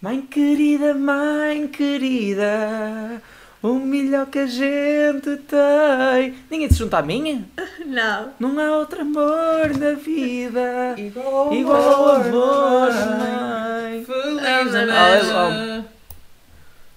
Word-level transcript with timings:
Mãe 0.00 0.22
querida, 0.22 0.94
mãe 0.94 1.68
querida, 1.68 3.20
o 3.62 3.74
melhor 3.74 4.26
que 4.26 4.38
a 4.38 4.46
gente 4.46 5.36
tem. 5.36 6.34
Ninguém 6.50 6.70
se 6.70 6.78
junta 6.78 6.98
a 6.98 7.02
mim? 7.02 7.46
Não. 7.84 8.32
Não 8.40 8.58
há 8.58 8.78
outro 8.78 9.02
amor 9.02 9.76
na 9.78 9.92
vida 9.92 10.94
Igual, 10.96 11.52
igual 11.52 11.82
ao 11.82 12.10
amor, 12.22 12.90
mãe. 12.94 14.04
Feliz 14.06 14.74
Ah, 14.74 14.86
Natal. 14.86 15.84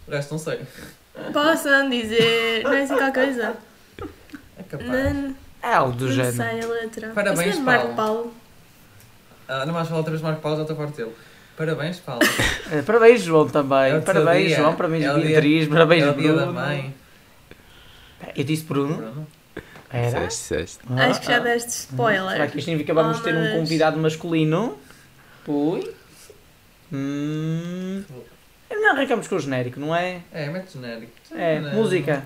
O 0.08 0.12
resto 0.12 0.32
não 0.32 0.40
sei. 0.40 0.62
Posso 1.32 1.70
não 1.70 1.90
dizer. 1.90 2.64
Não 2.64 2.74
é 2.74 2.84
assim 2.84 2.96
qualquer 2.98 3.26
coisa? 3.26 3.56
É 4.58 4.64
capaz. 4.64 4.90
Não, 5.14 5.36
É 5.62 5.74
algo 5.74 5.94
do 5.94 6.06
não 6.06 6.12
género. 6.12 6.36
sei 6.36 6.62
a 6.62 6.68
letra. 6.68 7.10
Parabéns, 7.10 7.56
de 7.56 7.62
Marco 7.62 7.94
Paulo. 7.96 7.96
Paulo. 7.96 8.34
Ah, 9.48 9.66
não 9.66 9.74
mais 9.74 9.88
falar 9.88 10.00
outra 10.00 10.12
vez 10.12 10.22
Marco 10.22 10.42
Paulo, 10.42 10.58
já 10.58 10.64
estou 10.64 10.88
dele. 10.88 11.12
Parabéns, 11.58 12.00
Paulo. 12.00 12.22
Eh, 12.72 12.82
Parabéns, 12.82 13.22
João, 13.22 13.48
também. 13.48 13.94
É 13.94 14.00
parabéns, 14.00 14.48
dia. 14.48 14.58
João. 14.58 14.76
Parabéns, 14.76 15.06
É 15.06 15.14
Beatriz. 15.20 15.68
Parabéns, 15.68 16.04
é 16.04 16.10
o 16.10 16.14
dia 16.14 16.34
Bruno. 16.34 16.46
da 16.48 16.52
mãe. 16.52 16.96
Eu 18.36 18.44
disse 18.44 18.64
Bruno. 18.64 18.96
Bruno. 18.98 19.28
Era? 19.92 20.26
Disseste. 20.26 20.80
Ah, 20.90 21.06
Acho 21.06 21.22
que 21.22 21.28
já 21.28 21.38
deste 21.40 21.70
spoiler. 21.70 22.32
Será 22.32 22.48
que 22.48 22.58
isto 22.58 22.66
significa 22.66 22.94
que 22.94 23.00
vamos 23.00 23.20
ter 23.20 23.36
um 23.36 23.60
convidado 23.60 24.00
masculino? 24.00 24.78
Ui. 25.48 25.94
Hum. 26.92 28.04
Não 28.72 28.92
arrancamos 28.92 29.28
com 29.28 29.36
o 29.36 29.40
genérico, 29.40 29.80
não 29.80 29.96
é? 29.96 30.22
É, 30.34 30.50
mete 30.50 30.74
genérico. 30.74 31.12
É, 31.36 31.60
Não. 31.60 31.74
música. 31.74 32.24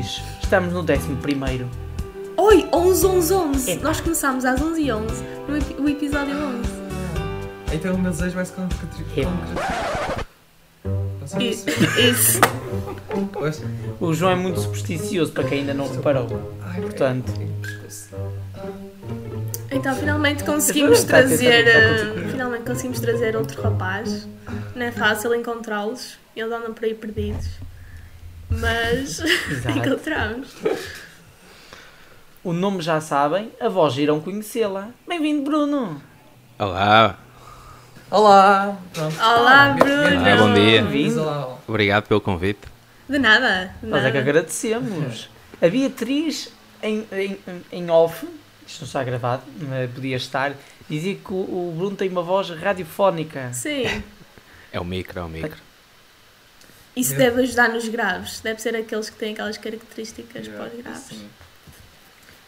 Depois, 0.00 0.22
estamos 0.42 0.72
no 0.72 0.80
11 0.80 1.16
primeiro. 1.20 1.68
Oi, 2.36 2.66
11, 2.72 3.06
11, 3.06 3.34
11. 3.34 3.70
É. 3.70 3.76
Nós 3.76 4.00
começámos 4.00 4.44
às 4.44 4.60
11 4.60 4.82
e 4.82 4.92
11 4.92 5.24
no 5.46 5.84
o 5.84 5.88
episódio 5.88 6.34
11. 6.34 6.70
Então 7.72 7.94
o 7.94 7.98
meu 7.98 8.10
desejo 8.10 8.34
vai 8.34 8.44
se 8.44 8.52
concretizar. 8.52 9.04
É. 11.38 11.44
Isso. 11.44 12.40
O 14.00 14.12
João 14.14 14.32
é 14.32 14.36
muito 14.36 14.60
supersticioso 14.60 15.32
para 15.32 15.44
quem 15.44 15.60
ainda 15.60 15.74
não 15.74 15.88
reparou. 15.88 16.54
Ai, 16.62 16.80
Portanto. 16.80 17.32
Então 19.70 19.94
finalmente 19.94 20.42
conseguimos 20.42 21.04
trazer. 21.04 21.68
eh, 21.68 22.04
contigo. 22.06 22.28
Finalmente 22.30 22.64
conseguimos 22.64 23.00
trazer 23.00 23.36
outro 23.36 23.62
rapaz. 23.62 24.26
Não 24.74 24.86
é 24.86 24.90
fácil 24.90 25.34
encontrá-los. 25.34 26.18
Eles 26.34 26.52
andam 26.52 26.72
por 26.72 26.84
aí 26.84 26.94
perdidos. 26.94 27.46
Mas 28.50 29.20
encontramos. 29.76 30.54
O 32.42 32.52
nome 32.52 32.80
já 32.80 33.00
sabem, 33.00 33.50
a 33.60 33.68
voz 33.68 33.96
irão 33.98 34.20
conhecê-la. 34.20 34.88
Bem-vindo, 35.06 35.42
Bruno. 35.44 36.02
Olá, 36.58 37.18
Olá! 38.10 38.76
Pronto. 38.92 39.14
Olá, 39.20 39.64
Ah, 39.66 39.72
Bruno. 39.74 40.20
Olá, 40.20 40.36
bom 40.36 40.52
dia. 40.54 40.84
Obrigado 41.68 42.08
pelo 42.08 42.20
convite. 42.20 42.60
De 43.08 43.18
nada. 43.18 43.72
de 43.80 43.86
Nós 43.88 44.04
é 44.04 44.10
que 44.10 44.18
nada. 44.18 44.30
agradecemos. 44.30 45.28
A 45.62 45.68
Beatriz, 45.68 46.52
em, 46.82 47.06
em, 47.12 47.38
em 47.70 47.90
off, 47.90 48.26
isto 48.66 48.80
não 48.80 48.86
está 48.86 49.04
gravado, 49.04 49.42
mas 49.68 49.90
podia 49.92 50.16
estar, 50.16 50.54
dizia 50.88 51.14
que 51.14 51.32
o, 51.32 51.36
o 51.36 51.74
Bruno 51.76 51.94
tem 51.94 52.08
uma 52.08 52.22
voz 52.22 52.50
radiofónica. 52.50 53.52
Sim. 53.52 54.02
É 54.72 54.80
o 54.80 54.84
micro, 54.84 55.20
é 55.20 55.22
o 55.22 55.28
micro. 55.28 55.56
Isso 56.96 57.10
Meu. 57.10 57.18
deve 57.20 57.42
ajudar 57.42 57.68
nos 57.68 57.88
graves. 57.88 58.40
Deve 58.40 58.60
ser 58.60 58.74
aqueles 58.76 59.08
que 59.10 59.16
têm 59.16 59.32
aquelas 59.32 59.56
características 59.56 60.46
Yeah, 60.46 60.68
pós-graves. 60.70 61.02
sim. 61.08 61.28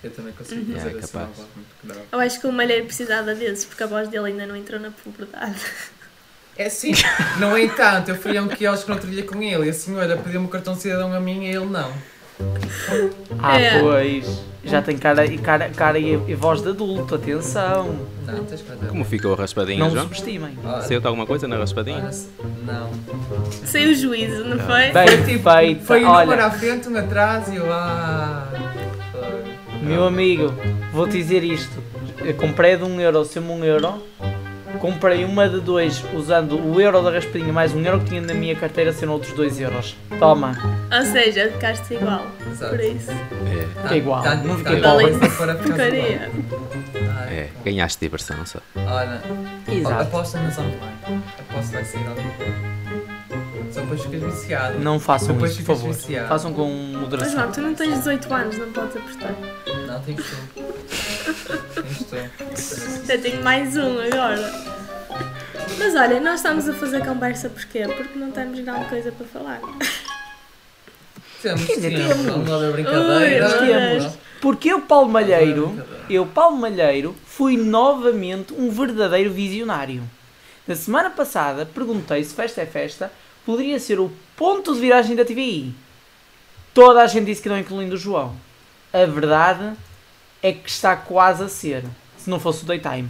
Eu 0.03 0.11
também 0.11 0.33
consigo 0.33 0.61
Uhum. 0.63 0.77
fazer 0.77 0.97
É, 0.97 0.99
assim 0.99 1.13
capaz. 1.13 1.29
muito 1.55 1.69
grave. 1.85 2.01
Eu 2.11 2.19
acho 2.21 2.41
que 2.41 2.47
o 2.49 2.53
Malheiro 2.53 2.87
precisava 2.87 3.35
desses 3.37 3.65
porque 3.65 3.83
a 3.85 3.87
voz 3.87 4.09
dele 4.09 4.27
ainda 4.27 4.47
não 4.47 4.57
entrou 4.57 4.81
na 4.81 4.91
puberdade. 4.91 5.61
É 6.57 6.69
sim, 6.69 6.93
no 7.41 7.57
entanto, 7.57 8.11
eu 8.11 8.15
fui 8.17 8.37
a 8.37 8.43
um 8.43 8.49
quiosque 8.49 8.87
no 8.89 8.95
outro 8.95 9.09
dia 9.11 9.23
com 9.23 9.41
ele 9.43 9.67
e 9.67 9.71
a 9.71 9.73
senhora 9.73 10.19
pediu-me 10.19 10.47
o 10.47 10.51
cartão 10.51 10.75
de 10.75 10.83
cidadão 10.83 11.13
a 11.15 11.19
mim 11.21 11.45
e 11.45 11.47
ele 11.55 11.65
não. 11.67 11.91
Ah, 13.39 13.61
É. 13.61 13.81
pois. 13.81 14.43
Já 14.65 14.81
tem 14.81 14.97
cara, 14.97 15.27
e 15.27 15.39
cara, 15.39 15.69
cara 15.71 15.99
e, 15.99 16.13
e 16.29 16.35
voz 16.37 16.63
de 16.63 16.69
adulto, 16.69 17.17
atenção. 17.17 17.97
Não, 18.25 18.45
tens 18.45 18.61
fazer. 18.61 18.87
Como 18.87 19.05
ficou 19.05 19.33
a 19.35 19.37
raspadinha, 19.37 19.81
Não 19.81 19.91
João? 19.91 20.05
subestimem. 20.05 20.57
Saiu-te 20.83 21.05
alguma 21.07 21.27
coisa 21.27 21.49
na 21.49 21.57
raspadinha? 21.57 22.09
Não. 22.65 22.89
Saiu 23.65 23.91
o 23.91 23.95
juízo, 23.95 24.45
não 24.45 24.59
foi? 24.61 24.93
Bem 24.93 25.09
Foi 25.09 25.17
tipo, 25.25 25.51
feita. 25.51 25.85
Foi 25.85 26.05
um 26.05 26.09
número 26.13 26.31
Olha, 26.31 26.45
à 26.47 26.51
frente, 26.53 26.89
um 26.89 26.97
atrás 26.97 27.49
e 27.49 27.57
eu. 27.57 27.73
Ah. 27.73 28.47
Meu 29.83 30.05
amigo, 30.07 30.55
vou-te 30.93 31.15
dizer 31.19 31.43
isto. 31.43 31.83
Eu 32.21 32.35
comprei 32.35 32.77
de 32.77 32.85
um 32.85 33.01
euro, 33.01 33.25
sendo 33.25 33.51
um 33.51 33.65
euro. 33.65 34.01
Comprei 34.83 35.25
uma 35.25 35.49
de 35.49 35.61
dois 35.61 36.05
usando 36.13 36.59
o 36.61 36.81
euro 36.81 37.01
da 37.03 37.13
raspadinha 37.13 37.53
mais 37.53 37.73
um 37.73 37.81
euro 37.87 38.01
que 38.01 38.07
tinha 38.07 38.21
na 38.21 38.35
minha 38.35 38.57
carteira, 38.57 38.93
sendo 38.93 39.13
outros 39.13 39.33
dois 39.33 39.61
euros. 39.61 39.97
Toma. 40.19 40.59
Ou 40.93 41.03
seja, 41.07 41.53
ficaste 41.53 41.95
igual. 41.95 42.27
Exato. 42.51 42.75
Por 42.75 42.85
isso. 42.85 43.13
É, 43.13 43.83
Fiquei 43.83 43.99
igual, 43.99 44.23
Tá- 44.25 44.35
não 44.35 44.57
tá- 44.57 44.59
fiquei 44.59 44.81
tá 44.81 44.91
pobre. 44.91 45.13
Porcaria. 45.63 46.31
é, 47.31 47.49
ganhaste 47.65 48.01
diversão 48.01 48.45
só. 48.45 48.59
Olha, 48.75 49.23
Exato. 49.71 50.03
aposta 50.03 50.39
nas 50.41 50.59
online. 50.59 51.23
Aposto 51.49 51.69
que 51.69 51.75
vai 51.75 51.85
sair 51.85 52.01
online. 52.03 52.35
Só 53.07 53.12
depois 53.81 54.03
ficas 54.03 54.35
viciado. 54.35 54.79
Não 54.79 55.01
façam 55.01 55.37
isso, 55.45 55.57
por 55.59 55.77
favor. 55.77 55.93
viciado. 55.93 56.29
Façam 56.29 56.53
com 56.53 56.69
Mas 56.93 57.01
moderação. 57.01 57.33
João, 57.33 57.53
tu 57.53 57.61
não 57.61 57.75
tens 57.75 57.95
18 57.99 58.35
anos, 58.35 58.59
não 58.59 58.73
podes 58.73 58.97
apostar. 58.97 59.35
Não, 59.87 60.01
tens 60.03 60.17
tu. 60.17 60.63
Tens 61.75 62.05
tu. 62.05 63.07
Já 63.07 63.19
tenho 63.19 63.43
mais 63.43 63.77
um 63.77 64.01
agora. 64.01 64.53
Mas 65.79 65.95
olha, 65.95 66.21
nós 66.21 66.37
estamos 66.37 66.69
a 66.69 66.75
fazer 66.75 67.05
conversa 67.05 67.49
porquê? 67.49 67.87
Porque 67.89 68.19
não 68.19 68.31
temos 68.31 68.61
grande 68.61 68.89
coisa 68.89 69.11
para 69.11 69.27
falar. 69.27 69.61
Temos 71.43 71.65
Quer 71.65 71.75
dizer, 71.75 71.97
tempo. 71.97 72.15
temos. 72.23 72.73
Brincadeira. 72.73 73.49
Ui, 73.49 73.67
temos. 73.67 74.19
Porque 74.41 74.73
eu, 74.73 74.81
Paulo 74.81 75.09
Malheiro, 75.09 75.85
eu, 76.11 76.27
Paulo 76.27 76.57
Malheiro, 76.57 77.17
fui 77.25 77.57
novamente 77.57 78.53
um 78.55 78.71
verdadeiro 78.71 79.33
visionário. 79.33 80.03
Na 80.67 80.77
semana 80.77 81.11
passada 81.11 81.67
perguntei 81.67 82.23
se 82.23 82.35
Festa 82.35 82.61
é 82.61 82.67
Festa 82.67 83.11
poderia 83.45 83.79
ser 83.81 83.99
o 84.01 84.11
ponto 84.37 84.75
de 84.75 84.81
viragem 84.81 85.17
da 85.17 85.25
TVI. 85.25 85.75
Toda 86.75 87.03
a 87.03 87.07
gente 87.07 87.27
disse 87.27 87.43
que 87.43 87.49
não, 87.49 87.59
incluindo 87.59 87.95
o 87.95 87.99
João. 87.99 88.35
A 88.93 89.05
verdade 89.07 89.77
é 90.43 90.53
que 90.53 90.69
está 90.69 90.97
quase 90.97 91.45
a 91.45 91.49
ser, 91.49 91.85
se 92.19 92.29
não 92.29 92.41
fosse 92.41 92.65
o 92.65 92.67
Daytime. 92.67 93.09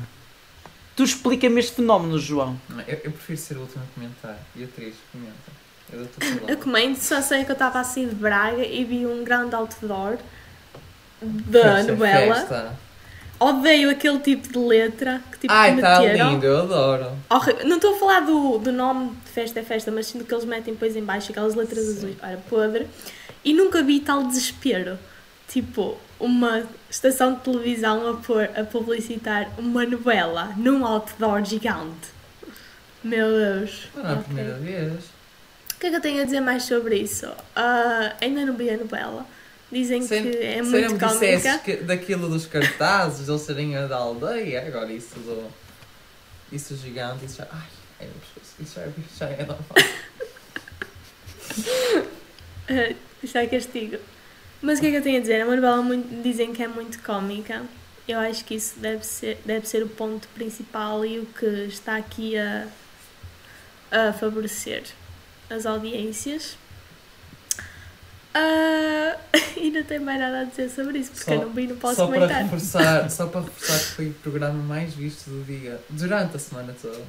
Tu 0.94 1.04
explica-me 1.04 1.58
este 1.60 1.76
fenómeno, 1.76 2.18
João. 2.18 2.60
Eu, 2.86 3.00
eu 3.04 3.12
prefiro 3.12 3.38
ser 3.38 3.56
o 3.56 3.60
último 3.60 3.82
a 3.82 3.94
comentar. 3.94 4.38
E 4.54 4.62
a 4.62 4.66
atriz, 4.66 4.94
comenta. 5.10 5.62
Eu 6.48 6.56
comento, 6.56 7.00
só 7.02 7.20
sei 7.20 7.44
que 7.44 7.50
eu 7.50 7.54
estava 7.54 7.78
assim 7.78 8.08
de 8.08 8.14
Braga 8.14 8.64
e 8.64 8.82
vi 8.82 9.04
um 9.04 9.22
grande 9.24 9.54
outdoor 9.54 10.16
da 11.20 11.60
Festa, 11.76 11.92
novela. 11.92 12.34
festa. 12.34 12.78
Odeio 13.42 13.90
aquele 13.90 14.18
tipo 14.20 14.48
de 14.52 14.58
letra 14.58 15.20
que 15.32 15.38
tipo 15.40 15.52
Ai, 15.52 15.74
que 15.74 15.82
meteram. 15.82 16.30
lindo, 16.32 16.46
eu 16.46 16.58
adoro. 16.62 17.06
Horri- 17.30 17.64
Não 17.64 17.76
estou 17.76 17.94
a 17.94 17.98
falar 17.98 18.20
do, 18.20 18.58
do 18.58 18.70
nome 18.72 19.10
de 19.24 19.30
festa 19.30 19.60
é 19.60 19.62
festa, 19.62 19.90
mas 19.90 20.06
sim 20.06 20.18
do 20.18 20.24
que 20.24 20.32
eles 20.34 20.44
metem 20.44 20.74
depois 20.74 20.94
em 20.96 21.02
baixo, 21.02 21.30
aquelas 21.32 21.54
letras 21.54 21.88
azuis. 21.88 22.16
Olha, 22.22 22.38
podre. 22.48 22.86
E 23.44 23.52
nunca 23.52 23.82
vi 23.82 24.00
tal 24.00 24.22
desespero. 24.24 24.98
Tipo, 25.48 25.98
uma 26.20 26.62
estação 26.88 27.34
de 27.34 27.40
televisão 27.40 28.08
a, 28.08 28.14
pôr, 28.14 28.48
a 28.56 28.64
publicitar 28.64 29.50
uma 29.58 29.84
novela 29.84 30.52
num 30.56 30.86
outdoor 30.86 31.44
gigante. 31.44 32.08
Meu 33.02 33.28
Deus. 33.28 33.88
Não 33.94 34.04
é 34.04 34.08
a 34.08 34.12
Ok. 34.12 34.24
primeira 34.24 34.54
vez. 34.58 35.04
O 35.74 35.80
que 35.80 35.86
é 35.88 35.90
que 35.90 35.96
eu 35.96 36.00
tenho 36.00 36.22
a 36.22 36.24
dizer 36.24 36.40
mais 36.40 36.62
sobre 36.62 36.96
isso? 36.96 37.26
Ah, 37.56 38.12
ainda 38.20 38.46
não 38.46 38.54
vi 38.54 38.70
a 38.70 38.76
novela. 38.76 39.26
Dizem 39.72 40.06
que 40.06 40.14
é 40.14 40.62
muito 40.62 40.98
cómica. 40.98 41.58
que, 41.64 41.76
daquilo 41.76 42.28
dos 42.28 42.46
cartazes, 42.46 43.28
eles 43.28 43.40
serem 43.40 43.76
a 43.76 43.86
da 43.86 43.96
aldeia, 43.96 44.66
agora 44.66 44.92
isso 44.92 45.14
do. 45.20 45.48
Isso 46.52 46.76
gigante, 46.76 47.24
isso 47.24 47.38
já. 47.38 47.48
Ai, 47.50 47.66
é 48.00 48.06
isso 48.60 48.74
já, 48.74 48.82
é- 48.82 48.92
já 49.18 49.26
é 49.30 49.46
normal. 49.46 49.66
Isto 53.22 53.38
é 53.38 53.46
castigo. 53.46 53.96
Mas 54.60 54.78
o 54.78 54.82
que 54.82 54.88
é 54.88 54.90
que 54.90 54.96
eu 54.96 55.02
tenho 55.02 55.18
a 55.18 55.20
dizer? 55.20 55.40
É 55.40 55.44
uma 55.44 55.56
novela 55.56 55.82
muito, 55.82 56.22
dizem 56.22 56.52
que 56.52 56.62
é 56.62 56.68
muito 56.68 57.00
cómica. 57.02 57.62
Eu 58.06 58.18
acho 58.18 58.44
que 58.44 58.54
isso 58.54 58.78
deve 58.78 59.04
ser, 59.06 59.38
deve 59.44 59.66
ser 59.66 59.82
o 59.82 59.88
ponto 59.88 60.28
principal 60.28 61.04
e 61.04 61.18
o 61.20 61.26
que 61.26 61.46
está 61.68 61.96
aqui 61.96 62.36
a, 62.36 62.66
a 63.90 64.12
favorecer 64.12 64.82
as 65.48 65.66
audiências. 65.66 66.56
Ah, 68.34 69.16
e 69.56 69.70
não 69.70 69.82
tenho 69.84 70.02
mais 70.02 70.18
nada 70.18 70.40
a 70.40 70.44
dizer 70.44 70.70
sobre 70.70 70.98
isso, 70.98 71.10
porque 71.12 71.24
Só- 71.24 71.32
eu 71.34 71.42
não 71.42 71.52
vi, 71.52 71.66
não 71.66 71.76
posso 71.76 71.96
só 71.96 72.06
para 72.06 72.14
comentar. 72.20 72.42
reforçar, 72.44 73.10
só 73.10 73.26
para 73.26 73.40
reforçar 73.42 73.78
que 73.78 73.94
foi 73.94 74.08
o 74.08 74.14
programa 74.14 74.62
mais 74.62 74.94
visto 74.94 75.28
do 75.30 75.44
dia 75.44 75.80
durante 75.90 76.36
a 76.36 76.38
semana 76.38 76.74
toda. 76.80 77.02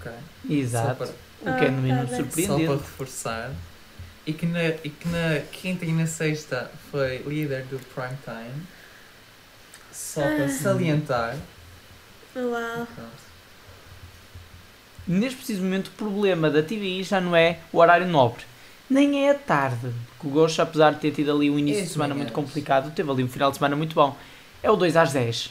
Ok. 0.00 0.12
Exato. 0.48 0.96
Para, 0.96 1.52
O 1.54 1.58
que 1.58 1.64
é 1.66 1.70
no 1.70 1.82
mínimo 1.82 2.00
Ah, 2.00 2.04
tá 2.06 2.08
só 2.10 2.16
para 2.16 2.24
surpreendente. 2.32 2.72
reforçar. 2.72 3.50
e 4.26 4.32
que, 4.32 4.44
na, 4.46 4.64
e 4.64 4.90
que 4.90 5.08
na 5.08 5.40
quinta 5.52 5.84
e 5.84 5.92
na 5.92 6.06
sexta 6.06 6.68
foi 6.90 7.18
líder 7.18 7.62
do 7.66 7.78
Prime 7.94 8.16
Time. 8.24 8.66
Só 9.92 10.22
para 10.22 10.44
Ah. 10.46 10.48
salientar. 10.48 11.36
Uau. 12.34 12.86
Pronto. 12.94 13.26
Neste 15.06 15.36
preciso 15.36 15.62
momento, 15.62 15.86
o 15.86 15.90
problema 15.92 16.50
da 16.50 16.60
TVI 16.62 17.04
já 17.04 17.20
não 17.20 17.36
é 17.36 17.60
o 17.72 17.78
horário 17.78 18.08
nobre, 18.08 18.42
nem 18.88 19.26
é 19.26 19.30
a 19.30 19.34
tarde. 19.34 19.92
Porque 20.10 20.26
o 20.26 20.30
Ghost, 20.30 20.60
apesar 20.60 20.94
de 20.94 21.00
ter 21.00 21.12
tido 21.12 21.32
ali 21.32 21.50
um 21.50 21.58
início 21.58 21.82
É 21.82 21.84
de 21.84 21.90
semana 21.90 22.14
muito 22.14 22.32
complicado, 22.32 22.92
teve 22.94 23.10
ali 23.10 23.24
um 23.24 23.28
final 23.28 23.50
de 23.50 23.58
semana 23.58 23.76
muito 23.76 23.94
bom. 23.94 24.16
É 24.62 24.70
o 24.70 24.76
2 24.76 24.96
às 24.96 25.12
10. 25.12 25.50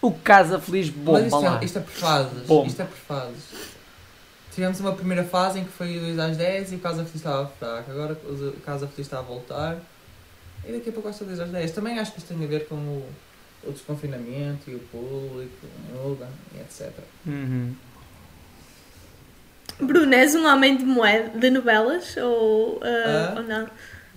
O 0.00 0.12
Casa 0.12 0.58
Feliz 0.60 0.88
Mas 0.88 1.04
bomba 1.04 1.20
isto 1.20 1.40
lá. 1.40 1.60
é, 1.60 1.64
isto 1.64 1.78
é 1.78 1.82
por 1.82 1.92
fases. 1.92 2.46
Bom. 2.46 2.66
Isto 2.66 2.82
é 2.82 2.84
por 2.84 2.96
fases. 2.96 3.44
Tivemos 4.52 4.80
uma 4.80 4.92
primeira 4.92 5.24
fase 5.24 5.60
em 5.60 5.64
que 5.64 5.70
foi 5.70 5.96
o 5.98 6.00
2 6.00 6.18
às 6.18 6.36
10 6.36 6.72
e 6.72 6.76
o 6.76 6.78
Casa 6.78 7.04
Feliz 7.04 7.16
estava 7.16 7.46
fraco. 7.58 7.90
Agora 7.90 8.12
o 8.12 8.52
Casa 8.64 8.86
Feliz 8.86 9.06
está 9.06 9.18
a 9.18 9.22
voltar. 9.22 9.78
E 10.66 10.72
daqui 10.72 10.90
a 10.90 10.92
pouco 10.92 11.08
o 11.08 11.12
2 11.24 11.40
às 11.40 11.48
10. 11.50 11.70
Também 11.72 11.98
acho 11.98 12.12
que 12.12 12.18
isto 12.18 12.28
tem 12.28 12.44
a 12.44 12.48
ver 12.48 12.66
com 12.68 12.74
o, 12.74 13.06
o 13.64 13.72
desconfinamento 13.72 14.70
e 14.70 14.74
o 14.74 14.78
público, 14.78 15.66
muda 15.92 16.28
e 16.54 16.60
etc. 16.60 16.92
Uhum. 17.26 17.74
Bruno, 19.80 20.12
és 20.14 20.34
um 20.34 20.46
homem 20.46 20.76
de 20.76 20.84
moeda 20.84 21.38
de 21.38 21.50
novelas 21.50 22.16
ou, 22.16 22.80
ah, 22.82 23.32
Ah? 23.36 23.38
ou 23.38 23.42
não? 23.44 23.68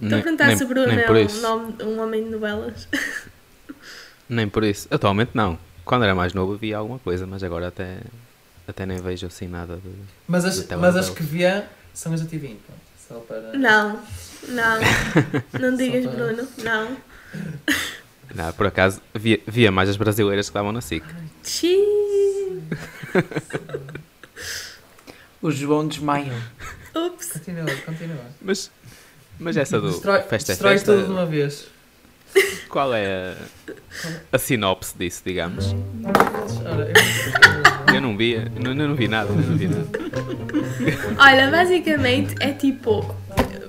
Estou 0.02 0.18
a 0.18 0.22
perguntar 0.22 0.48
nem, 0.48 0.58
se 0.58 0.64
o 0.64 0.68
Bruno 0.68 0.92
é 0.92 1.12
um, 1.12 1.42
nome, 1.42 1.76
um 1.84 2.02
homem 2.02 2.24
de 2.24 2.30
novelas. 2.32 2.88
Nem 4.28 4.48
por 4.50 4.64
isso. 4.64 4.88
Atualmente 4.90 5.32
não. 5.36 5.60
Quando 5.86 6.04
era 6.06 6.16
mais 6.16 6.34
novo 6.34 6.54
havia 6.54 6.78
alguma 6.78 6.98
coisa, 7.00 7.28
mas 7.28 7.44
agora 7.44 7.68
até, 7.68 7.98
até 8.68 8.86
nem 8.86 8.98
vejo 9.02 9.28
assim 9.28 9.48
nada 9.48 9.76
de. 9.76 9.92
Mas 10.28 10.46
as, 10.46 10.58
Então, 10.60 10.80
mas 10.80 10.96
as 10.96 11.06
então. 11.06 11.16
que 11.16 11.24
vê 11.24 11.64
são 11.94 12.14
as 12.14 12.22
da 12.22 12.28
TV. 12.28 12.56
Pronto. 12.66 12.82
Só 13.08 13.16
para. 13.28 13.52
Não, 13.58 14.00
não. 14.48 14.80
Não 15.60 15.76
digas 15.76 16.06
para- 16.06 16.16
Bruno, 16.16 16.48
não. 16.64 16.98
Não, 18.34 18.54
por 18.54 18.66
acaso 18.68 19.02
via, 19.14 19.42
via 19.46 19.70
mais 19.74 19.90
as 19.90 19.98
brasileiras 19.98 20.46
que 20.46 20.52
estavam 20.52 20.72
na 20.72 20.80
SIC. 20.80 21.04
Xiii. 21.44 22.64
O 25.42 25.52
João 25.52 25.88
desmaiou. 25.88 26.38
Ups. 26.96 27.32
Continua, 27.32 27.66
continua. 27.86 28.26
Mas, 28.42 28.72
mas 29.40 29.58
essa 29.58 29.80
do 29.80 29.90
Destrói, 29.90 30.22
Festa 30.24 30.52
é 30.52 30.54
destrói 30.54 30.74
Festa, 30.74 30.94
tudo 30.94 31.06
de 31.06 31.12
uma 31.12 31.26
vez. 31.26 31.68
Qual 32.70 32.94
é 32.94 33.06
a, 33.06 33.36
a 34.32 34.38
sinopse 34.38 34.98
disso, 34.98 35.22
digamos? 35.26 35.76
Eu- 37.94 38.02
não 38.02 38.16
vi, 38.18 38.38
não, 38.60 38.96
vi 38.96 39.08
nada, 39.08 39.32
não 39.32 39.58
vi 39.58 39.68
nada. 39.68 39.88
Olha, 41.18 41.50
basicamente 41.52 42.36
é 42.40 42.52
tipo 42.54 43.14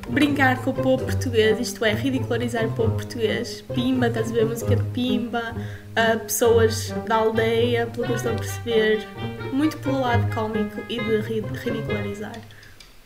brincar 0.09 0.59
com 0.63 0.71
o 0.71 0.75
povo 0.75 1.05
português, 1.05 1.59
isto 1.59 1.85
é, 1.85 1.93
ridicularizar 1.93 2.67
o 2.67 2.73
povo 2.73 2.93
português. 2.93 3.65
Pimba, 3.75 4.09
estás 4.09 4.31
a 4.31 4.35
ver 4.35 4.43
a 4.43 4.47
música 4.47 4.77
de 4.77 4.83
Pimba, 4.91 5.55
ah, 5.97 6.17
pessoas 6.19 6.93
da 7.07 7.17
aldeia, 7.17 7.87
pelo 7.87 8.07
que 8.07 8.13
eu 8.13 8.17
estou 8.17 8.33
a 8.33 8.35
perceber, 8.35 9.07
muito 9.53 9.77
pelo 9.79 10.01
lado 10.01 10.33
cómico 10.35 10.81
e 10.89 11.01
de 11.01 11.17
ri- 11.21 11.45
ridicularizar. 11.65 12.33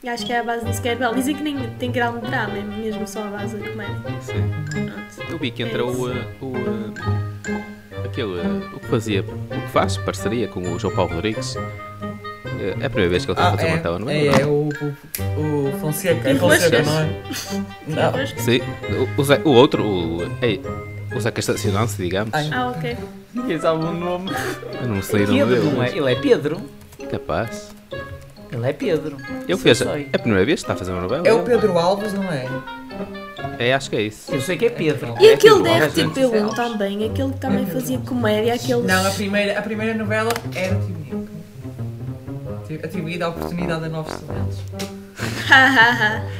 E 0.07 0.09
acho 0.09 0.25
que 0.25 0.33
é 0.33 0.39
a 0.39 0.45
base 0.45 0.65
disso 0.65 0.81
que 0.81 0.89
é 0.89 0.95
belo. 0.95 1.17
Dizem 1.17 1.35
que 1.35 1.43
nem 1.43 1.59
tem 1.81 1.91
grande 1.91 2.21
drama, 2.21 2.57
é 2.57 2.63
mesmo 2.63 3.09
só 3.09 3.25
a 3.25 3.27
base 3.29 3.57
da 3.57 3.69
comédia. 3.69 3.97
Sim. 4.21 4.35
Pronto. 4.71 5.33
Eu 5.33 5.37
vi 5.37 5.51
que 5.51 5.65
É 5.65 5.67
entra 5.67 5.85
o, 5.85 5.91
isso. 5.91 6.07
uh, 6.07 6.45
o, 6.45 6.47
uh, 6.57 6.95
aquele, 8.05 8.39
uh, 8.39 8.71
o 8.77 8.79
que 8.79 8.87
fazia, 8.87 9.23
o 9.23 9.49
que 9.49 9.69
faz 9.73 9.97
parceria 9.97 10.47
com 10.47 10.61
o 10.61 10.79
João 10.79 10.95
Paulo 10.95 11.13
Rodrigues. 11.13 11.57
É 12.81 12.87
a 12.87 12.89
primeira 12.89 13.09
vez 13.11 13.25
que 13.25 13.33
ele 13.33 13.39
está 13.39 13.49
a 13.49 13.49
Ah, 13.49 13.57
fazer 13.57 13.67
uma 13.67 13.77
é, 13.77 13.81
telenovela. 13.81 14.37
é, 14.39 14.43
é 14.43 14.47
o, 14.47 14.69
o, 15.41 15.69
o 15.69 15.73
Fonseca. 15.81 16.29
É 16.31 16.35
Fonseca, 16.37 16.83
não 16.85 17.01
é? 17.01 17.07
Não. 17.89 18.27
Sim, 18.39 18.61
o, 19.17 19.21
o, 19.21 19.25
Zé- 19.25 19.43
o 19.45 19.51
outro, 19.51 19.85
o, 19.85 20.23
é, 20.41 20.61
o 21.17 21.21
Zeca 21.21 21.41
Estacionante, 21.41 21.95
digamos. 21.97 22.33
Ai. 22.33 22.49
Ah, 22.53 22.69
ok. 22.69 22.97
Ninguém 23.35 23.59
sabe 23.61 23.85
o 23.85 23.91
nome. 23.93 24.31
Eu 24.81 24.87
não 24.89 25.03
sei 25.03 25.25
o 25.25 25.27
nome 25.27 25.39
Pedro, 25.41 25.57
dele. 25.65 25.75
não 25.77 25.83
é? 25.83 25.89
Ele 25.97 26.13
é 26.13 26.15
Pedro. 26.15 26.61
Capaz. 27.11 27.75
É 28.69 28.73
Pedro. 28.73 29.17
Eu 29.49 29.57
fiz, 29.59 29.81
é 29.81 30.07
a 30.13 30.19
primeira 30.19 30.45
vez 30.45 30.61
que 30.61 30.65
está 30.65 30.73
a 30.75 30.77
fazer 30.77 30.93
uma 30.93 31.03
novela. 31.03 31.27
É 31.27 31.33
o 31.33 31.43
Pedro 31.43 31.79
Alves, 31.79 32.13
não 32.13 32.25
é? 32.25 32.47
É, 33.59 33.73
acho 33.75 33.89
que 33.91 33.97
é 33.97 34.03
isso. 34.03 34.33
Eu 34.35 34.41
sei 34.41 34.57
que 34.57 34.67
é 34.67 34.71
Pedro. 34.71 35.15
E 35.21 35.29
É 35.29 35.35
aquele 35.35 35.63
da 35.63 35.71
bom, 35.71 35.79
RTP1 35.79 36.31
gente. 36.31 36.57
também, 36.57 37.05
aquele 37.11 37.33
que 37.33 37.39
também 37.39 37.67
fazia 37.67 37.99
comédia, 37.99 38.55
aqueles. 38.55 38.85
Não, 38.85 39.07
a 39.07 39.11
primeira, 39.11 39.59
a 39.59 39.63
primeira 39.63 39.95
novela 39.95 40.31
era 40.55 40.75
a 40.75 40.79
TV. 40.79 42.77
A 42.83 42.89
TV 42.89 43.19
dá 43.19 43.29
oportunidade 43.29 43.85
a 43.85 43.89
novos 43.89 44.13
talentos. 44.21 44.59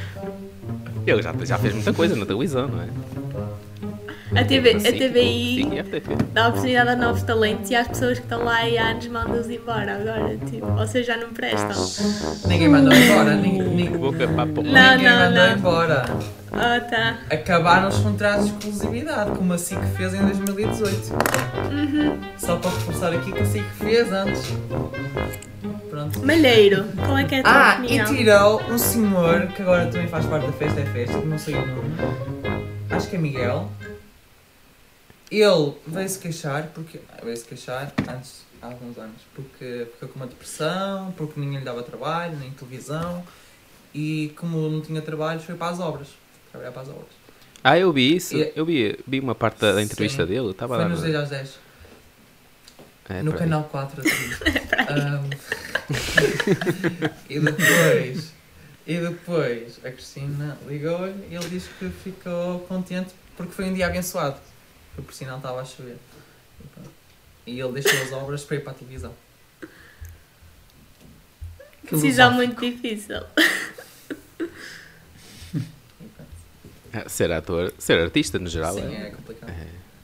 Ele 1.07 1.21
já, 1.23 1.33
já 1.45 1.57
fez 1.57 1.73
muita 1.73 1.93
coisa 1.93 2.15
na 2.15 2.25
televisão, 2.25 2.67
não 2.67 2.81
é? 2.83 2.87
A, 4.35 4.43
TV, 4.43 4.71
a 4.71 4.91
TVI 4.91 5.61
e 5.61 5.83
dá 6.33 6.49
oportunidade 6.49 6.89
a 6.89 6.95
novos 6.95 7.23
talentos 7.23 7.69
e 7.71 7.75
às 7.75 7.87
pessoas 7.87 8.17
que 8.19 8.25
estão 8.25 8.43
lá 8.43 8.57
há 8.59 8.89
anos 8.91 9.07
mandam-os 9.07 9.49
embora 9.49 9.95
agora, 9.95 10.37
tipo, 10.49 10.67
ou 10.67 10.87
seja, 10.87 11.13
já 11.13 11.17
não 11.17 11.29
prestam. 11.33 12.49
Ninguém 12.49 12.67
mandou 12.69 12.93
embora. 12.93 13.35
Ninguém, 13.35 13.61
ninguém, 13.63 13.97
Boca 13.97 14.27
papo. 14.27 14.61
Não, 14.63 14.91
ninguém 14.97 15.09
não, 15.09 15.19
mandou 15.19 15.47
não. 15.47 15.53
embora. 15.55 16.05
Ah, 16.51 16.79
tá. 16.79 17.17
Acabaram 17.29 17.87
os 17.89 17.97
contratos 17.99 18.45
de 18.45 18.51
exclusividade, 18.69 19.31
como 19.31 19.53
a 19.53 19.57
SIC 19.57 19.79
fez 19.95 20.13
em 20.13 20.19
2018. 20.25 21.13
Só 22.37 22.55
para 22.57 22.71
reforçar 22.71 23.13
aqui 23.13 23.31
que 23.31 23.39
a 23.39 23.45
SIC 23.45 23.63
fez 23.79 24.11
antes. 24.11 24.53
Pronto. 25.89 26.25
Malheiro, 26.25 26.85
qual 26.95 27.17
é 27.17 27.23
que 27.23 27.35
é 27.35 27.39
a 27.39 27.43
tua 27.43 27.51
Ah, 27.51 27.75
opinião? 27.79 28.13
e 28.13 28.17
tirou 28.17 28.61
um 28.69 28.77
senhor 28.77 29.47
que 29.47 29.61
agora 29.61 29.85
também 29.87 30.07
faz 30.07 30.25
parte 30.25 30.45
da 30.47 30.53
Festa 30.53 30.79
é 30.81 30.85
Festa, 30.85 31.17
que 31.19 31.25
não 31.25 31.37
sei 31.39 31.55
o 31.55 31.65
nome. 31.65 31.93
Acho 32.89 33.09
que 33.09 33.15
é 33.15 33.19
Miguel. 33.19 33.69
Ele 35.29 35.73
veio-se 35.85 36.19
queixar, 36.19 36.67
porque. 36.73 36.99
ah, 37.09 37.19
Veio-se 37.23 37.43
queixar 37.45 37.93
antes, 38.09 38.41
há 38.61 38.67
alguns 38.67 38.97
anos, 38.97 39.21
porque 39.35 39.87
ficou 39.93 40.09
com 40.09 40.15
uma 40.19 40.27
depressão, 40.27 41.13
porque 41.17 41.39
ninguém 41.39 41.59
lhe 41.59 41.65
dava 41.65 41.83
trabalho, 41.83 42.37
nem 42.37 42.51
televisão. 42.51 43.23
E 43.93 44.33
como 44.37 44.69
não 44.69 44.81
tinha 44.81 45.01
trabalho, 45.01 45.39
foi 45.39 45.55
para 45.55 45.71
as 45.71 45.79
obras. 45.79 46.07
Trabalhar 46.51 46.71
para 46.71 46.81
as 46.83 46.87
obras. 46.89 47.07
Ah, 47.63 47.77
eu 47.77 47.91
vi 47.91 48.15
isso. 48.15 48.37
E- 48.37 48.53
Eu 48.55 48.65
vi, 48.65 48.97
vi 49.05 49.19
uma 49.19 49.35
parte 49.35 49.59
da, 49.59 49.73
da 49.73 49.81
entrevista 49.81 50.23
Sim. 50.23 50.29
dele. 50.29 50.51
Estava 50.51 50.75
Foi 50.75 50.83
lá 50.83 50.89
nos 50.89 50.99
no, 50.99 51.05
10 51.05 51.15
às 51.17 51.29
10. 51.29 51.59
é, 53.09 53.23
no 53.23 53.31
por 53.31 53.37
aí. 53.41 53.43
canal 53.47 53.63
4 53.65 54.01
assim. 54.01 54.31
Ahm, 54.87 55.29
e 57.29 57.39
depois 57.39 58.31
e 58.85 58.97
depois 58.99 59.79
a 59.83 59.91
Cristina 59.91 60.57
ligou-lhe 60.67 61.27
e 61.29 61.35
ele 61.35 61.49
disse 61.49 61.69
que 61.79 61.89
ficou 61.89 62.59
contente 62.61 63.09
porque 63.35 63.51
foi 63.51 63.65
um 63.65 63.73
dia 63.73 63.87
abençoado 63.87 64.37
porque 64.97 65.01
por 65.03 65.13
sinal 65.13 65.37
estava 65.37 65.61
a 65.61 65.65
chover 65.65 65.97
e. 67.45 67.51
E 67.51 67.59
ele 67.61 67.71
deixou 67.79 68.01
as 68.01 68.11
obras 68.11 68.43
para 68.43 68.57
ir 68.57 68.59
para 68.61 68.71
a 68.71 68.75
televisão 68.75 69.13
Que 71.87 71.95
Decisão 71.95 72.33
muito 72.33 72.59
difícil. 72.59 73.21
Ah, 76.93 77.07
Ser 77.07 77.31
ator, 77.31 77.71
ser 77.77 77.99
artista 77.99 78.39
no 78.39 78.47
geral 78.49 78.73
sim, 78.73 78.81
é, 78.81 79.07
é 79.07 79.11
complicado 79.11 79.53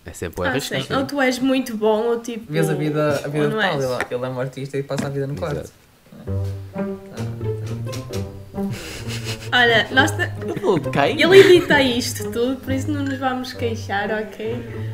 é 0.05 0.11
sempre 0.13 0.41
um 0.41 0.43
Ah, 0.43 0.49
arriscado. 0.49 0.83
sim. 0.83 0.93
Ou 0.93 1.05
tu 1.05 1.21
és 1.21 1.39
muito 1.39 1.77
bom, 1.77 2.03
ou 2.07 2.19
tipo. 2.19 2.51
vês 2.51 2.69
a 2.69 2.73
vida, 2.73 3.15
a 3.23 3.27
vida 3.27 3.47
de 3.47 3.55
não 3.55 3.61
Paulo 3.61 3.83
ele, 3.83 4.05
ele 4.15 4.25
é 4.25 4.29
um 4.29 4.39
artista 4.39 4.77
e 4.77 4.83
passa 4.83 5.07
a 5.07 5.09
vida 5.09 5.25
no 5.27 5.35
quarto 5.35 5.59
Exato. 5.59 5.73
Olha, 9.53 9.87
nós. 9.91 10.11
te- 10.11 10.29
Eu 10.47 10.55
vou 10.61 10.79
quem? 10.79 11.21
Ele 11.21 11.37
edita 11.39 11.79
isto 11.81 12.31
tudo, 12.31 12.55
por 12.57 12.73
isso 12.73 12.89
não 12.91 13.03
nos 13.03 13.19
vamos 13.19 13.53
queixar, 13.53 14.09
ok? 14.09 14.91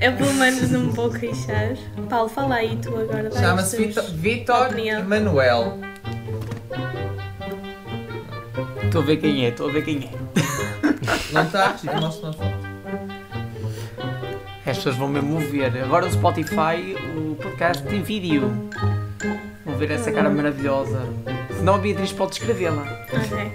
Eu 0.00 0.12
pelo 0.12 0.32
menos 0.34 0.70
não 0.70 0.80
me 0.80 0.90
vou 0.92 1.10
queixar. 1.10 1.74
Paulo, 2.08 2.28
fala 2.30 2.54
aí 2.56 2.76
tu 2.82 2.96
agora. 2.96 3.30
chama-se 3.30 3.76
Vitor. 4.14 4.78
Emanuel 4.78 5.78
Estou 8.84 9.02
a 9.02 9.04
ver 9.04 9.16
quem 9.18 9.44
é, 9.44 9.48
estou 9.48 9.68
a 9.68 9.72
ver 9.72 9.84
quem 9.84 9.98
é. 10.10 11.32
não 11.32 11.42
está? 11.42 11.74
mostro 12.00 12.26
uma 12.28 12.32
foto 12.32 12.54
As 14.66 14.76
pessoas 14.78 14.96
vão 14.96 15.08
mesmo 15.08 15.38
ver. 15.40 15.76
Agora 15.82 16.06
o 16.06 16.10
Spotify, 16.12 16.96
o 17.16 17.34
podcast 17.36 17.82
tem 17.84 18.02
vídeo. 18.02 18.70
Vão 19.64 19.76
ver 19.76 19.90
essa 19.90 20.10
cara 20.12 20.30
maravilhosa. 20.30 21.02
Senão 21.56 21.74
a 21.74 21.78
Beatriz 21.78 22.12
pode 22.12 22.32
escrevê-la. 22.34 22.82
Ok. 23.12 23.52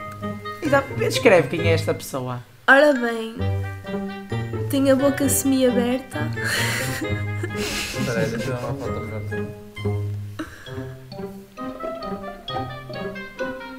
E 0.62 0.70
dá- 0.70 0.84
Escreve 1.02 1.48
quem 1.48 1.68
é 1.70 1.74
esta 1.74 1.94
pessoa. 1.94 2.40
Ora 2.68 2.94
bem, 2.94 3.36
tem 4.70 4.92
a 4.92 4.96
boca 4.96 5.28
semi-aberta. 5.28 6.20
espera 7.98 8.20
aí 8.20 8.26
deixa 8.30 8.50
eu 8.52 8.56
dar 8.56 8.60
uma 8.60 8.74
foto 8.76 9.00
melhor 9.02 10.10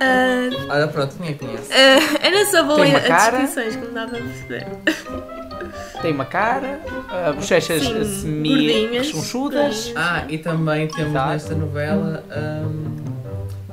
Ah, 0.02 0.48
olha 0.70 0.88
pronto, 0.88 1.14
ninguém 1.20 1.36
conhece 1.36 1.70
ah, 1.72 2.18
era 2.26 2.46
só 2.46 2.64
boa 2.64 2.80
Tem 2.80 2.90
uma 2.90 2.98
as 3.00 3.06
cara? 3.06 3.38
descrições 3.38 3.76
que 3.76 3.82
me 3.86 3.92
dava 3.94 4.16
a 4.16 4.20
perceber. 4.20 4.66
Tem 6.00 6.12
uma 6.12 6.24
cara, 6.24 6.80
ah, 7.10 7.32
bochechas 7.32 7.82
Sim, 7.82 8.04
semi 8.04 8.48
gordinhas. 8.48 9.06
rechonchudas. 9.06 9.92
Ah, 9.94 10.24
e 10.28 10.38
também 10.38 10.88
temos 10.88 11.10
Exato. 11.10 11.28
nesta 11.30 11.54
novela 11.54 12.24
hum, 12.64 12.96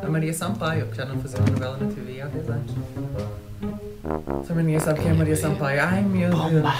a 0.03 0.09
Maria 0.09 0.33
Sampaio, 0.33 0.87
que 0.87 0.97
já 0.97 1.05
não 1.05 1.17
fazia 1.19 1.39
uma 1.39 1.49
novela 1.49 1.77
na 1.77 1.87
TV 1.87 2.21
há 2.21 2.25
10 2.27 2.49
anos. 2.49 2.71
Também 4.47 4.65
ninguém 4.65 4.79
sabe 4.79 4.99
quem 5.01 5.11
é 5.11 5.13
Maria 5.13 5.35
Sampaio. 5.35 5.81
Ai 5.83 6.01
meu 6.01 6.29
Deus. 6.29 6.41
Pomba. 6.41 6.73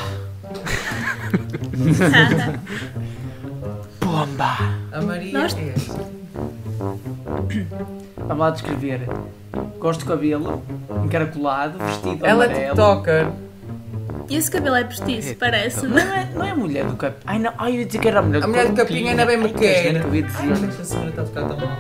Pomba. 4.00 4.58
A 4.98 5.02
Maria 5.02 5.34
Nós- 5.40 5.56
é 5.58 5.74
esta. 5.76 6.00
Vamos 8.18 8.38
lá 8.40 8.50
descrever. 8.52 9.02
Gosto 9.80 10.02
do 10.02 10.06
cabelo, 10.08 10.64
encaracolado, 11.06 11.78
vestido 11.80 12.26
Ela 12.26 12.46
é 12.46 12.48
amarelo. 12.48 12.76
TikToker. 12.76 13.28
E 14.30 14.36
esse 14.36 14.52
cabelo 14.52 14.76
é 14.76 14.84
postiço, 14.84 15.36
parece-me. 15.36 15.94
Não 15.94 16.00
é, 16.14 16.28
não 16.34 16.44
é 16.46 16.52
a 16.52 16.56
mulher 16.56 16.86
do 16.86 16.96
capim. 16.98 17.22
Ai 17.26 17.40
não, 17.40 17.54
ai 17.58 17.72
eu 17.72 17.80
ia 17.80 17.86
dizer 17.86 18.00
que 18.00 18.08
era 18.08 18.20
a 18.20 18.22
mulher 18.22 18.40
do 18.42 18.46
A 18.46 18.48
mulher 18.48 18.68
do 18.70 18.76
capim 18.76 19.08
ainda 19.08 19.26
bem 19.26 19.38
me 19.38 19.50
quer. 19.54 19.88
Ai, 19.98 20.54
deixa 20.54 20.82
a 20.82 20.86
senhora 20.86 21.10
estar 21.10 21.22
a 21.22 21.26
tocar 21.26 21.48
tão 21.48 21.58
mal. 21.58 21.78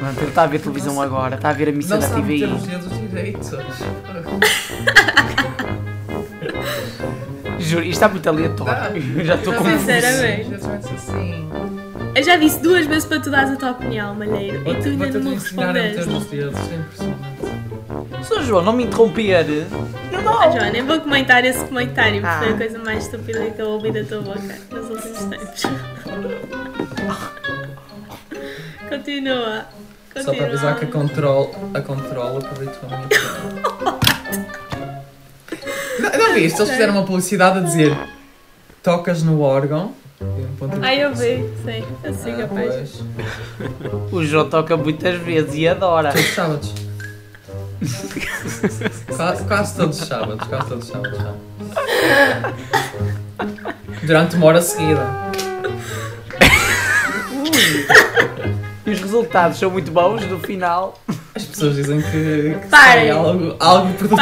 Não, 0.00 0.08
ele 0.10 0.24
está 0.28 0.42
a 0.44 0.46
ver 0.46 0.60
televisão 0.60 1.00
agora, 1.00 1.34
está 1.36 1.50
a 1.50 1.52
ver 1.52 1.68
a 1.68 1.72
missa 1.72 1.94
Não 1.94 2.00
da 2.00 2.08
sabe 2.08 2.22
TVI. 2.22 2.38
ter 2.40 2.46
os 2.46 2.62
dedos 2.62 2.98
direitos. 2.98 3.50
Juro, 7.58 7.82
isto 7.82 7.92
está 7.92 8.08
muito 8.08 8.26
aleatório. 8.28 9.18
Eu 9.18 9.24
já 9.24 9.34
estou 9.34 9.52
Não, 9.52 9.62
com. 9.62 9.68
Sinceramente. 9.78 10.54
Assim. 10.54 11.50
Eu 12.14 12.22
já 12.24 12.36
disse 12.36 12.60
duas 12.60 12.86
vezes 12.86 13.04
para 13.04 13.20
tu 13.20 13.30
dares 13.30 13.50
a 13.52 13.56
tua 13.56 13.70
opinião, 13.72 14.14
Malheiro. 14.14 14.62
E 14.68 14.74
tu 14.76 14.88
ainda 14.88 15.18
não 15.18 15.30
me 15.30 15.34
respondeste. 15.36 16.00
os. 16.08 16.26
Sr. 18.26 18.42
João, 18.42 18.62
não 18.62 18.72
me 18.72 18.84
interromper. 18.84 19.46
Eu 20.12 20.22
não. 20.22 20.40
Ah, 20.40 20.50
Joana, 20.50 20.70
nem 20.70 20.82
vou 20.84 21.00
comentar 21.00 21.44
esse 21.44 21.62
comentário, 21.64 22.20
porque 22.20 22.26
Ah. 22.34 22.38
foi 22.40 22.52
a 22.52 22.56
coisa 22.56 22.78
mais 22.78 23.04
estúpida 23.04 23.50
que 23.50 23.60
eu 23.62 23.68
ouvi 23.68 23.90
da 23.92 24.04
tua 24.04 24.20
boca 24.22 24.58
nos 24.70 24.90
últimos 24.90 25.24
tempos. 25.24 25.62
Continua. 28.88 29.66
Só 30.22 30.34
para 30.34 30.46
avisar 30.46 30.76
que 30.78 30.84
a 30.84 30.88
control, 30.88 31.54
a 31.72 31.80
control 31.80 32.38
aproveitou 32.38 32.80
a 32.84 32.86
minha 32.88 33.06
opinião. 33.06 34.00
Não, 36.00 36.18
não 36.28 36.34
viste? 36.34 36.58
Eles 36.60 36.70
fizeram 36.70 36.92
uma 36.94 37.04
publicidade 37.04 37.58
a 37.58 37.62
dizer 37.62 37.96
tocas 38.82 39.22
no 39.22 39.40
órgão. 39.40 39.92
um 40.20 40.68
Ai, 40.82 41.02
eu 41.04 41.10
vi, 41.14 41.48
sei. 41.64 41.84
Eu 42.02 42.14
sei 42.14 42.32
Ah, 42.34 42.36
capaz. 42.48 42.74
pois. 42.74 44.12
O 44.12 44.24
João 44.24 44.48
toca 44.48 44.76
muitas 44.76 45.16
vezes 45.20 45.54
e 45.54 45.68
adora. 45.68 46.10
Todos 46.12 46.26
os 46.28 46.34
sábados. 46.34 46.74
quase, 49.16 49.44
quase 49.44 49.76
todos 49.76 50.00
os 50.02 50.06
sábados, 50.08 50.46
quase 50.48 50.68
todos 50.68 50.84
os 50.84 50.90
sábados. 50.92 51.20
Durante 54.02 54.36
uma 54.36 54.46
hora 54.46 54.60
seguida. 54.62 55.30
E 58.90 58.92
os 58.92 59.00
resultados 59.02 59.56
são 59.56 59.70
muito 59.70 59.92
bons 59.92 60.26
no 60.26 60.40
final. 60.40 61.00
As 61.32 61.44
pessoas 61.44 61.76
dizem 61.76 62.02
que, 62.02 62.56
que 62.60 62.68
sai 62.68 63.08
algo, 63.08 63.54
algo 63.60 63.94
produtivo. 63.94 64.18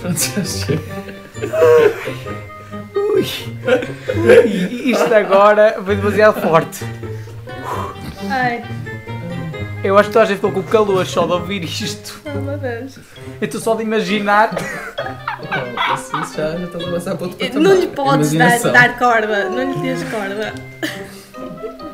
Pronto, 0.00 0.20
já 0.20 0.44
chega. 0.44 0.80
E 4.46 4.92
isto 4.92 5.12
agora 5.12 5.80
foi 5.84 5.96
demasiado 5.96 6.40
forte. 6.40 6.84
ai, 8.30 8.62
Eu 9.82 9.98
acho 9.98 10.08
que 10.08 10.12
toda 10.12 10.24
a 10.24 10.28
gente 10.28 10.36
ficou 10.36 10.52
com 10.52 10.62
calor 10.62 11.04
só 11.06 11.26
de 11.26 11.32
ouvir 11.32 11.64
isto. 11.64 12.20
oh 12.24 12.38
meu 12.40 12.56
Deus. 12.56 12.98
Eu 13.40 13.46
estou 13.46 13.60
só 13.60 13.74
de 13.74 13.82
imaginar. 13.82 14.50
Então, 15.42 15.94
isso 15.94 16.16
isso 16.20 16.36
já, 16.36 16.56
já 16.56 16.64
estás 16.64 16.84
a 16.84 16.90
passar 16.92 17.14
para 17.16 17.26
outro 17.26 17.38
patamar. 17.38 17.62
Não 17.62 17.80
lhe 17.80 17.86
podes 17.88 18.32
dar, 18.32 18.58
dar 18.60 18.98
corda, 18.98 19.48
não 19.50 19.72
lhe 19.72 19.80
tens 19.80 20.04
corda. 20.04 20.54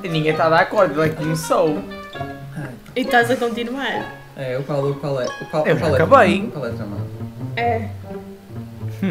Ninguém 0.02 0.33
está 0.33 0.47
a 0.47 0.50
dar 0.50 0.68
corda, 0.68 0.92
ele 0.95 1.02
é 1.02 1.09
que 1.09 1.16
começou. 1.16 1.83
E 2.95 3.00
estás 3.00 3.30
a 3.30 3.37
continuar. 3.37 4.18
É, 4.37 4.59
o 4.59 4.62
qual, 4.64 4.85
o 4.85 4.95
qual 4.95 5.21
é? 5.21 5.26
O 5.40 5.47
qual, 5.47 5.66
Eu 5.66 5.75
o 5.75 5.78
qual 5.78 5.90
já 5.90 5.97
é 5.97 6.02
acabei. 6.02 6.40
O 6.42 6.50
qual 6.50 6.66
é 6.66 6.71
tramado? 6.71 7.07
É. 7.57 7.88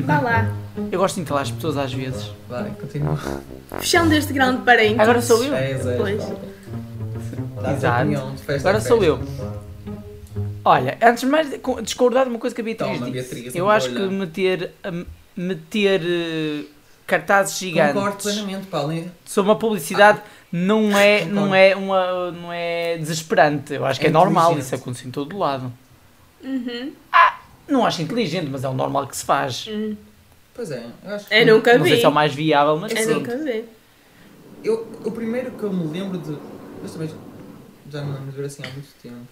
Vá 0.03 0.19
lá. 0.19 0.51
Eu 0.91 0.99
gosto 0.99 1.15
de 1.15 1.21
encalar 1.21 1.43
as 1.43 1.51
pessoas 1.51 1.77
às 1.77 1.91
vezes. 1.91 2.31
Vai, 2.47 2.69
continua. 2.79 3.17
Fechando 3.79 4.13
este 4.13 4.31
grande 4.31 4.61
parênteses. 4.61 4.99
Agora 4.99 5.21
sou 5.21 5.43
eu. 5.43 5.55
É, 5.55 5.73
Zé. 5.75 5.95
Pois. 5.97 6.23
Dá 7.67 7.73
Exato. 7.77 8.01
opinião, 8.01 8.35
Agora 8.59 8.77
a 8.77 8.81
sou 8.81 9.03
eu. 9.03 9.19
Olha, 10.63 10.97
antes 11.01 11.21
de 11.21 11.27
mais 11.27 11.57
co- 11.61 11.81
discordar 11.81 12.25
de 12.25 12.29
uma 12.31 12.39
coisa 12.39 12.53
que 12.55 12.61
a 12.61 12.63
Beatriz 12.63 12.99
Toma, 12.99 13.11
disse. 13.11 13.33
Beatriz, 13.35 13.55
eu 13.55 13.69
acho 13.69 13.87
vou 13.87 13.95
que 13.95 14.01
olhar. 14.03 14.11
meter, 14.11 14.71
a- 14.83 15.05
meter 15.35 16.01
eh, 16.03 16.63
cartazes 17.05 17.57
Concordo 17.59 17.87
gigantes 17.93 18.23
plenamente, 18.33 18.67
Paulo. 18.67 19.05
sobre 19.25 19.51
uma 19.51 19.57
publicidade 19.57 20.21
não 20.51 20.91
é, 20.97 21.19
Concordo. 21.19 21.35
não, 21.35 21.55
é 21.55 21.75
uma, 21.75 22.31
não 22.31 22.51
é 22.53 22.97
desesperante. 22.97 23.73
Eu 23.75 23.85
acho 23.85 23.99
que 23.99 24.07
é, 24.07 24.09
É 24.09 24.11
normal, 24.11 24.57
isso 24.57 24.75
acontece 24.75 25.07
em 25.07 25.11
todo 25.11 25.37
lado. 25.37 25.71
Uhum. 26.43 26.91
Não 27.67 27.85
acho 27.85 28.01
inteligente, 28.01 28.47
mas 28.49 28.63
é 28.63 28.69
o 28.69 28.73
normal 28.73 29.07
que 29.07 29.15
se 29.17 29.25
faz. 29.25 29.67
Hum. 29.69 29.95
Pois 30.53 30.71
é, 30.71 30.85
eu 31.05 31.13
acho 31.15 31.27
que... 31.27 31.33
Eu 31.33 31.45
nunca 31.55 31.77
Não 31.77 31.85
sei 31.85 31.93
vi. 31.95 31.99
se 31.99 32.05
é 32.05 32.09
o 32.09 32.11
mais 32.11 32.33
viável, 32.33 32.77
mas 32.77 32.91
É 32.93 33.01
Eu 33.01 33.05
sim. 33.07 33.13
nunca 33.15 33.37
vi. 33.37 33.65
Eu, 34.63 34.87
o 35.05 35.11
primeiro 35.11 35.51
que 35.51 35.63
eu 35.63 35.71
me 35.71 35.87
lembro 35.97 36.17
de... 36.17 36.35
Também 36.91 37.09
já 37.91 38.01
não 38.01 38.13
lembro 38.13 38.31
de 38.31 38.37
ver 38.37 38.45
assim 38.45 38.63
há 38.63 38.69
muito 38.69 38.89
tempo. 39.01 39.27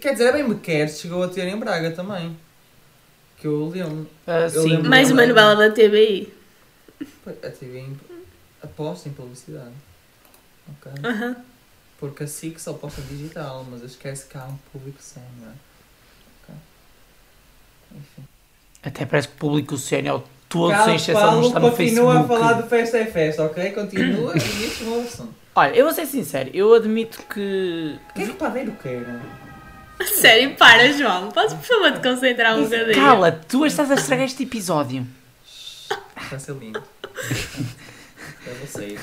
Quer 0.00 0.12
dizer, 0.12 0.24
é 0.26 0.32
bem 0.32 0.42
me 0.42 0.56
quer, 0.58 0.88
chegou 0.88 1.22
a 1.22 1.28
ter 1.28 1.46
em 1.46 1.56
Braga 1.58 1.90
também. 1.92 2.36
Que 3.38 3.46
eu 3.46 3.68
lembro. 3.68 4.08
Ah, 4.26 4.40
Eu 4.40 4.50
sim. 4.62 4.68
lembro- 4.70 4.90
Mais 4.90 5.10
uma 5.10 5.26
novela 5.26 5.54
da 5.56 5.70
TVI. 5.74 6.32
A 7.26 7.50
TV 7.50 7.78
em- 7.80 8.00
aposta 8.62 9.08
em 9.08 9.12
publicidade. 9.12 9.72
Ok? 10.68 10.92
Aham. 11.04 11.36
Porque 11.98 12.24
a 12.24 12.26
SIC 12.26 12.58
só 12.60 12.72
posta 12.74 13.00
digital, 13.02 13.64
mas 13.70 13.82
esquece 13.82 14.26
que 14.26 14.36
há 14.36 14.44
um 14.44 14.56
público 14.72 14.98
é? 15.16 15.52
Ok. 16.42 16.54
Enfim. 17.96 18.24
Até 18.82 19.06
parece 19.06 19.28
que 19.28 19.34
o 19.34 19.38
público 19.38 19.76
sénior 19.78 20.22
todo, 20.48 20.70
Cala, 20.72 20.84
sem 20.84 20.96
exceção, 20.96 21.32
não 21.40 21.46
está 21.46 21.60
no 21.60 21.70
continua 21.70 22.14
Facebook. 22.14 22.34
a 22.34 22.38
falar 22.38 22.62
de 22.62 22.68
festa 22.68 22.98
é 22.98 23.06
festa, 23.06 23.44
ok? 23.44 23.72
Continua 23.72 24.34
e 24.34 24.38
este 24.66 24.84
é 24.84 24.86
o 24.88 25.00
assunto. 25.00 25.34
Olha, 25.58 25.74
eu 25.74 25.86
vou 25.86 25.94
ser 25.94 26.04
sincero, 26.04 26.50
eu 26.52 26.74
admito 26.74 27.22
que. 27.32 27.98
O 28.10 28.12
que 28.12 28.22
é 28.22 28.24
que 28.26 28.30
o 28.30 28.34
padeiro 28.34 28.72
quer? 28.82 29.06
Sério, 30.04 30.54
para, 30.54 30.92
João. 30.92 31.30
Podes, 31.30 31.54
por 31.54 31.64
favor, 31.64 31.92
te 31.92 32.06
concentrar 32.06 32.58
um 32.58 32.64
bocadinho? 32.64 32.94
Cala, 32.94 33.32
tu 33.32 33.64
estás 33.64 33.90
a 33.90 33.94
estragar 33.94 34.26
este 34.26 34.42
episódio. 34.42 35.06
Vai 36.28 36.38
ser 36.38 36.52
lindo. 36.56 36.82
Eu 38.46 38.54
vou 38.54 38.66
sair. 38.66 39.00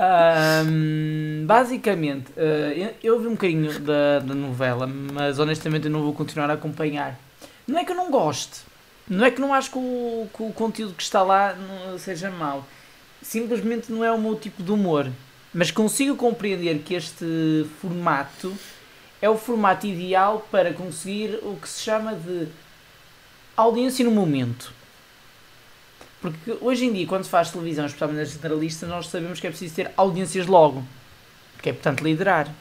Ahm, 0.00 1.46
basicamente, 1.46 2.32
ah, 2.36 2.72
eu, 2.74 2.94
eu 3.02 3.20
vi 3.20 3.28
um 3.28 3.32
bocadinho 3.32 3.78
da, 3.78 4.18
da 4.18 4.34
novela, 4.34 4.86
mas 4.86 5.38
honestamente 5.38 5.86
eu 5.86 5.92
não 5.92 6.02
vou 6.02 6.12
continuar 6.12 6.50
a 6.50 6.54
acompanhar. 6.54 7.18
Não 7.68 7.78
é 7.78 7.84
que 7.84 7.92
eu 7.92 7.96
não 7.96 8.10
goste, 8.10 8.62
não 9.08 9.24
é 9.24 9.30
que 9.30 9.40
não 9.40 9.54
acho 9.54 9.70
que 9.70 9.78
o, 9.78 10.28
que 10.36 10.42
o 10.42 10.52
conteúdo 10.52 10.94
que 10.94 11.02
está 11.04 11.22
lá 11.22 11.54
não 11.54 11.96
seja 11.98 12.30
mau. 12.30 12.66
Simplesmente 13.22 13.92
não 13.92 14.04
é 14.04 14.10
o 14.10 14.18
meu 14.18 14.34
tipo 14.34 14.60
de 14.60 14.72
humor. 14.72 15.08
Mas 15.52 15.70
consigo 15.70 16.16
compreender 16.16 16.80
que 16.80 16.94
este 16.94 17.66
formato 17.80 18.54
é 19.20 19.28
o 19.28 19.38
formato 19.38 19.86
ideal 19.86 20.46
para 20.50 20.72
conseguir 20.72 21.38
o 21.42 21.56
que 21.56 21.68
se 21.68 21.82
chama 21.82 22.14
de 22.14 22.48
audiência 23.56 24.04
no 24.04 24.10
momento. 24.10 24.72
Porque 26.20 26.56
hoje 26.60 26.86
em 26.86 26.92
dia, 26.92 27.06
quando 27.06 27.24
se 27.24 27.30
faz 27.30 27.50
televisão, 27.50 27.86
especialmente 27.86 28.18
na 28.18 28.24
generalista, 28.24 28.86
nós 28.86 29.06
sabemos 29.08 29.40
que 29.40 29.46
é 29.46 29.50
preciso 29.50 29.74
ter 29.74 29.90
audiências 29.96 30.46
logo. 30.46 30.84
Que 31.62 31.70
é, 31.70 31.72
portanto, 31.72 32.02
liderar. 32.02 32.52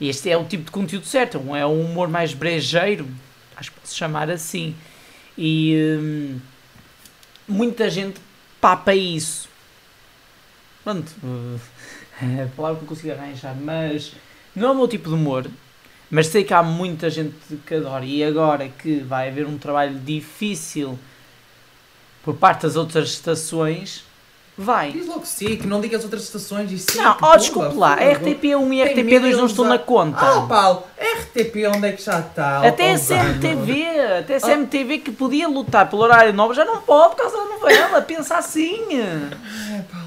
E 0.00 0.08
este 0.08 0.30
é 0.30 0.36
o 0.36 0.44
tipo 0.44 0.64
de 0.64 0.70
conteúdo 0.70 1.06
certo. 1.06 1.38
É 1.54 1.66
um 1.66 1.84
humor 1.84 2.08
mais 2.08 2.34
brejeiro. 2.34 3.08
Acho 3.56 3.70
que 3.72 3.80
posso 3.80 3.94
chamar 3.94 4.30
assim. 4.30 4.74
E 5.36 5.98
hum, 6.00 6.40
muita 7.46 7.88
gente 7.90 8.20
papa 8.60 8.94
isso. 8.94 9.48
Pronto. 10.84 11.10
a 12.44 12.56
palavra 12.56 12.78
que 12.78 12.84
eu 12.84 12.88
consigo 12.88 13.12
arranjar. 13.12 13.54
Mas 13.60 14.12
não 14.54 14.68
é 14.68 14.70
o 14.70 14.74
meu 14.74 14.88
tipo 14.88 15.08
de 15.08 15.14
humor. 15.14 15.46
Mas 16.10 16.26
sei 16.26 16.44
que 16.44 16.52
há 16.52 16.62
muita 16.62 17.08
gente 17.08 17.34
que 17.66 17.74
adora. 17.74 18.04
E 18.04 18.22
agora 18.22 18.68
que 18.68 19.00
vai 19.00 19.28
haver 19.28 19.46
um 19.46 19.56
trabalho 19.56 19.98
difícil 19.98 20.98
por 22.22 22.34
parte 22.34 22.62
das 22.62 22.76
outras 22.76 23.08
estações, 23.10 24.04
vai. 24.56 24.92
Diz 24.92 25.06
logo 25.06 25.24
SIC, 25.24 25.64
não 25.66 25.80
diga 25.80 25.96
as 25.96 26.04
outras 26.04 26.22
estações 26.24 26.70
e 26.70 26.78
SIC. 26.78 26.96
Não, 26.96 27.16
oh, 27.20 27.36
desculpe 27.36 27.74
lá, 27.76 27.96
RTP1 27.98 28.72
e 28.74 28.94
Tem 28.94 29.04
RTP2 29.06 29.36
não 29.36 29.46
estão 29.46 29.64
a- 29.64 29.68
na 29.70 29.78
conta. 29.78 30.38
Oh 30.38 30.46
Paulo, 30.46 30.84
RTP 31.00 31.66
onde 31.74 31.88
é 31.88 31.92
que 31.92 32.02
já 32.02 32.20
está? 32.20 32.66
Até 32.68 32.90
a 32.92 32.94
Oh, 32.94 32.98
CMTV, 32.98 33.84
até 34.20 34.34
a 34.34 34.36
Ah. 34.36 34.40
CMTV 34.40 34.98
que 34.98 35.10
podia 35.12 35.48
lutar 35.48 35.88
pelo 35.88 36.02
horário 36.02 36.32
novo 36.34 36.52
já 36.54 36.64
não 36.64 36.80
pode 36.82 37.16
por 37.16 37.22
causa 37.22 37.36
da 37.38 37.44
novela. 37.46 38.02
Pensa 38.02 38.36
assim. 38.36 38.82
É, 39.00 39.80
Paulo. 39.90 40.01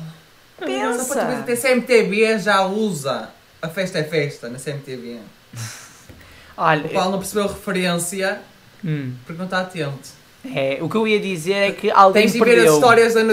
Pensa. 0.59 1.21
até 1.21 1.53
a 1.53 1.57
CMTV 1.57 2.39
já 2.39 2.65
usa 2.65 3.29
a 3.61 3.69
festa 3.69 3.99
é 3.99 4.03
festa 4.03 4.47
na 4.47 4.59
CMTV. 4.59 5.17
O 5.17 6.61
Olha, 6.61 6.89
Paulo 6.89 7.11
não 7.11 7.19
percebeu 7.19 7.47
referência 7.47 8.39
hum, 8.83 9.13
porque 9.25 9.37
não 9.37 9.45
está 9.45 9.61
atento. 9.61 10.09
é, 10.45 10.77
o 10.81 10.87
que 10.87 10.95
eu 10.95 11.07
ia 11.07 11.19
dizer 11.19 11.53
é 11.53 11.71
que 11.71 11.89
alguém 11.89 12.23
Tens 12.23 12.33
de 12.33 12.39
ver 12.39 12.67
as 12.67 12.73
histórias 12.73 13.13
da 13.13 13.23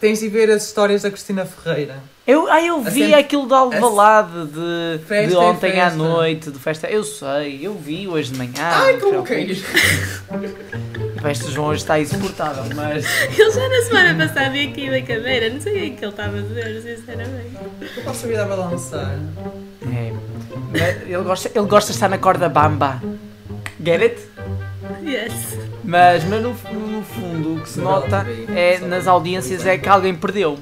Tens 0.00 0.20
de 0.20 0.28
ver 0.28 0.50
as 0.50 0.64
histórias 0.66 1.02
da 1.02 1.10
Cristina 1.10 1.44
Ferreira. 1.44 1.96
Eu, 2.26 2.50
ah, 2.50 2.62
eu 2.62 2.80
vi 2.82 3.00
sempre- 3.02 3.14
aquilo 3.14 3.46
de 3.46 3.52
Alvalade 3.54 4.46
de, 4.46 5.04
Festa 5.04 5.28
de 5.28 5.34
é 5.34 5.38
ontem 5.38 5.80
à 5.80 5.90
noite, 5.90 6.50
de 6.50 6.58
festa. 6.58 6.86
Eu 6.88 7.02
sei, 7.04 7.58
eu 7.66 7.74
vi 7.74 8.06
hoje 8.08 8.32
de 8.32 8.38
manhã. 8.38 8.52
Ai, 8.58 8.98
como 8.98 9.22
te 9.22 9.28
que 9.28 9.34
preocupes. 9.34 9.64
Este 11.30 11.50
João 11.52 11.68
hoje 11.68 11.82
está 11.82 11.98
insuportável, 11.98 12.64
mas. 12.74 13.04
Ele 13.38 13.50
já 13.50 13.68
na 13.68 13.82
semana 13.82 14.26
passada 14.26 14.56
ia 14.56 14.70
aqui 14.70 14.88
da 14.90 15.02
cadeira, 15.02 15.50
não 15.50 15.60
sei 15.60 15.72
o 15.72 15.76
que 15.80 15.86
é 15.86 15.90
que 15.96 16.04
ele 16.04 16.10
estava 16.12 16.38
a 16.38 16.40
dizer, 16.40 16.96
sinceramente. 16.96 17.56
Eu 17.96 18.02
posso 18.04 18.26
vir 18.26 18.38
a 18.38 18.44
balançar. 18.44 19.18
É. 19.92 20.12
Ele 21.06 21.22
gosta, 21.24 21.50
ele 21.54 21.66
gosta 21.66 21.90
de 21.90 21.96
estar 21.96 22.08
na 22.08 22.18
corda 22.18 22.48
bamba. 22.48 23.02
Get 23.84 24.00
it? 24.02 24.20
Yes. 25.02 25.58
Mas, 25.84 26.24
mas 26.24 26.42
no, 26.42 26.50
no 26.50 27.02
fundo 27.02 27.56
o 27.56 27.60
que 27.60 27.68
se 27.68 27.80
nota 27.80 28.26
é 28.54 28.78
nas 28.78 29.06
audiências 29.06 29.66
é 29.66 29.78
que 29.78 29.88
alguém 29.88 30.14
perdeu. 30.14 30.58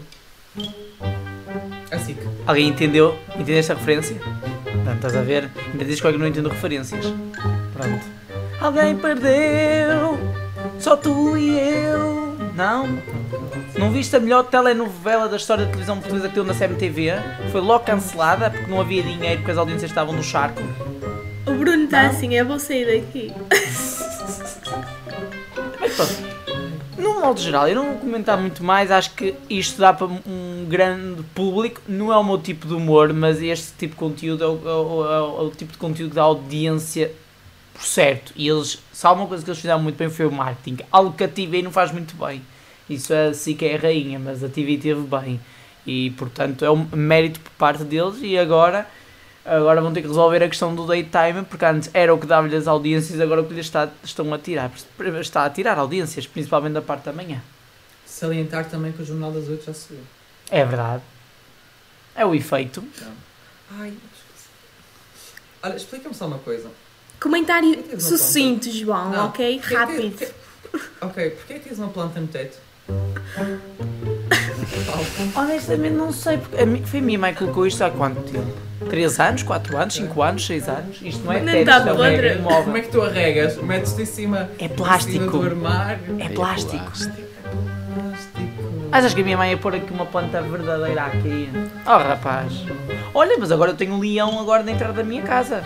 Assim 1.91 2.15
que. 2.15 2.29
Alguém 2.47 2.69
entendeu? 2.69 3.17
Entendeu 3.35 3.59
esta 3.59 3.75
referência? 3.75 4.17
Portanto, 4.65 4.97
estás 4.97 5.17
a 5.17 5.23
ver? 5.23 5.51
Ainda 5.73 5.85
dizes 5.85 6.01
que 6.01 6.07
alguém 6.07 6.21
não 6.21 6.29
entende 6.29 6.49
referências. 6.49 7.05
Pronto. 7.73 8.05
Alguém 8.61 8.97
perdeu! 8.97 10.19
Só 10.79 10.97
tu 10.97 11.37
e 11.37 11.59
eu! 11.59 12.37
Não? 12.55 12.89
Não 13.79 13.93
viste 13.93 14.17
a 14.17 14.21
melhor 14.21 14.43
telenovela 14.45 15.29
da 15.29 15.37
história 15.37 15.65
da 15.65 15.71
televisão 15.71 15.99
portuguesa 15.99 16.29
que 16.29 16.35
deu 16.35 16.45
na 16.45 16.55
CMTV? 16.55 17.13
Foi 17.53 17.61
logo 17.61 17.85
cancelada 17.85 18.51
porque 18.51 18.69
não 18.69 18.81
havia 18.81 19.03
dinheiro 19.03 19.39
porque 19.39 19.53
as 19.53 19.59
audiências 19.59 19.91
estavam 19.91 20.13
no 20.13 20.23
charco. 20.23 20.61
O 21.47 21.53
Bruno 21.53 21.85
está 21.85 22.09
assim, 22.09 22.35
eu 22.35 22.45
vou 22.45 22.59
sair 22.59 23.01
daqui. 23.01 23.33
Pronto. 25.99 26.39
No 26.97 27.21
modo 27.21 27.41
geral, 27.41 27.69
eu 27.69 27.75
não 27.77 27.85
vou 27.87 27.95
comentar 27.99 28.39
muito 28.41 28.63
mais, 28.65 28.91
acho 28.91 29.11
que 29.15 29.35
isto 29.51 29.79
dá 29.81 29.93
para 29.93 30.07
um 30.07 30.67
grande 30.69 31.23
público. 31.35 31.81
Não 31.89 32.13
é 32.13 32.17
o 32.17 32.25
meu 32.25 32.39
tipo 32.39 32.67
de 32.67 32.75
humor, 32.75 33.13
mas 33.13 33.41
este 33.43 33.73
tipo 33.79 33.95
de 33.95 33.99
conteúdo 33.99 34.43
é 34.45 34.47
o, 34.47 34.51
é 34.69 34.75
o- 34.75 35.13
é 35.13 35.23
o- 35.45 35.49
é 35.49 35.57
tipo 35.57 35.73
de 35.73 35.79
conteúdo 35.79 36.15
da 36.15 36.23
audiência 36.23 37.13
por 37.75 37.83
certo. 37.85 38.33
E 38.35 38.49
eles, 38.49 38.79
há 39.03 39.13
uma 39.13 39.27
coisa 39.27 39.45
que 39.45 39.51
eles 39.51 39.61
fizeram 39.61 39.81
muito 39.81 39.97
bem 39.97 40.09
foi 40.11 40.27
o 40.27 40.33
marketing. 40.33 40.79
Algo 40.91 41.13
que 41.13 41.25
a 41.25 41.29
TV 41.29 41.63
não 41.63 41.71
faz 41.71 41.93
muito 41.93 42.17
bem. 42.17 42.43
Isso 42.91 43.13
é 43.13 43.29
assim 43.29 43.55
que 43.55 43.65
é 43.65 43.77
a 43.77 43.79
rainha, 43.81 44.19
mas 44.19 44.43
a 44.43 44.49
TV 44.49 44.77
teve 44.79 45.01
bem. 45.03 45.41
E 45.87 46.11
portanto 46.13 46.65
é 46.65 46.71
um 46.71 46.87
mérito 46.93 47.39
por 47.41 47.51
parte 47.53 47.85
deles. 47.85 48.17
E 48.23 48.37
agora, 48.39 48.89
agora 49.49 49.81
vão 49.81 49.93
ter 49.93 50.03
que 50.03 50.09
resolver 50.09 50.43
a 50.43 50.49
questão 50.49 50.75
do 50.75 50.87
daytime, 50.87 51.45
porque 51.49 51.65
antes 51.65 51.91
era 51.95 52.13
o 52.15 52.19
que 52.19 52.27
dava-lhe 52.27 52.55
as 52.57 52.67
audiências, 52.67 53.21
agora 53.21 53.41
o 53.41 53.47
que 53.47 53.55
lhes 53.55 53.67
está, 53.67 53.89
estão 54.05 54.33
a 54.35 54.39
tirar. 54.39 54.71
Está 55.21 55.45
a 55.45 55.51
tirar 55.51 55.79
audiências, 55.79 56.27
principalmente 56.27 56.75
da 56.75 56.83
parte 56.83 57.05
da 57.05 57.13
manhã. 57.13 57.43
Salientar 58.07 58.69
também 58.69 58.93
que 58.93 59.03
o 59.03 59.05
Jornal 59.05 59.31
das 59.33 59.49
Oito 59.49 59.65
já 59.65 59.75
subiu. 59.75 60.01
É 60.51 60.65
verdade. 60.65 61.03
É 62.15 62.25
o 62.27 62.35
efeito. 62.35 62.83
Ai, 63.79 63.89
esqueci. 63.91 64.49
Olha, 65.63 65.77
explica-me 65.77 66.15
só 66.15 66.27
uma 66.27 66.39
coisa. 66.39 66.71
Comentário 67.21 68.01
sucinto, 68.01 68.71
João, 68.71 69.11
Não. 69.11 69.27
ok? 69.27 69.59
Porquê 69.59 69.69
que- 69.69 69.75
Rápido. 69.75 70.11
porquê- 70.19 70.35
Ok, 71.01 71.31
porquê 71.31 71.53
é 71.55 71.59
que 71.59 71.69
tens 71.69 71.79
uma 71.79 71.89
planta 71.89 72.21
no 72.21 72.27
teto? 72.29 72.59
Honestamente 75.35 75.95
não 75.95 76.13
sei, 76.13 76.39
porque 76.39 76.63
a 76.63 76.67
mi- 76.67 76.83
foi 76.85 77.01
a 77.01 77.03
minha 77.03 77.19
mãe 77.19 77.33
que 77.33 77.39
colocou 77.41 77.67
isto 77.67 77.83
há 77.83 77.91
quanto 77.91 78.21
tempo? 78.23 78.47
3 78.89 79.21
anos, 79.21 79.43
4 79.43 79.77
anos, 79.77 79.95
5 79.95 80.23
anos, 80.23 80.47
6 80.47 80.69
anos? 80.69 80.99
Isto 81.03 81.25
não 81.25 81.33
é 81.33 81.41
teto, 81.41 81.57
isto 81.59 81.71
é 81.71 81.81
um 81.93 81.97
podre. 81.97 82.11
regra 82.11 82.37
Como 82.37 82.51
imóvel. 82.51 82.77
é 82.77 82.81
que 82.81 82.89
tu 82.89 83.03
arregas? 83.03 83.57
Metes-te 83.63 84.03
em 84.03 84.07
cima, 84.07 84.49
É 84.59 84.65
em 84.65 84.69
plástico. 84.69 85.13
cima 85.13 85.27
do 85.33 85.43
armário? 85.43 86.01
É 86.19 86.29
plástico. 86.29 86.85
Plástico. 86.85 87.29
Achas 88.91 89.13
que 89.13 89.21
a 89.21 89.25
minha 89.25 89.37
mãe 89.37 89.51
ia 89.51 89.59
pôr 89.59 89.75
aqui 89.75 89.93
uma 89.93 90.07
planta 90.07 90.41
verdadeira 90.41 91.03
aqui? 91.03 91.51
Oh 91.85 91.99
rapaz. 91.99 92.65
Olha, 93.13 93.37
mas 93.39 93.53
agora 93.53 93.73
eu 93.73 93.77
tenho 93.77 93.93
um 93.95 93.99
leão 94.01 94.41
agora 94.41 94.63
na 94.63 94.73
entrada 94.73 94.95
da 94.95 95.05
minha 95.05 95.23
casa. 95.23 95.63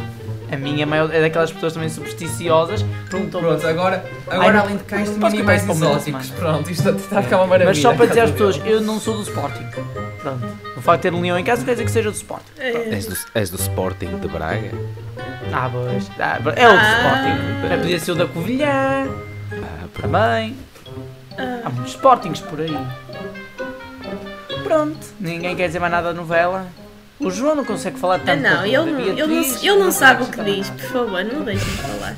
A 0.53 0.57
minha 0.59 0.87
mãe 0.87 1.01
é 1.13 1.21
daquelas 1.23 1.51
pessoas 1.51 1.73
também 1.73 1.89
supersticiosas. 1.89 2.83
Perguntou-me 3.09 3.49
Pronto, 3.49 3.67
agora, 3.67 4.05
agora 4.29 4.51
Ai, 4.51 4.57
além 4.59 4.77
de 4.77 4.85
cães, 4.85 5.09
tem 5.09 5.25
animais 5.27 5.65
da 5.65 5.73
exóticos. 5.73 6.31
Pronto, 6.31 6.71
isto 6.71 6.91
está 6.91 7.21
a 7.21 7.23
ficar 7.23 7.37
uma 7.39 7.47
maravilha. 7.47 7.71
Mas 7.71 7.79
só 7.79 7.95
para 7.95 8.07
dizer 8.07 8.21
às 8.21 8.31
pessoas, 8.33 8.61
eu 8.67 8.81
não 8.83 9.01
sou 9.01 9.17
do 9.17 9.23
Sporting. 9.23 9.67
Pronto. 10.21 10.47
O 10.77 10.81
facto 10.83 11.03
de 11.05 11.11
ter 11.11 11.15
um 11.17 11.23
leão 11.23 11.39
em 11.39 11.45
casa 11.45 11.61
não 11.61 11.67
quer 11.67 11.73
dizer 11.73 11.85
que 11.87 11.91
seja 11.91 12.11
do 12.11 12.15
Sporting. 12.17 12.53
É. 12.59 12.71
És 12.95 13.07
do, 13.07 13.17
és 13.35 13.49
do 13.51 13.57
Sporting 13.57 14.19
de 14.19 14.29
Braga? 14.29 14.71
Ah, 15.55 15.71
pois. 15.73 16.11
Ah, 16.19 16.39
é 16.55 16.69
o 16.69 16.73
do 16.73 16.79
Ah. 16.79 16.97
Sporting. 16.99 17.69
Mas 17.69 17.81
Podia 17.81 17.99
ser 18.01 18.13
o 18.13 18.15
da 18.15 18.27
Covilhã. 18.27 19.09
Ah, 19.53 19.87
Também. 20.03 20.57
Ah, 21.39 21.61
Há 21.65 21.71
muitos 21.71 21.93
Sportings 21.93 22.41
por 22.43 22.61
aí. 22.61 22.77
Pronto. 24.65 24.99
Ninguém 25.19 25.57
quer 25.57 25.67
dizer 25.69 25.79
mais 25.79 25.93
nada 25.93 26.09
da 26.09 26.15
novela. 26.15 26.67
O 27.25 27.31
João 27.31 27.55
não 27.55 27.65
consegue 27.65 27.99
falar 27.99 28.17
ah, 28.17 28.19
tanto. 28.21 28.43
não, 28.43 28.51
quanto 28.51 28.67
ele 28.67 28.77
não, 28.93 29.01
ele 29.01 29.27
não, 29.27 29.43
ele 29.43 29.77
não 29.77 29.93
sabe 29.93 30.23
o 30.25 30.27
que 30.27 30.43
diz, 30.43 30.69
por 30.71 30.81
favor, 30.81 31.25
não 31.25 31.45
deixem 31.45 31.69
falar. 31.77 32.17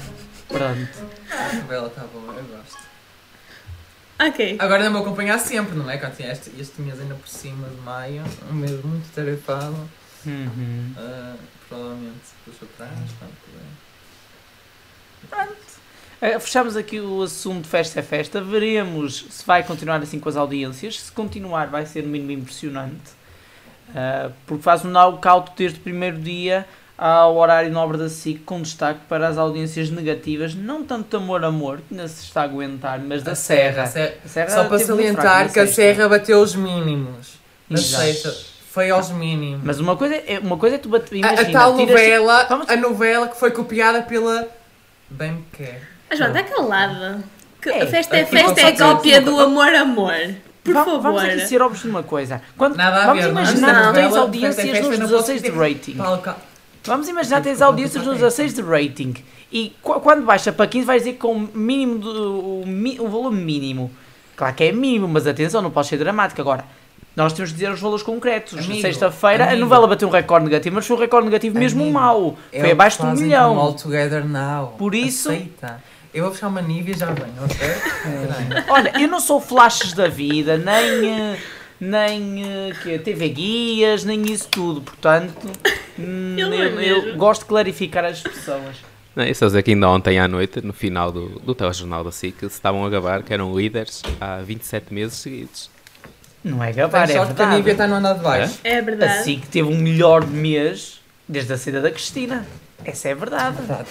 Pronto. 0.49 0.89
A 1.31 1.53
novela 1.55 1.87
está 1.89 2.03
boa, 2.03 2.35
eu 2.35 2.45
gosto. 2.45 2.85
Ok. 4.21 4.57
Agora 4.59 4.85
não 4.85 4.93
me 4.93 4.99
acompanhar 4.99 5.39
sempre, 5.39 5.75
não 5.77 5.91
é? 5.91 5.99
Quando 5.99 6.17
tinha 6.17 6.31
este, 6.33 6.51
este 6.59 6.81
mês 6.81 7.01
ainda 7.01 7.15
por 7.15 7.29
cima 7.29 7.69
de 7.69 7.77
maio, 7.83 8.23
um 8.51 8.55
mês 8.55 8.83
muito 8.85 9.13
tarefado, 9.13 9.91
Uhum. 10.27 10.95
ah, 10.97 11.35
provavelmente 11.69 12.21
puxa 12.45 12.65
para 12.79 12.87
trás, 12.87 13.11
pronto, 13.19 13.35
Fechamos 16.41 16.75
aqui 16.77 17.01
o 17.01 17.23
assunto 17.23 17.69
Festa 17.69 18.01
é 18.01 18.03
Festa. 18.03 18.41
Veremos 18.41 19.27
se 19.29 19.45
vai 19.45 19.63
continuar 19.63 20.01
assim 20.01 20.19
com 20.19 20.29
as 20.29 20.37
audiências. 20.37 21.01
Se 21.01 21.13
continuar, 21.13 21.67
vai 21.67 21.85
ser 21.85 22.03
no 22.03 22.09
mínimo 22.09 22.31
impressionante. 22.33 23.11
Uh, 23.95 24.33
porque 24.47 24.63
faz 24.63 24.85
um 24.85 24.91
knockout 24.91 25.53
desde 25.57 25.79
o 25.79 25.83
primeiro 25.83 26.19
dia 26.19 26.67
ao 26.99 27.37
horário 27.37 27.71
nobre 27.73 27.97
da 27.99 28.09
SIC, 28.09 28.41
com 28.45 28.61
destaque 28.63 29.01
para 29.09 29.29
as 29.29 29.37
audiências 29.39 29.91
negativas, 29.91 30.55
não 30.55 30.83
tanto 30.85 31.11
de 31.11 31.17
Amor 31.17 31.45
Amor, 31.45 31.79
que 31.79 31.95
ainda 31.95 32.07
se 32.09 32.25
está 32.25 32.41
a 32.43 32.45
aguentar, 32.45 32.99
mas 33.01 33.23
da 33.23 33.33
A 33.33 33.35
Serra. 33.37 33.83
A 33.83 33.87
Serra. 33.87 34.15
A 34.25 34.29
Serra 34.29 34.51
Só 34.51 34.65
para 34.65 34.79
salientar 34.79 35.53
que 35.53 35.59
a 35.61 35.67
sexta. 35.67 35.75
Serra 35.75 36.09
bateu 36.09 36.41
os 36.41 36.55
mínimos. 36.55 37.35
Na 37.69 37.79
sexta. 37.79 38.35
Foi 38.71 38.91
aos 38.91 39.11
mínimos. 39.11 39.61
Mas 39.65 39.79
uma 39.79 39.97
coisa 39.97 40.15
é, 40.17 40.39
uma 40.41 40.57
coisa 40.57 40.75
é 40.77 40.79
tu 40.79 40.89
bater. 40.89 41.15
a, 41.15 41.19
Imagina, 41.19 41.49
a 41.49 41.53
tal 41.53 41.77
tiras- 41.77 41.91
novela, 41.91 42.45
Vamos- 42.49 42.69
a 42.69 42.77
novela 42.77 43.29
que 43.29 43.37
foi 43.37 43.51
copiada 43.53 44.03
pela 44.03 44.49
Bem 45.09 45.33
Me 45.33 45.45
Quer. 45.53 45.81
Ah, 46.11 46.17
João, 46.17 46.29
está 46.31 46.43
calada. 46.43 47.23
Que 47.63 47.71
É, 47.71 47.83
a 47.83 47.87
festa 47.87 48.17
é 48.17 48.23
aqui 48.23 48.31
festa, 48.37 48.61
é 48.61 48.77
só 48.77 48.95
cópia 48.97 49.21
do 49.21 49.39
amor, 49.41 49.73
amor. 49.75 50.35
Por 50.65 50.73
Va- 50.75 50.85
favor. 50.85 51.01
Vamos 51.03 51.23
aqui 51.23 51.47
ser 51.47 51.61
óbvios 51.63 51.83
de 51.83 51.89
uma 51.91 52.03
coisa. 52.03 52.41
Quando, 52.57 52.75
Nada 52.77 53.03
a 53.03 53.07
vamos 53.07 53.23
ver, 53.23 53.29
é? 53.29 53.31
imaginar 53.33 53.93
que 53.93 54.01
tens 54.01 54.17
audiências 54.17 54.59
é 54.69 54.81
nos 54.81 54.99
não 54.99 55.09
posso 55.09 55.33
16 55.33 55.43
de 55.43 55.51
rating. 55.51 55.97
Vamos 56.85 57.09
imaginar 57.09 57.37
que 57.39 57.43
tens 57.45 57.63
audiências 57.63 58.05
nos 58.05 58.15
16 58.19 58.55
de 58.55 58.63
rating 58.63 59.15
e 59.53 59.73
qu- 59.83 60.01
quando 60.01 60.25
baixa 60.25 60.53
para 60.53 60.67
15 60.67 60.87
vais 60.87 61.03
dizer 61.05 61.17
com 61.19 61.33
o 61.35 61.49
mínimo 61.55 61.99
do, 61.99 62.11
o, 62.11 62.65
o 63.01 63.09
valor 63.09 63.31
mínimo. 63.33 63.91
Claro 64.37 64.55
que 64.55 64.65
é 64.65 64.73
mínimo, 64.73 65.07
mas 65.07 65.27
atenção, 65.27 65.63
não 65.63 65.71
pode 65.71 65.87
ser 65.87 65.97
dramático. 65.99 66.41
Agora, 66.41 66.65
nós 67.15 67.33
temos 67.33 67.51
de 67.51 67.55
dizer 67.57 67.71
os 67.71 67.79
valores 67.81 68.03
concretos. 68.03 68.59
Amigo, 68.59 68.81
Sexta-feira 68.81 69.51
a 69.51 69.55
novela 69.57 69.87
bateu 69.87 70.09
um 70.09 70.11
recorde 70.11 70.47
negativo, 70.47 70.75
mas 70.75 70.87
foi 70.87 70.97
um 70.97 71.01
recorde 71.01 71.27
negativo 71.27 71.57
mesmo 71.59 71.83
Amigo, 71.83 71.95
mau. 71.99 72.37
é 72.53 72.61
Foi 72.61 72.69
o 72.71 72.73
abaixo 72.73 73.01
de 73.03 73.07
um 73.07 73.13
milhão. 73.13 73.55
com 73.55 73.61
All 73.61 73.75
Together 73.75 74.25
Now. 74.27 74.75
Por 74.79 74.95
isso- 74.95 75.29
Aceita. 75.31 75.81
Eu 76.15 76.23
vou 76.23 76.31
buscar 76.31 76.47
uma 76.47 76.63
Nívea 76.63 76.95
e 76.95 76.99
já 76.99 77.07
venho, 77.07 77.35
ok? 77.43 77.59
Peraí. 78.49 78.65
Olha, 78.69 78.93
eu 79.03 79.09
não 79.09 79.19
sou 79.19 79.41
flashes 79.41 79.93
da 79.93 80.07
vida, 80.07 80.57
nem, 80.57 81.11
eh, 81.11 81.39
nem 81.81 82.45
eh, 82.69 82.73
que 82.81 82.99
TV 83.01 83.29
guias, 83.31 84.05
nem 84.05 84.23
isso 84.31 84.49
tudo. 84.49 84.81
Portanto, 84.81 85.35
hum, 85.99 86.37
Ele 86.39 86.57
eu, 86.57 86.79
é 86.79 86.89
eu 87.11 87.17
gosto 87.17 87.41
de 87.41 87.47
clarificar 87.49 88.05
as 88.05 88.21
pessoas. 88.23 88.77
Não, 89.17 89.25
isso 89.25 89.45
a 89.45 89.49
dizer 89.49 89.65
que 89.65 89.73
ainda 89.73 89.89
ontem 89.89 90.21
à 90.21 90.29
noite, 90.29 90.65
no 90.65 90.73
final 90.73 91.11
do, 91.11 91.41
do 91.41 91.53
telejornal 91.53 92.05
da 92.05 92.13
SIC, 92.13 92.39
se 92.41 92.47
estavam 92.47 92.85
a 92.85 92.89
gabar 92.91 93.25
que 93.25 93.35
eram 93.35 93.53
líderes 93.57 94.01
há 94.21 94.37
27 94.39 94.95
meses 94.95 95.19
seguidos. 95.19 95.69
Não 96.45 96.63
é 96.63 96.73
gabar, 96.73 97.09
Tem 97.09 97.17
é 97.17 97.19
sorte 97.19 97.35
que 97.35 97.43
a 97.43 97.47
verdade. 97.47 97.71
está 97.71 97.87
no 97.89 97.95
andar 97.97 98.15
de 98.15 98.21
baixo. 98.23 98.59
É 98.63 98.81
verdade. 98.81 99.19
Assim 99.19 99.41
que 99.41 99.49
teve 99.49 99.69
um 99.69 99.79
melhor 99.79 100.25
mês 100.27 101.01
desde 101.29 101.53
a 101.53 101.59
saída 101.59 101.81
da 101.81 101.91
Cristina. 101.91 102.47
Essa 102.85 103.09
é 103.09 103.15
verdade. 103.17 103.57
Verdade. 103.57 103.89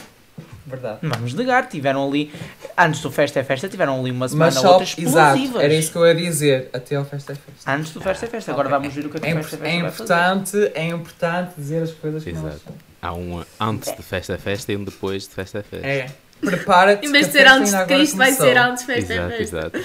Verdade. 0.66 1.00
Não 1.02 1.10
vamos 1.12 1.34
negar, 1.34 1.68
tiveram 1.68 2.08
ali, 2.08 2.32
antes 2.78 3.02
do 3.02 3.12
Festa 3.12 3.40
é 3.40 3.44
Festa, 3.44 3.68
tiveram 3.68 4.00
ali 4.00 4.12
uma 4.12 4.28
semana 4.30 4.46
Mas 4.46 4.56
ou 4.58 4.62
só, 4.62 4.70
outra 4.70 4.86
explosivas. 4.86 5.36
exato, 5.44 5.60
era 5.60 5.74
isso 5.74 5.92
que 5.92 5.98
eu 5.98 6.06
ia 6.08 6.16
dizer, 6.16 6.70
até 6.74 6.96
ao 6.96 7.04
Festa 7.06 7.34
é 7.34 7.36
Festa. 7.36 7.72
Antes 7.72 7.92
do 7.92 8.00
Festa 8.02 8.26
é 8.26 8.30
Festa, 8.30 8.52
agora 8.52 8.70
Ok. 8.70 8.80
vamos 8.80 8.94
ver 8.96 9.06
o 9.06 9.10
que 9.10 9.18
é 9.18 9.20
que 9.20 9.28
É, 9.28 9.34
o 9.34 9.36
Festa 9.44 9.56
é 9.56 9.60
Festa 9.60 9.68
é 9.68 9.82
vai 9.82 9.92
fazer. 9.92 10.04
importante, 10.14 10.72
é 10.76 10.88
importante 10.88 11.54
dizer 11.58 11.84
as 11.84 11.92
coisas 11.92 12.24
que 12.24 12.32
nós 12.32 12.46
Exato. 12.46 12.74
Há 13.02 13.14
um 13.14 13.44
antes 13.60 13.94
de 13.96 14.02
festa 14.02 14.36
a 14.36 14.38
festa 14.38 14.72
e 14.72 14.78
um 14.78 14.84
depois 14.86 15.24
de 15.24 15.30
festa 15.34 15.60
a 15.60 15.64
festa. 15.64 15.86
É. 15.86 16.08
Prepara-te 16.40 17.06
Em 17.06 17.12
vez 17.12 17.26
de 17.28 17.32
ser 17.34 17.48
antes 17.48 17.74
de 17.74 17.86
Cristo, 17.86 18.16
vai 18.18 18.32
ser 18.32 18.58
antes 18.58 18.84
festa 18.84 19.14
é 19.14 19.16
Exato, 19.18 19.30
festa. 19.38 19.58
exato. 19.58 19.80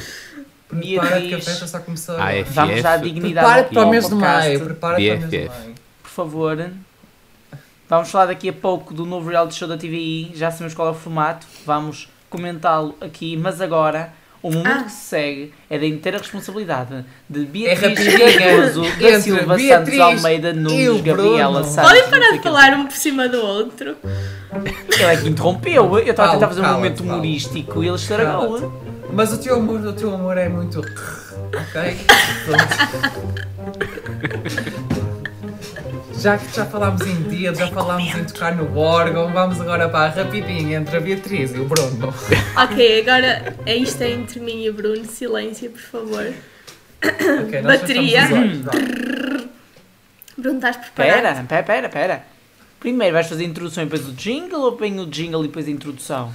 Prepara-te 0.69 1.29
que 1.29 1.35
a 1.35 1.41
festa 1.41 1.67
só 1.67 1.79
começou 1.81 2.15
é 2.17 2.21
agora. 2.41 2.45
Vamos 2.45 2.83
dar 2.83 2.99
FF. 2.99 3.05
dignidade 3.05 3.47
Prepara-te 3.47 3.73
para 3.75 3.83
ao 3.83 3.89
o 3.89 3.91
mês 3.91 4.09
de 4.09 4.15
maio. 4.15 4.61
Prepara-te 4.65 4.79
para 4.79 5.15
o 5.17 5.19
mês 5.19 5.31
de 5.31 5.49
maio. 5.49 5.75
Por 6.03 6.11
favor. 6.11 6.71
Vamos 7.89 8.11
falar 8.11 8.27
daqui 8.27 8.49
a 8.49 8.53
pouco 8.53 8.93
do 8.93 9.07
novo 9.07 9.31
reality 9.31 9.55
show 9.57 9.69
da 9.69 9.77
TVI. 9.77 10.33
Já 10.35 10.51
sabemos 10.51 10.75
qual 10.75 10.89
é 10.89 10.91
o 10.91 10.95
formato. 10.95 11.47
Vamos 11.65 12.09
comentá-lo 12.29 12.95
aqui. 13.01 13.37
Mas 13.37 13.61
agora, 13.61 14.13
O 14.41 14.53
momento 14.53 14.69
Ah. 14.71 14.85
que 14.85 14.93
se 14.93 15.05
segue 15.09 15.53
é 15.69 15.77
da 15.81 15.85
inteira 15.85 16.17
responsabilidade 16.19 17.05
de 17.29 17.41
É 17.43 17.45
Beatriz 17.45 18.07
rapidinha. 18.07 18.57
Raposo, 18.57 18.83
da 18.83 19.21
Silva 19.21 19.41
Santos 19.41 19.63
Beatriz 19.65 20.01
Almeida 20.01 20.51
e 20.51 20.53
Nunes, 20.53 21.01
Gabriela. 21.01 21.65
Santos. 21.65 21.91
Podem 21.91 22.09
parar 22.09 22.31
de 22.31 22.43
falar 22.45 22.73
um 22.75 22.87
por 22.87 22.95
cima 22.97 23.29
do 23.29 23.41
outro. 23.45 23.97
Ele 24.95 25.03
é 25.03 25.17
que 25.17 25.29
interrompeu. 25.29 25.99
Eu 25.99 26.09
estava 26.09 26.29
a 26.29 26.33
tentar 26.35 26.47
fazer 26.49 26.61
um 26.61 26.73
momento 26.73 27.01
humorístico 27.01 27.83
e 27.83 27.89
ele 27.89 27.97
estragou. 27.97 28.81
Mas 29.13 29.33
o 29.33 29.39
teu 29.39 29.57
amor, 29.57 29.81
o 29.81 29.93
teu 29.93 30.15
amor 30.15 30.39
é 30.39 30.49
muito. 30.49 30.79
Ok? 30.81 31.97
Já 36.19 36.37
que 36.37 36.55
já 36.55 36.67
falámos 36.67 37.03
em 37.03 37.23
dia, 37.29 37.55
já 37.55 37.69
falámos 37.69 38.13
em 38.15 38.25
tocar 38.25 38.55
no 38.57 38.77
órgão, 38.77 39.33
vamos 39.33 39.61
agora 39.61 39.89
para 39.89 40.07
a 40.07 40.09
rapidinha 40.09 40.79
entre 40.79 40.97
a 40.97 41.01
Beatriz 41.01 41.55
e 41.55 41.59
o 41.59 41.65
Bruno. 41.65 42.13
Ok, 42.61 43.01
agora 43.01 43.55
é 43.65 43.77
isto 43.77 44.03
é 44.03 44.11
entre 44.11 44.41
mim 44.41 44.65
e 44.65 44.71
o 44.71 44.73
Bruno. 44.73 45.05
Silêncio, 45.05 45.71
por 45.71 45.81
favor. 45.81 46.33
Ok, 47.45 47.63
nós 47.63 47.81
Bateria. 47.81 48.23
olhos. 48.33 48.59
Bruno, 50.37 50.57
estás 50.57 50.77
preparado? 50.77 51.47
Pera, 51.47 51.63
pera, 51.63 51.89
pera. 51.89 52.23
Primeiro 52.81 53.15
vais 53.15 53.29
fazer 53.29 53.45
a 53.45 53.47
introdução 53.47 53.85
e 53.85 53.87
depois 53.87 54.09
o 54.09 54.13
jingle 54.13 54.61
ou 54.61 54.77
bem 54.77 54.99
o 54.99 55.07
jingle 55.07 55.45
e 55.45 55.49
depois 55.49 55.69
a 55.69 55.71
introdução? 55.71 56.33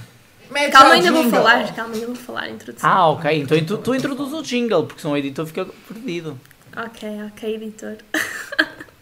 Mete 0.50 0.72
Calma, 0.72 0.94
ainda 0.94 1.12
vou 1.12 1.28
falar. 1.28 1.74
Calma, 1.74 1.94
ainda 1.94 2.06
vou 2.06 2.16
falar 2.16 2.44
a 2.44 2.50
introdução. 2.50 2.88
Ah, 2.90 3.08
ok. 3.10 3.42
Então 3.42 3.64
tu, 3.64 3.78
tu 3.78 3.94
introduz 3.94 4.32
o 4.32 4.42
jingle, 4.42 4.86
porque 4.86 5.02
senão 5.02 5.14
o 5.14 5.16
editor 5.18 5.46
fica 5.46 5.66
perdido. 5.88 6.38
Ok, 6.76 7.08
ok, 7.28 7.54
editor. 7.54 7.96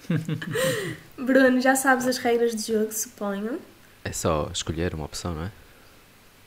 Bruno, 1.17 1.61
já 1.61 1.75
sabes 1.75 2.07
as 2.07 2.19
regras 2.19 2.55
de 2.55 2.73
jogo, 2.73 2.93
suponho. 2.93 3.61
É 4.05 4.13
só 4.13 4.51
escolher 4.53 4.95
uma 4.95 5.05
opção, 5.05 5.35
não 5.35 5.45
é? 5.45 5.53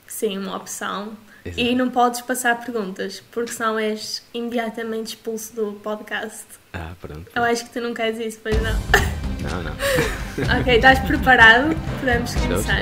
Sim, 0.06 0.38
uma 0.38 0.56
opção. 0.56 1.16
Exato. 1.44 1.60
E 1.60 1.74
não 1.74 1.90
podes 1.90 2.20
passar 2.22 2.60
perguntas, 2.60 3.22
porque 3.30 3.52
senão 3.52 3.78
és 3.78 4.22
imediatamente 4.34 5.08
expulso 5.08 5.54
do 5.54 5.72
podcast. 5.82 6.44
Ah, 6.72 6.92
pronto. 7.00 7.30
Eu 7.34 7.42
acho 7.44 7.64
que 7.64 7.70
tu 7.70 7.80
não 7.80 7.94
queres 7.94 8.18
isso, 8.18 8.40
pois 8.42 8.56
não. 8.62 8.76
Não, 9.48 9.62
não. 9.62 9.72
Ok, 10.60 10.74
estás 10.74 10.98
preparado? 11.00 11.68
Podemos 12.00 12.34
começar. 12.34 12.80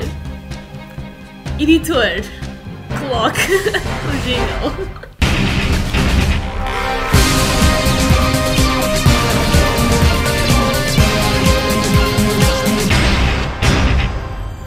Editor, 1.59 2.23
coloque 2.99 3.41
o 3.53 4.23
jingle. 4.25 5.14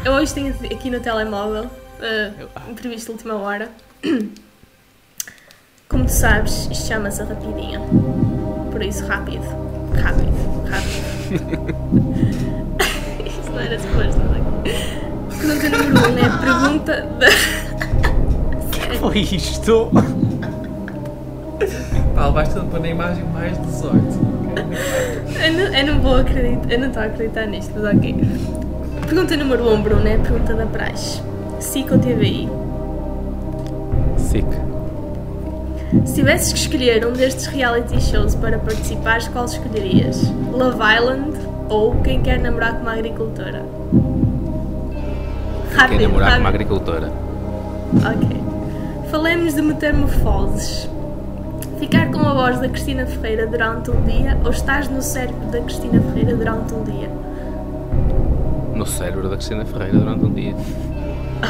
Eu 0.08 0.14
hoje 0.14 0.34
tenho 0.34 0.56
aqui 0.74 0.90
no 0.90 1.02
telemóvel, 1.02 1.70
eh, 2.02 2.32
imprevisto 2.70 3.08
de 3.08 3.12
última 3.12 3.36
hora. 3.36 3.68
Como 5.90 6.06
tu 6.06 6.12
sabes, 6.14 6.70
isto 6.72 6.88
chama-se 6.88 7.22
a 7.24 7.26
rapidinha. 7.26 7.82
Por 8.72 8.82
isso, 8.82 9.06
rápido. 9.06 9.44
Rápido, 10.02 10.64
rápido. 10.70 11.04
Isto 13.28 13.52
não 13.52 13.60
era 13.60 13.78
suposto, 13.78 14.18
não 14.18 14.34
é? 14.34 14.40
Pergunta 15.42 15.70
número 15.78 16.10
1 16.10 16.14
um 16.14 16.18
é 16.18 16.26
a 16.26 16.38
pergunta 16.38 17.02
da. 17.02 17.28
Foi 19.00 19.20
isto? 19.20 19.92
Paulo, 22.16 22.34
vais 22.34 22.54
tudo 22.54 22.66
pôr 22.72 22.80
na 22.80 22.88
imagem 22.88 23.26
mais 23.26 23.58
18. 23.58 23.94
Eu 25.44 25.54
não, 25.54 25.76
eu 25.76 25.86
não 25.86 26.02
vou 26.02 26.16
acreditar, 26.16 26.72
eu 26.72 26.80
não 26.80 26.88
estou 26.88 27.04
a 27.04 27.06
acreditar 27.08 27.46
nisto, 27.48 27.74
mas 27.76 27.94
ok. 27.94 28.16
Pergunta 29.08 29.38
número 29.38 29.64
1, 29.70 29.74
um, 29.74 29.82
Bruno, 29.82 30.06
é 30.06 30.16
a 30.16 30.20
pergunta 30.20 30.54
da 30.54 30.66
praxe. 30.66 31.22
SIC 31.62 31.90
ou 31.94 31.98
TVI? 31.98 32.50
Sick. 34.18 34.46
Se 36.06 36.16
tivesses 36.16 36.52
que 36.52 36.60
escolher 36.60 37.08
um 37.08 37.14
destes 37.14 37.46
reality 37.48 38.02
shows 38.02 38.36
para 38.36 38.60
participares, 38.60 39.30
qual 39.30 39.46
escolherias? 39.46 40.22
Love 40.52 40.80
Island 40.98 41.38
ou 41.70 41.96
Quem 42.02 42.22
Quer 42.22 42.40
Namorar 42.40 42.76
com 42.76 42.82
uma 42.82 42.92
Agricultora? 42.92 43.64
Quer 45.74 46.02
namorar 46.02 46.34
com 46.34 46.40
uma 46.40 46.44
rápido. 46.44 46.48
agricultora. 46.48 47.12
Ok. 47.96 48.44
Falemos 49.10 49.54
de 49.54 49.62
metamorfoses. 49.62 50.90
Ficar 51.80 52.12
com 52.12 52.20
a 52.20 52.34
voz 52.34 52.60
da 52.60 52.68
Cristina 52.68 53.06
Ferreira 53.06 53.48
durante 53.48 53.90
um 53.90 54.02
dia 54.04 54.38
ou 54.44 54.52
estás 54.52 54.90
no 54.90 55.02
cérebro 55.02 55.48
da 55.48 55.62
Cristina 55.62 56.02
Ferreira 56.02 56.36
durante 56.36 56.74
um 56.74 56.84
dia? 56.84 57.10
No 58.78 58.86
cérebro 58.86 59.28
da 59.28 59.36
Cristina 59.36 59.66
Ferreira 59.66 59.98
durante 59.98 60.24
um 60.24 60.32
dia. 60.32 60.56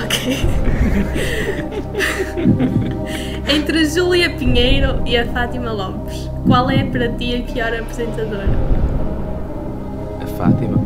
Ok. 0.02 0.38
Entre 3.54 3.80
a 3.80 3.84
Júlia 3.84 4.30
Pinheiro 4.30 5.02
e 5.06 5.18
a 5.18 5.26
Fátima 5.26 5.74
Lopes, 5.74 6.32
qual 6.46 6.70
é 6.70 6.86
para 6.86 7.10
ti 7.10 7.36
a 7.36 7.52
pior 7.52 7.74
apresentadora? 7.74 8.48
A 10.22 10.26
Fátima. 10.26 10.78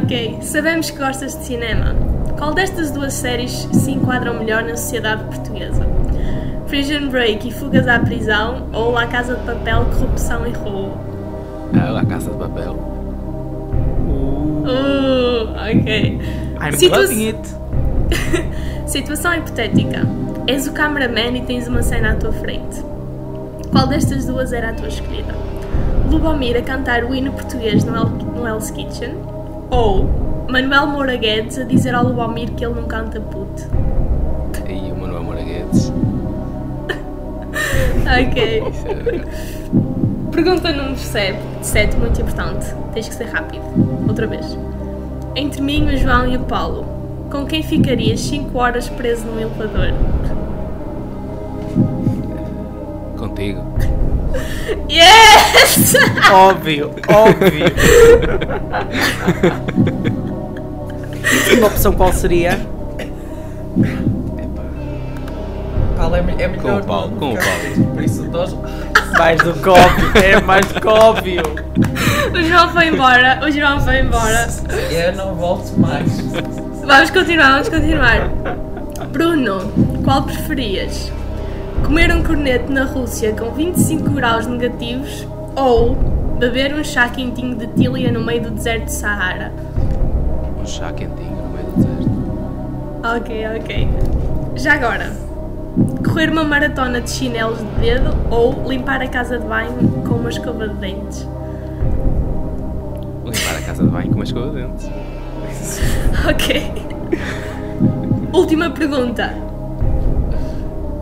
Ok. 0.00 0.38
Sabemos 0.40 0.92
que 0.92 0.98
gostas 0.98 1.36
de 1.36 1.44
cinema. 1.44 1.96
Qual 2.38 2.54
destas 2.54 2.92
duas 2.92 3.14
séries 3.14 3.68
se 3.72 3.90
enquadram 3.90 4.38
melhor 4.38 4.62
na 4.62 4.76
sociedade 4.76 5.24
portuguesa? 5.24 5.84
Prison 6.68 7.08
Break 7.08 7.48
e 7.48 7.50
Fugas 7.50 7.88
à 7.88 7.98
Prisão 7.98 8.68
ou 8.72 8.92
La 8.92 9.08
Casa 9.08 9.34
de 9.34 9.44
Papel, 9.44 9.86
Corrupção 9.86 10.46
e 10.46 10.52
Roubo? 10.52 11.13
Ah, 11.76 12.00
a 12.00 12.04
Casa 12.06 12.30
de 12.30 12.36
Papel. 12.38 12.72
Uh, 14.64 15.50
ok. 15.52 16.18
I'm 16.60 16.72
Situa- 16.72 16.98
loving 17.02 17.28
it. 17.28 17.54
Situação 18.86 19.34
hipotética. 19.34 20.02
És 20.46 20.66
o 20.66 20.72
cameraman 20.72 21.36
e 21.36 21.42
tens 21.42 21.66
uma 21.68 21.82
cena 21.82 22.12
à 22.12 22.14
tua 22.16 22.32
frente. 22.32 22.82
Qual 23.72 23.86
destas 23.86 24.26
duas 24.26 24.52
era 24.52 24.70
a 24.70 24.72
tua 24.72 24.88
escolhida? 24.88 25.34
Lubomir 26.10 26.56
a 26.56 26.62
cantar 26.62 27.02
o 27.04 27.14
hino 27.14 27.32
português 27.32 27.82
no, 27.84 27.96
El 27.96 28.04
no 28.06 28.46
Hell's 28.46 28.70
Kitchen? 28.70 29.14
Ou 29.70 30.04
Manuel 30.48 30.86
Moura 30.86 31.16
Guedes 31.16 31.58
a 31.58 31.64
dizer 31.64 31.94
ao 31.94 32.04
Lubomir 32.04 32.50
que 32.52 32.64
ele 32.64 32.74
não 32.74 32.84
canta 32.86 33.20
puto? 33.20 33.62
E 34.68 34.92
o 34.92 34.96
Manuel 34.96 35.22
Moura 35.24 35.42
Guedes. 35.42 35.92
Ok. 38.04 38.62
Pergunta 40.34 40.72
número 40.72 40.98
7, 40.98 41.38
7, 41.62 41.96
muito 41.96 42.20
importante. 42.20 42.66
Tens 42.92 43.06
que 43.06 43.14
ser 43.14 43.26
rápido. 43.26 43.62
Outra 44.08 44.26
vez. 44.26 44.58
Entre 45.36 45.62
mim, 45.62 45.86
o 45.86 45.96
João 45.96 46.26
e 46.26 46.36
o 46.36 46.40
Paulo, 46.40 46.84
com 47.30 47.46
quem 47.46 47.62
ficarias 47.62 48.18
5 48.20 48.58
horas 48.58 48.88
preso 48.88 49.24
num 49.26 49.38
elevador? 49.38 49.94
Contigo. 53.16 53.62
Yes! 54.90 55.94
Óbvio, 56.32 56.90
óbvio. 57.08 57.66
Uma 61.58 61.68
opção 61.68 61.92
qual 61.92 62.12
seria? 62.12 62.58
Paulo 65.96 66.16
é, 66.16 66.18
é 66.18 66.48
melhor. 66.48 66.62
Com 66.62 66.76
o 66.76 66.84
Paulo, 66.84 67.16
com 67.16 67.32
o 67.32 67.36
Paulo. 67.36 67.94
Por 67.94 68.02
isso, 68.02 68.24
nós. 68.24 68.54
Mais 69.18 69.40
do 69.40 69.52
que 69.54 69.68
óbvio, 69.68 70.12
é 70.22 70.40
mais 70.40 70.66
do 70.66 70.80
que 70.80 70.88
óbvio. 70.88 71.42
O 72.32 72.42
João 72.42 72.68
foi 72.70 72.88
embora, 72.88 73.40
o 73.44 73.50
João 73.50 73.80
foi 73.80 74.00
embora. 74.00 74.48
Eu 74.90 75.14
não 75.14 75.34
volto 75.34 75.78
mais. 75.78 76.20
Vamos 76.84 77.10
continuar, 77.10 77.52
vamos 77.52 77.68
continuar. 77.68 78.28
Bruno, 79.12 79.72
qual 80.02 80.22
preferias? 80.24 81.12
Comer 81.84 82.12
um 82.12 82.22
corneto 82.22 82.72
na 82.72 82.84
Rússia 82.84 83.32
com 83.32 83.50
25 83.52 84.10
graus 84.10 84.46
negativos 84.46 85.26
ou 85.54 85.94
beber 86.38 86.74
um 86.74 86.82
chá 86.82 87.08
quentinho 87.08 87.54
de 87.56 87.68
Tília 87.68 88.10
no 88.10 88.20
meio 88.24 88.42
do 88.42 88.50
deserto 88.50 88.86
de 88.86 88.92
Sahara? 88.92 89.52
Um 90.60 90.66
chá 90.66 90.92
quentinho 90.92 91.36
no 91.36 91.50
meio 91.50 91.66
do 91.66 91.76
deserto. 91.76 93.16
Ok, 93.16 93.46
ok. 93.60 93.88
Já 94.56 94.74
agora, 94.74 95.12
correr 96.04 96.30
uma 96.30 96.44
maratona 96.44 97.00
de 97.00 97.10
chinelos 97.10 97.58
de 97.58 97.80
dedo 97.80 98.10
ou 98.30 98.68
limpar 98.68 99.00
a 99.00 99.08
casa 99.08 99.38
de 99.38 99.46
banho 99.46 99.72
com 100.06 100.14
uma 100.14 100.30
escova 100.30 100.68
de 100.68 100.74
dentes? 100.74 101.28
Limpar 103.24 103.56
a 103.58 103.62
casa 103.62 103.82
de 103.82 103.90
banho 103.90 104.08
com 104.08 104.14
uma 104.16 104.24
escova 104.24 104.50
de 104.50 104.62
dentes. 104.62 104.90
Ok. 106.28 106.72
Última 108.32 108.70
pergunta. 108.70 109.34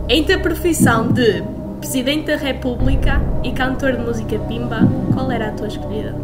Entre 0.09 0.33
a 0.33 0.39
profissão 0.39 1.07
de 1.11 1.43
Presidente 1.79 2.27
da 2.27 2.37
República 2.37 3.21
e 3.43 3.51
cantor 3.51 3.93
de 3.93 3.99
música 3.99 4.39
pimba, 4.39 4.79
qual 5.13 5.31
era 5.31 5.49
a 5.49 5.51
tua 5.51 5.67
escolhida? 5.67 6.15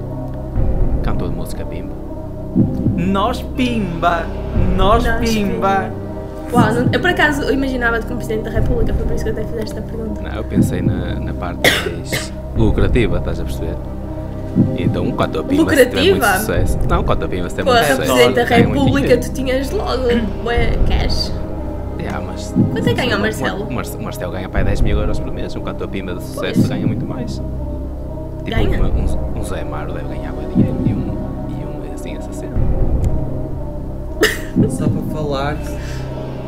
Cantor 1.03 1.29
de 1.29 1.35
música 1.35 1.65
bimba. 1.65 1.93
Nós 2.95 3.41
pimba, 3.41 4.25
nós 4.75 5.03
Nós 5.03 5.29
pimba. 5.29 5.91
Uau, 6.51 6.73
não- 6.73 6.89
eu 6.91 6.99
por 6.99 7.09
acaso 7.09 7.43
eu 7.43 7.53
imaginava-te 7.53 8.05
como 8.05 8.17
Presidente 8.17 8.43
da 8.45 8.51
República, 8.51 8.93
foi 8.93 9.05
por 9.05 9.15
isso 9.15 9.23
que 9.23 9.29
eu 9.29 9.33
até 9.33 9.43
fiz 9.45 9.57
esta 9.57 9.81
pergunta. 9.81 10.21
Não, 10.21 10.31
eu 10.31 10.43
pensei 10.43 10.81
na, 10.81 11.15
na 11.19 11.33
parte 11.33 11.59
mais 11.85 12.33
lucrativa, 12.55 13.17
estás 13.19 13.39
a 13.39 13.43
perceber? 13.43 13.75
Então, 14.77 15.11
cantor 15.11 15.43
pimba 15.45 15.69
se 15.75 15.85
tiver 15.85 16.01
muito 16.01 16.13
Lucrativa? 16.15 16.39
sucesso. 16.39 16.79
Não, 16.89 17.01
um 17.01 17.03
cantor 17.03 17.29
pimba 17.29 17.49
se 17.49 17.55
tiver 17.55 17.65
Porra, 17.71 17.77
muito 17.81 17.91
sucesso. 17.95 18.13
Presidente 18.13 18.35
da 18.35 18.43
República, 18.55 19.17
tu 19.17 19.31
tinhas 19.31 19.71
logo 19.71 20.03
ué, 20.45 20.71
cash. 20.87 21.31
Mas 22.25 22.51
Quanto 22.71 22.77
é 22.77 22.81
que 22.89 22.93
ganha 22.95 23.17
o 23.17 23.21
Marcelo? 23.21 23.65
O, 23.65 23.71
Mar 23.71 23.85
o 23.85 24.01
Marcelo 24.03 24.31
ganha 24.31 24.49
para 24.49 24.59
aí 24.61 24.65
10 24.65 24.81
mil 24.81 24.97
euros 24.99 25.19
por 25.19 25.31
mês, 25.31 25.53
enquanto 25.55 25.83
a 25.83 25.87
Pima 25.87 26.15
de 26.15 26.23
sucesso 26.23 26.55
Pois. 26.61 26.67
ganha 26.69 26.87
muito 26.87 27.05
mais. 27.05 27.33
Tipo, 28.43 28.49
Ganha? 28.49 28.79
uma- 28.79 28.87
um, 28.89 29.39
um 29.39 29.43
Zé 29.43 29.61
Amaro 29.61 29.93
deve 29.93 30.07
ganhar 30.07 30.31
bué 30.33 30.45
dinheiro 30.55 30.75
e 30.85 30.93
um, 30.93 31.15
e 31.49 31.89
um 31.89 31.93
assim, 31.93 32.17
essa 32.17 32.31
cena. 32.33 32.55
Só 34.69 34.87
para 34.87 35.01
falar 35.13 35.55
que 35.55 35.67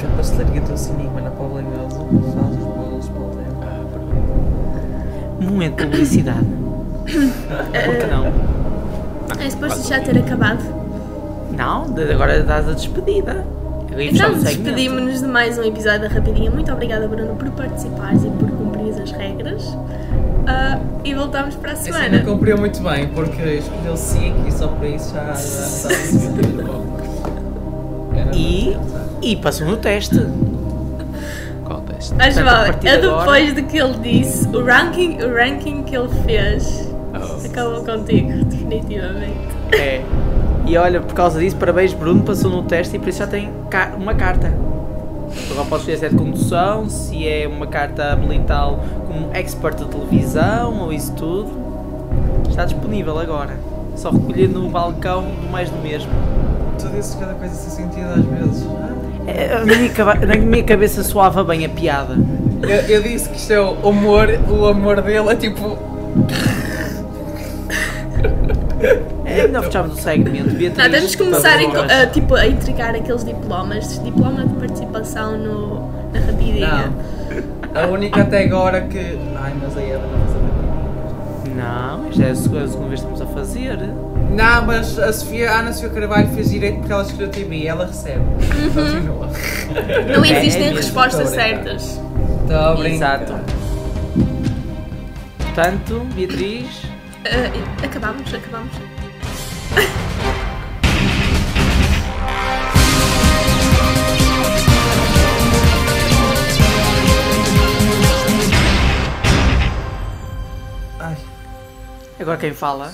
a 0.06 0.10
pastelaria 0.18 0.62
do 0.62 0.78
cinema 0.78 1.22
na 1.22 1.30
Paula 1.32 1.62
Inhosa 1.62 2.00
faz 2.00 2.52
os 2.52 2.64
bolos 2.64 3.10
para 3.10 3.22
o 3.22 3.30
tempo. 3.30 3.64
Ah, 3.64 3.84
pronto. 3.92 5.52
Momento 5.52 5.76
de 5.78 5.84
publicidade. 5.86 6.46
Por 7.06 7.96
que 7.98 8.08
não? 8.08 8.32
É 9.46 9.50
suposto 9.50 9.88
já 9.88 10.00
ter 10.00 10.18
acabado. 10.18 10.64
Não, 11.58 11.92
de- 11.92 12.12
agora 12.14 12.44
dás 12.44 12.68
a 12.70 12.74
despedida. 12.74 13.46
Fechar 13.90 14.14
Então 14.14 14.30
o 14.32 14.36
segmento. 14.42 14.46
despedimos-nos 14.64 15.20
de 15.22 15.28
mais 15.28 15.58
um 15.58 15.64
episódio 15.64 16.02
da 16.02 16.08
Rapidinha. 16.08 16.50
Muito 16.50 16.72
obrigada, 16.72 17.08
Bruno, 17.08 17.36
por 17.36 17.50
participares 17.52 18.24
e 18.24 18.30
por 18.30 18.50
cumprir 18.50 19.02
as 19.02 19.12
regras. 19.12 19.78
Ah, 20.48 20.80
e 21.04 21.14
voltamos 21.14 21.56
para 21.56 21.72
a 21.72 21.74
Essa 21.74 21.84
semana. 21.84 22.06
ainda 22.06 22.20
cumpriu 22.22 22.58
muito 22.58 22.82
bem, 22.82 23.10
porque 23.10 23.42
escolheu 23.42 23.98
SIC 23.98 24.34
e 24.48 24.52
só 24.52 24.68
por 24.70 24.86
isso 24.88 25.14
já, 25.14 25.34
já 25.34 26.64
bom. 26.64 26.98
Era 28.16 28.36
E, 28.36 28.66
muito 28.76 28.80
bom. 28.80 29.01
E 29.22 29.36
passou 29.36 29.68
no 29.68 29.78
teste. 29.78 30.16
Qual 31.66 31.80
o 31.80 31.82
teste? 31.84 32.14
Mas 32.18 32.34
Portanto, 32.36 32.54
vale, 32.54 32.70
é 32.70 32.98
de 32.98 33.06
agora- 33.06 33.20
depois 33.20 33.54
do 33.54 33.64
que 33.64 33.78
ele 33.78 33.98
disse, 34.00 34.48
o 34.48 34.64
ranking, 34.66 35.18
o 35.22 35.34
ranking 35.36 35.84
que 35.84 35.96
ele 35.96 36.10
fez 36.26 36.90
Oh. 37.14 37.46
acabou 37.46 37.84
contigo, 37.84 38.46
definitivamente. 38.46 39.38
É. 39.74 40.02
E 40.66 40.78
olha, 40.78 41.02
por 41.02 41.14
causa 41.14 41.40
disso, 41.40 41.56
parabéns 41.58 41.94
Bruno, 41.94 42.22
passou 42.24 42.50
no 42.50 42.64
teste 42.64 42.96
e 42.96 43.00
por 43.00 43.10
isso 43.10 43.20
já 43.20 43.28
tem 43.28 43.50
uma 43.98 44.14
carta. 44.14 44.52
Agora 45.52 45.66
pode 45.68 45.82
escolher 45.82 45.98
se 45.98 46.06
é 46.06 46.10
de 46.10 46.16
condução, 46.16 46.90
se 46.90 47.28
é 47.28 47.48
uma 47.48 47.66
carta 47.68 48.16
militar 48.16 48.76
como 49.08 49.30
expert 49.34 49.78
de 49.78 49.86
televisão 49.86 50.82
ou 50.82 50.92
isso 50.94 51.14
tudo. 51.14 51.50
Está 52.50 52.66
disponível 52.66 53.18
agora. 53.18 53.58
Só 53.96 54.10
recolher 54.12 54.48
no 54.50 54.70
balcão 54.70 55.24
do 55.24 55.50
mais 55.50 55.70
do 55.70 55.78
mesmo. 55.82 56.12
Tu 56.80 56.88
dizes 56.90 57.16
cada 57.16 57.34
coisa 57.34 57.54
sem 57.56 57.86
sentido 57.86 58.08
às 58.08 58.26
vezes. 58.26 58.68
É, 59.28 59.60
na, 59.64 59.76
minha, 59.76 59.90
caba- 59.90 60.16
na 60.16 60.36
minha 60.36 60.64
cabeça 60.64 61.04
soava 61.04 61.44
bem 61.44 61.66
a 61.66 61.70
piada. 61.70 62.16
Eu, 62.64 62.70
eu 62.98 63.02
disse 63.04 63.30
que 63.30 63.38
isto 63.38 63.52
é 63.54 63.60
o 63.60 63.72
humor, 63.84 64.28
o 64.50 64.66
amor 64.68 65.02
dele 65.02 65.30
é 65.30 65.36
tipo. 65.36 65.78
É 69.26 69.44
melhor 69.48 69.64
fecharmos 69.64 69.98
o 69.98 70.02
segmento. 70.02 70.50
Beatriz, 70.50 70.78
Não, 70.78 70.90
temos 70.92 71.16
que 71.16 71.24
começar 71.24 71.58
a, 71.60 72.02
a, 72.04 72.08
tipo, 72.08 72.36
a 72.36 72.48
entregar 72.48 72.96
aqueles 72.96 73.24
diplomas, 73.24 74.04
diploma 74.04 74.46
de 74.46 74.54
participação 74.56 75.38
no, 75.38 75.92
na 76.12 76.20
Rapidinha. 76.20 76.92
Não. 77.74 77.82
A 77.84 77.88
única 77.88 78.22
até 78.22 78.44
agora 78.44 78.82
que. 78.82 78.98
Ai, 79.36 79.54
mas 79.62 79.78
a 79.78 79.82
Eva 79.82 80.04
não 81.62 82.12
já 82.12 82.26
é 82.26 82.32
a 82.32 82.36
segunda 82.36 82.64
a 82.64 82.68
segunda 82.68 82.90
vez 82.90 83.02
que 83.02 83.08
estamos 83.14 83.22
a 83.22 83.26
fazer. 83.28 83.78
Não, 84.32 84.66
mas 84.66 84.98
a 84.98 85.12
Sofia, 85.14 85.52
a 85.52 85.60
Ana 85.60 85.74
Sofia 85.74 85.90
Carvalho 85.90 86.28
fez 86.30 86.50
direito 86.50 86.80
porque 86.80 86.92
ela 86.94 87.04
escolheu 87.04 87.30
TV 87.30 87.56
e 87.56 87.68
ela 87.68 87.86
recebe. 87.86 88.24
Continua. 88.74 89.30
Não 90.16 90.26
existem 90.26 90.68
é 90.68 90.74
respostas 90.74 91.30
certas. 91.30 92.00
Estou 92.42 92.56
a 92.58 92.76
brincar. 92.76 93.22
Exato. 93.22 93.34
Portanto, 95.38 96.08
Beatriz, 96.16 96.82
Ah, 97.26 97.86
acabamos, 97.86 98.34
acabamos. 98.34 98.72
agora 112.22 112.38
quem 112.38 112.54
fala? 112.54 112.94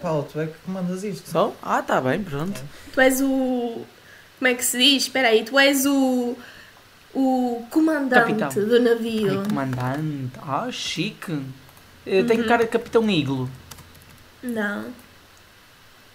Paulo, 0.00 0.28
tu 0.30 0.38
é 0.40 0.46
que 0.46 0.54
comandas 0.64 1.02
isto. 1.02 1.28
Só? 1.28 1.52
Ah, 1.62 1.82
tá 1.82 2.00
bem, 2.00 2.22
pronto. 2.22 2.60
Tu 2.92 3.00
és 3.00 3.20
o. 3.20 3.84
Como 4.38 4.48
é 4.48 4.54
que 4.54 4.64
se 4.64 4.78
diz? 4.78 5.02
Espera 5.04 5.28
aí, 5.28 5.44
tu 5.44 5.58
és 5.58 5.84
o. 5.84 6.36
O 7.12 7.66
comandante 7.70 8.34
Capitão. 8.34 8.64
do 8.68 8.80
navio. 8.80 9.40
Ai, 9.40 9.48
comandante. 9.48 10.30
Ah, 10.40 10.68
chique. 10.70 11.42
Eu 12.06 12.24
tenho 12.24 12.46
cara 12.46 12.62
de 12.62 12.70
capitão 12.70 13.10
Iglo. 13.10 13.50
Não. 14.42 14.86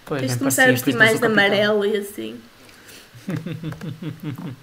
Pois, 0.06 0.22
Tens 0.22 0.32
de 0.34 0.38
começar 0.40 0.64
a 0.64 0.72
vestir 0.72 0.96
mais 0.96 1.20
de 1.20 1.26
amarelo 1.26 1.86
e 1.86 1.98
assim. 1.98 2.40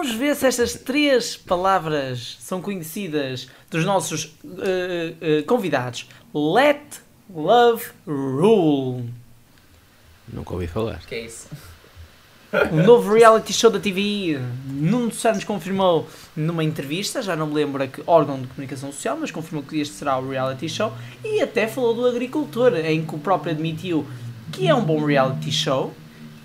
Vamos 0.00 0.14
ver 0.14 0.34
se 0.34 0.46
estas 0.46 0.72
três 0.72 1.36
palavras 1.36 2.38
são 2.40 2.62
conhecidas 2.62 3.48
dos 3.70 3.84
nossos 3.84 4.34
eh, 4.62 5.12
eh, 5.20 5.42
convidados. 5.42 6.08
Let 6.34 7.02
Love 7.28 7.84
Rule. 8.06 9.10
Nunca 10.32 10.54
ouvi 10.54 10.66
falar. 10.66 11.00
Que 11.06 11.16
é 11.16 11.26
isso? 11.26 11.48
O 12.72 12.76
novo 12.76 13.12
reality 13.12 13.52
show 13.52 13.70
da 13.70 13.78
TV. 13.78 14.40
Nuno 14.64 15.12
Santos 15.12 15.44
confirmou 15.44 16.08
numa 16.34 16.64
entrevista, 16.64 17.20
já 17.20 17.36
não 17.36 17.48
me 17.48 17.52
lembro 17.52 17.82
a 17.82 17.86
que 17.86 18.02
órgão 18.06 18.40
de 18.40 18.46
comunicação 18.46 18.90
social, 18.90 19.18
mas 19.20 19.30
confirmou 19.30 19.62
que 19.62 19.82
este 19.82 19.96
será 19.96 20.18
o 20.18 20.30
reality 20.30 20.66
show 20.66 20.94
e 21.22 21.42
até 21.42 21.68
falou 21.68 21.92
do 21.92 22.06
agricultor, 22.06 22.74
em 22.74 23.04
que 23.04 23.14
o 23.14 23.18
próprio 23.18 23.52
admitiu 23.52 24.06
que 24.50 24.66
é 24.66 24.74
um 24.74 24.82
bom 24.82 25.04
reality 25.04 25.52
show, 25.52 25.92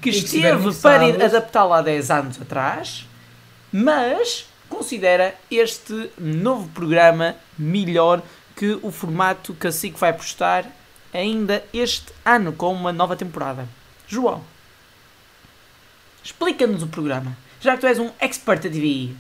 que 0.02 0.10
E 0.10 0.18
esteve 0.18 0.74
para 0.82 1.26
adaptá-lo 1.26 1.72
há 1.72 1.82
10 1.82 2.12
anos 2.12 2.42
atrás, 2.42 3.08
mas 3.78 4.48
considera 4.70 5.36
este 5.52 6.10
novo 6.18 6.70
programa 6.70 7.36
melhor 7.60 8.22
que 8.56 8.80
o 8.82 8.90
formato 8.90 9.54
que 9.54 9.68
a 9.68 9.72
SIC 9.72 9.98
vai 9.98 10.14
postar 10.14 10.66
ainda 11.14 11.62
este 11.74 12.14
ano 12.24 12.54
com 12.54 12.72
uma 12.72 12.94
nova 12.94 13.18
temporada. 13.18 13.68
João. 14.08 14.42
Explica-nos 16.24 16.84
o 16.84 16.88
programa. 16.88 17.36
Já 17.60 17.74
que 17.76 17.82
tu 17.82 17.88
és 17.88 18.00
um 18.00 18.10
expert 18.18 18.64
da 18.64 18.70
TV. 18.70 19.14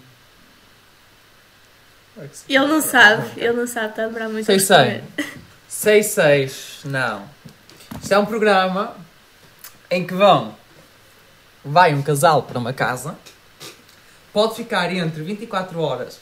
Ele 2.47 2.65
não 2.65 2.79
sabe, 2.79 3.29
ele 3.35 3.51
não 3.51 3.67
sabe, 3.67 3.89
está 3.89 4.03
a 4.03 4.07
demorar 4.07 4.29
muito 4.29 4.45
Sei, 4.45 4.57
sei. 4.57 4.77
responder. 4.77 6.47
6-6, 6.47 6.85
não. 6.85 7.29
Isto 8.01 8.13
é 8.13 8.17
um 8.17 8.25
programa 8.25 8.95
em 9.91 10.07
que 10.07 10.13
vão. 10.13 10.55
Vai 11.63 11.93
um 11.93 12.01
casal 12.01 12.43
para 12.43 12.57
uma 12.57 12.71
casa, 12.71 13.17
pode 14.35 14.55
ficar 14.55 14.93
entre 14.93 15.23
24 15.23 15.79
horas 15.79 16.19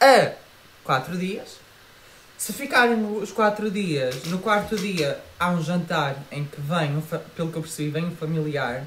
a 0.00 0.30
4 0.84 1.18
dias. 1.18 1.56
Se 2.38 2.52
ficarem 2.52 3.04
os 3.20 3.32
4 3.32 3.68
dias, 3.72 4.22
no 4.26 4.38
quarto 4.38 4.76
dia 4.76 5.20
há 5.36 5.50
um 5.50 5.60
jantar 5.60 6.16
em 6.30 6.44
que 6.44 6.60
vem, 6.60 7.02
pelo 7.34 7.50
que 7.50 7.58
eu 7.58 7.62
percebi, 7.62 7.90
vem 7.90 8.04
um 8.04 8.14
familiar 8.14 8.86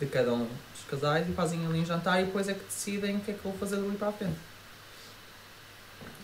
de 0.00 0.06
cada 0.06 0.32
um 0.32 0.46
dos 0.46 0.84
casais 0.90 1.28
e 1.28 1.32
fazem 1.32 1.64
ali 1.64 1.78
um 1.78 1.86
jantar 1.86 2.20
e 2.20 2.24
depois 2.24 2.48
é 2.48 2.54
que 2.54 2.64
decidem 2.64 3.18
o 3.18 3.20
que 3.20 3.30
é 3.30 3.34
que 3.34 3.44
vão 3.44 3.52
fazer 3.52 3.76
dali 3.76 3.96
para 3.96 4.08
a 4.08 4.12
frente. 4.12 4.38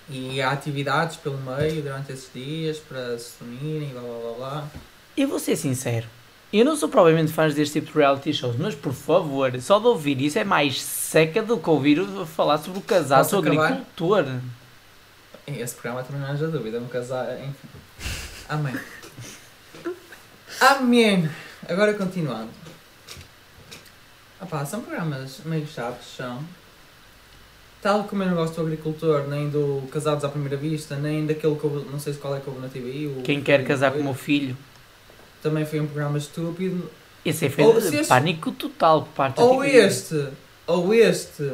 E 0.09 0.43
há 0.43 0.51
atividades 0.51 1.17
pelo 1.17 1.39
meio 1.39 1.81
durante 1.81 2.13
esses 2.13 2.29
dias 2.35 2.79
para 2.79 3.17
se 3.21 3.37
unirem 3.41 3.91
e 3.91 3.93
blá 3.93 4.03
blá 4.03 4.19
blá 4.19 4.33
blá. 4.33 4.69
Eu 5.17 5.29
vou 5.29 5.39
ser 5.39 5.55
sincero. 5.55 6.09
Eu 6.57 6.65
não 6.65 6.77
sou 6.77 6.89
provavelmente 6.89 7.33
fã 7.33 7.49
deste 7.49 7.81
tipo 7.81 7.93
de 7.93 7.99
reality 7.99 8.33
shows, 8.33 8.55
mas 8.57 8.77
por 8.77 8.93
favor, 8.93 9.61
só 9.61 9.81
de 9.81 9.89
ouvir 9.89 10.21
isso 10.21 10.39
é 10.39 10.45
mais 10.45 10.81
seca 10.81 11.43
do 11.43 11.59
que 11.59 11.69
ouvir 11.69 12.01
falar 12.27 12.59
sobre 12.59 12.79
o 12.79 12.83
o 13.37 13.41
acabar? 13.41 13.65
agricultor. 13.73 14.27
Esse 15.49 15.75
programa 15.75 16.05
também 16.05 16.23
não 16.23 16.29
haja 16.29 16.47
dúvida, 16.47 16.77
é 16.77 16.81
um 16.81 16.87
casal, 16.87 17.27
enfim. 17.39 17.69
Amém. 18.49 18.77
Amém. 20.61 21.29
Agora 21.69 21.93
continuando. 21.95 22.51
São 24.65 24.81
programas 24.83 25.41
meio 25.45 25.67
chatos, 25.67 26.07
são. 26.17 26.39
Tal 27.83 28.05
como 28.05 28.23
eu 28.23 28.29
não 28.29 28.37
gosto 28.37 28.55
do 28.55 28.61
agricultor, 28.61 29.27
nem 29.27 29.51
do 29.51 29.83
Casados 29.91 30.25
à 30.25 30.29
Primeira 30.29 30.57
Vista, 30.57 30.95
nem 30.95 31.27
daquele 31.27 31.57
que 31.57 31.67
houve, 31.67 31.91
não 31.91 31.99
sei 31.99 32.13
se 32.13 32.21
qual 32.21 32.37
é 32.37 32.41
que 32.41 32.49
houve 32.49 32.63
na 32.63 32.69
TV. 32.69 33.23
Quem 33.25 33.43
quer 33.43 33.65
casar 33.65 33.91
com 33.91 33.99
o 33.99 34.05
meu 34.05 34.15
filho. 34.15 34.57
Também 35.45 35.67
foi 35.67 35.79
um 35.79 35.87
programa 35.87 36.17
estúpido. 36.17 36.91
Esse 37.23 37.45
é 37.47 37.51
feito 37.51 37.69
Ou 37.69 37.75
de 37.81 37.89
se 37.89 37.97
este- 37.97 38.09
pânico 38.09 38.51
total 38.53 39.03
por 39.03 39.13
parte 39.13 39.41
Ou 39.43 39.63
este, 39.63 40.29
ou 40.67 40.95
este 40.95 41.53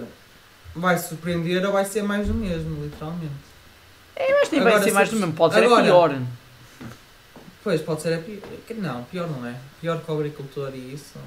vai 0.77 0.97
surpreender 0.97 1.67
ou 1.67 1.73
vai 1.73 1.85
ser 1.85 2.03
mais 2.05 2.29
do 2.29 2.33
mesmo, 2.35 2.85
literalmente. 2.85 3.33
Acho 4.17 4.49
que 4.51 4.57
nem 4.57 4.61
vai 4.63 4.73
Agora, 4.75 4.85
ser 4.85 4.93
mais 4.93 5.09
se- 5.09 5.15
do 5.17 5.21
mesmo, 5.21 5.35
pode 5.35 5.55
ser 5.55 5.65
agora- 5.65 5.83
pior. 5.83 6.19
Pois, 7.65 7.83
pode 7.83 8.01
ser 8.03 8.15
a 8.15 8.19
pior. 8.19 8.41
Não, 8.77 9.03
pior 9.05 9.29
não 9.29 9.45
é. 9.45 9.57
Pior 9.81 10.01
que 10.01 10.11
o 10.11 10.15
agricultor 10.15 10.71
e 10.73 10.95
isso. 10.95 11.19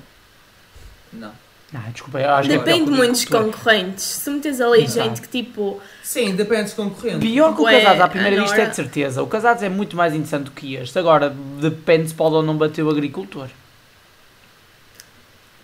Não. 1.12 1.34
Não, 1.73 1.81
desculpa, 1.91 2.19
eu 2.19 2.29
acho 2.29 2.51
é 2.51 2.57
Depende 2.57 2.83
que 2.83 2.89
o 2.91 2.93
muito 2.93 3.12
dos 3.13 3.25
concorrentes. 3.25 4.03
Se 4.03 4.29
metes 4.29 4.62
ali 4.62 4.81
Não. 4.81 4.88
gente 4.88 5.21
que 5.21 5.27
tipo. 5.27 5.81
Sim, 6.03 6.36
depende 6.36 6.65
dos 6.65 6.73
concorrentes. 6.73 7.27
Pior 7.27 7.55
que 7.55 7.62
o 7.62 7.63
Ué, 7.63 7.81
Casados 7.81 8.01
à 8.01 8.07
primeira 8.07 8.41
vista 8.41 8.62
é 8.62 8.65
de 8.67 8.75
certeza. 8.75 9.23
O 9.23 9.27
Casados 9.27 9.63
é 9.63 9.69
muito 9.69 9.95
mais 9.97 10.13
interessante 10.13 10.45
do 10.45 10.51
que 10.51 10.75
este. 10.75 10.99
Agora, 10.99 11.36
depende 11.59 12.09
se 12.09 12.13
pode 12.13 12.36
ou 12.36 12.43
não 12.43 12.55
bater 12.55 12.83
o 12.83 12.89
agricultor. 12.91 13.49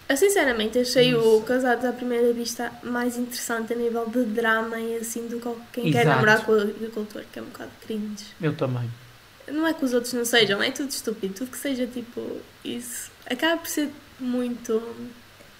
Eu 0.10 0.18
sinceramente 0.18 0.80
achei 0.80 1.14
o 1.14 1.42
Casados 1.42 1.86
à 1.86 1.94
Primeira 1.94 2.34
Vista 2.34 2.72
mais 2.82 3.16
interessante 3.16 3.74
a 3.74 3.76
nível 3.76 4.08
de 4.08 4.24
drama 4.24 4.80
e 4.80 4.96
assim 4.96 5.28
do 5.28 5.40
que 5.40 5.50
quem 5.72 5.92
quer 5.92 6.02
Exato. 6.02 6.10
namorar 6.10 6.44
com 6.44 6.54
o 6.54 6.60
agricultor, 6.60 7.22
que 7.32 7.38
é 7.38 7.42
um 7.44 7.46
bocado 7.46 7.70
cringe. 7.86 8.26
Eu 8.42 8.56
também. 8.56 8.90
Não 9.48 9.68
é 9.68 9.74
que 9.74 9.86
os 9.86 9.94
outros 9.94 10.14
não 10.14 10.26
sejam, 10.26 10.64
é 10.64 10.72
tudo 10.72 10.90
estúpido. 10.90 11.36
Tudo 11.36 11.52
que 11.52 11.58
seja 11.58 11.86
tipo 11.86 12.40
isso 12.66 13.12
acaba 13.30 13.58
por 13.58 13.68
ser 13.68 13.90
muito. 14.20 14.82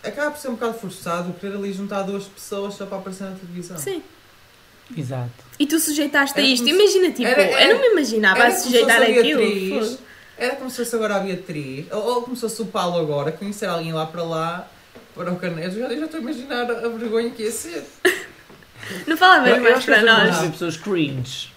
Acaba 0.04 0.32
por 0.32 0.40
ser 0.40 0.48
um 0.50 0.54
bocado 0.56 0.74
forçado 0.80 1.34
querer 1.34 1.56
ali 1.56 1.74
juntar 1.74 2.04
duas 2.04 2.24
pessoas 2.26 2.74
só 2.76 2.86
para 2.86 2.98
aparecer 3.00 3.26
na 3.26 3.36
televisão. 3.36 3.78
Sim. 3.78 4.02
Exato. 4.96 5.30
E 5.60 5.68
tu 5.68 5.80
sujeitaste 5.80 6.38
a 6.40 6.42
Era 6.42 6.50
isto. 6.52 6.66
como 6.66 6.76
se- 6.78 6.84
Imagina, 6.98 7.12
tipo, 7.14 7.28
era- 7.28 7.42
era- 7.44 7.64
eu 7.66 7.74
não 7.76 7.82
me 7.82 7.88
imaginava 7.92 8.40
a 8.40 8.46
Era 8.46 8.50
como 8.52 8.58
se 8.62 8.68
sujeitar 8.68 8.98
fosse 9.00 9.12
a 9.12 9.20
aquilo. 9.20 9.42
Beatriz. 9.42 10.00
Era 10.38 10.56
como 10.56 10.70
se 10.70 10.78
fosse 10.78 10.96
agora 10.96 11.16
a 11.16 11.20
Beatriz, 11.20 11.86
ou, 11.92 12.02
ou 12.16 12.22
como 12.24 12.36
se 12.36 12.42
fosse 12.42 12.62
o 12.62 12.66
Paulo 12.68 12.98
agora, 12.98 13.32
conhecer 13.34 13.66
alguém 13.66 13.92
lá 13.92 14.06
para 14.06 14.24
lá, 14.24 14.68
para 15.14 15.32
o 15.34 15.36
Canejo, 15.36 15.78
já, 15.80 15.90
já 15.90 16.06
estou 16.06 16.18
a 16.20 16.24
imaginar 16.24 16.62
a 16.72 16.88
vergonha 16.88 17.30
que 17.32 17.44
ia 17.44 17.52
ser. 17.52 17.84
Não 19.06 19.18
fala 19.18 19.44
bem 19.44 19.52
Eu, 19.52 19.58
eu 19.58 19.64
mais 19.72 19.84
para 19.86 19.98
eu 20.00 20.06
não 20.06 20.18
nós. 20.18 20.30
gosto 20.30 20.44
de 20.46 20.52
pessoas 20.54 20.78
cringe. 20.78 21.52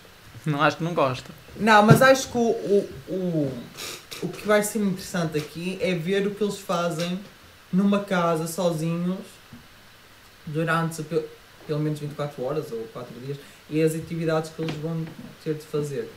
Não 0.44 0.61
acho 0.61 0.76
que 0.78 0.83
não 0.85 0.92
gosto. 0.92 1.31
Não, 1.57 1.83
mas 1.85 2.02
acho 2.02 2.28
que 2.28 2.37
o, 2.37 2.40
o, 2.40 2.88
o, 3.09 3.59
o 4.24 4.28
que 4.28 4.46
vai 4.46 4.62
ser 4.64 4.81
interessante 4.81 5.38
aqui 5.38 5.78
é 5.81 5.94
ver 5.94 6.26
o 6.26 6.33
que 6.35 6.42
eles 6.42 6.59
fazem 6.59 7.18
numa 7.72 8.00
casa 8.00 8.46
sozinhos 8.46 9.18
durante 10.46 11.02
pe- 11.02 11.24
pelo 11.66 11.80
menos 11.80 11.98
24 12.00 12.42
horas 12.44 12.72
ou 12.72 12.80
4 12.92 13.12
dias 13.24 13.38
e 13.70 13.80
as 13.82 13.94
atividades 13.94 14.50
que 14.50 14.62
eles 14.62 14.74
vão 14.76 15.04
ter 15.42 15.54
de 15.54 15.62
fazer. 15.62 16.11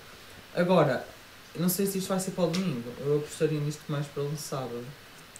Agora, 0.56 1.06
não 1.58 1.70
sei 1.70 1.86
se 1.86 2.00
isto 2.00 2.08
vai 2.10 2.20
ser 2.20 2.32
para 2.32 2.46
o 2.46 2.48
domingo, 2.50 2.90
eu 3.06 3.18
apostaria 3.18 3.60
nisto 3.60 3.82
mais 3.88 4.06
para 4.08 4.24
o 4.24 4.36
sábado. 4.38 4.84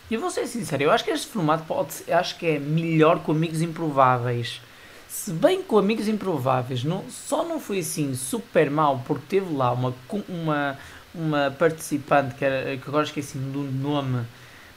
Eu 0.10 0.22
vou 0.22 0.30
ser 0.30 0.46
sincero, 0.46 0.84
eu 0.84 0.92
acho 0.92 1.04
que 1.04 1.10
este 1.12 1.28
formato 1.28 1.64
pode 1.66 1.94
ser, 1.94 2.14
acho 2.14 2.38
que 2.38 2.46
é 2.46 2.60
melhor 2.60 3.20
com 3.22 3.32
Amigos 3.32 3.62
Improváveis. 3.62 4.62
Se 5.10 5.32
bem 5.32 5.64
com 5.64 5.80
Amigos 5.80 6.08
Improváveis 6.08 6.84
não, 6.84 7.04
só 7.10 7.44
não 7.44 7.60
foi 7.60 7.80
assim 7.80 8.14
super 8.14 8.70
mal, 8.70 9.02
porque 9.08 9.24
teve 9.28 9.52
lá 9.56 9.72
uma, 9.72 9.94
uma, 10.30 10.78
uma 11.14 11.52
participante 11.58 12.36
que, 12.36 12.46
era, 12.46 12.78
que 12.78 12.88
agora 12.88 13.06
esqueci 13.06 13.38
do 13.38 13.60
nome, 13.64 14.26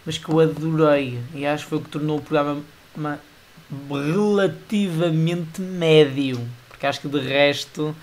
mas 0.09 0.16
que 0.16 0.27
eu 0.27 0.40
adorei 0.40 1.18
e 1.35 1.44
acho 1.44 1.64
que 1.64 1.68
foi 1.68 1.79
o 1.79 1.83
que 1.83 1.90
tornou 1.90 2.16
o 2.16 2.23
programa 2.23 2.62
relativamente 3.90 5.61
médio, 5.61 6.40
porque 6.66 6.87
acho 6.87 7.03
que 7.03 7.09
de 7.09 7.21
resto 7.21 7.94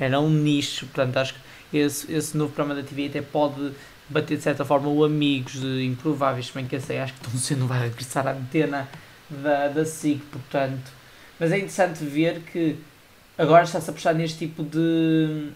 era 0.00 0.18
um 0.18 0.28
nicho, 0.28 0.86
portanto 0.86 1.18
acho 1.18 1.34
que 1.70 1.78
esse, 1.78 2.12
esse 2.12 2.36
novo 2.36 2.52
programa 2.52 2.82
da 2.82 2.84
TV 2.84 3.06
até 3.06 3.22
pode 3.22 3.70
bater 4.08 4.38
de 4.38 4.42
certa 4.42 4.64
forma 4.64 4.88
o 4.88 5.04
Amigos 5.04 5.60
de 5.60 5.84
Improváveis, 5.86 6.50
bem 6.50 6.66
que 6.66 6.74
eu 6.74 6.80
sei, 6.80 6.98
acho 6.98 7.14
que 7.14 7.20
tão 7.20 7.38
cedo 7.38 7.64
vai 7.68 7.82
regressar 7.82 8.26
à 8.26 8.32
antena 8.32 8.88
da, 9.30 9.68
da 9.68 9.84
SIC, 9.84 10.20
portanto. 10.32 10.90
Mas 11.38 11.52
é 11.52 11.58
interessante 11.58 12.04
ver 12.04 12.40
que 12.40 12.76
agora 13.38 13.62
está-se 13.62 13.88
a 13.88 13.92
apostar 13.92 14.16
neste 14.16 14.36
tipo 14.36 14.64
de 14.64 15.50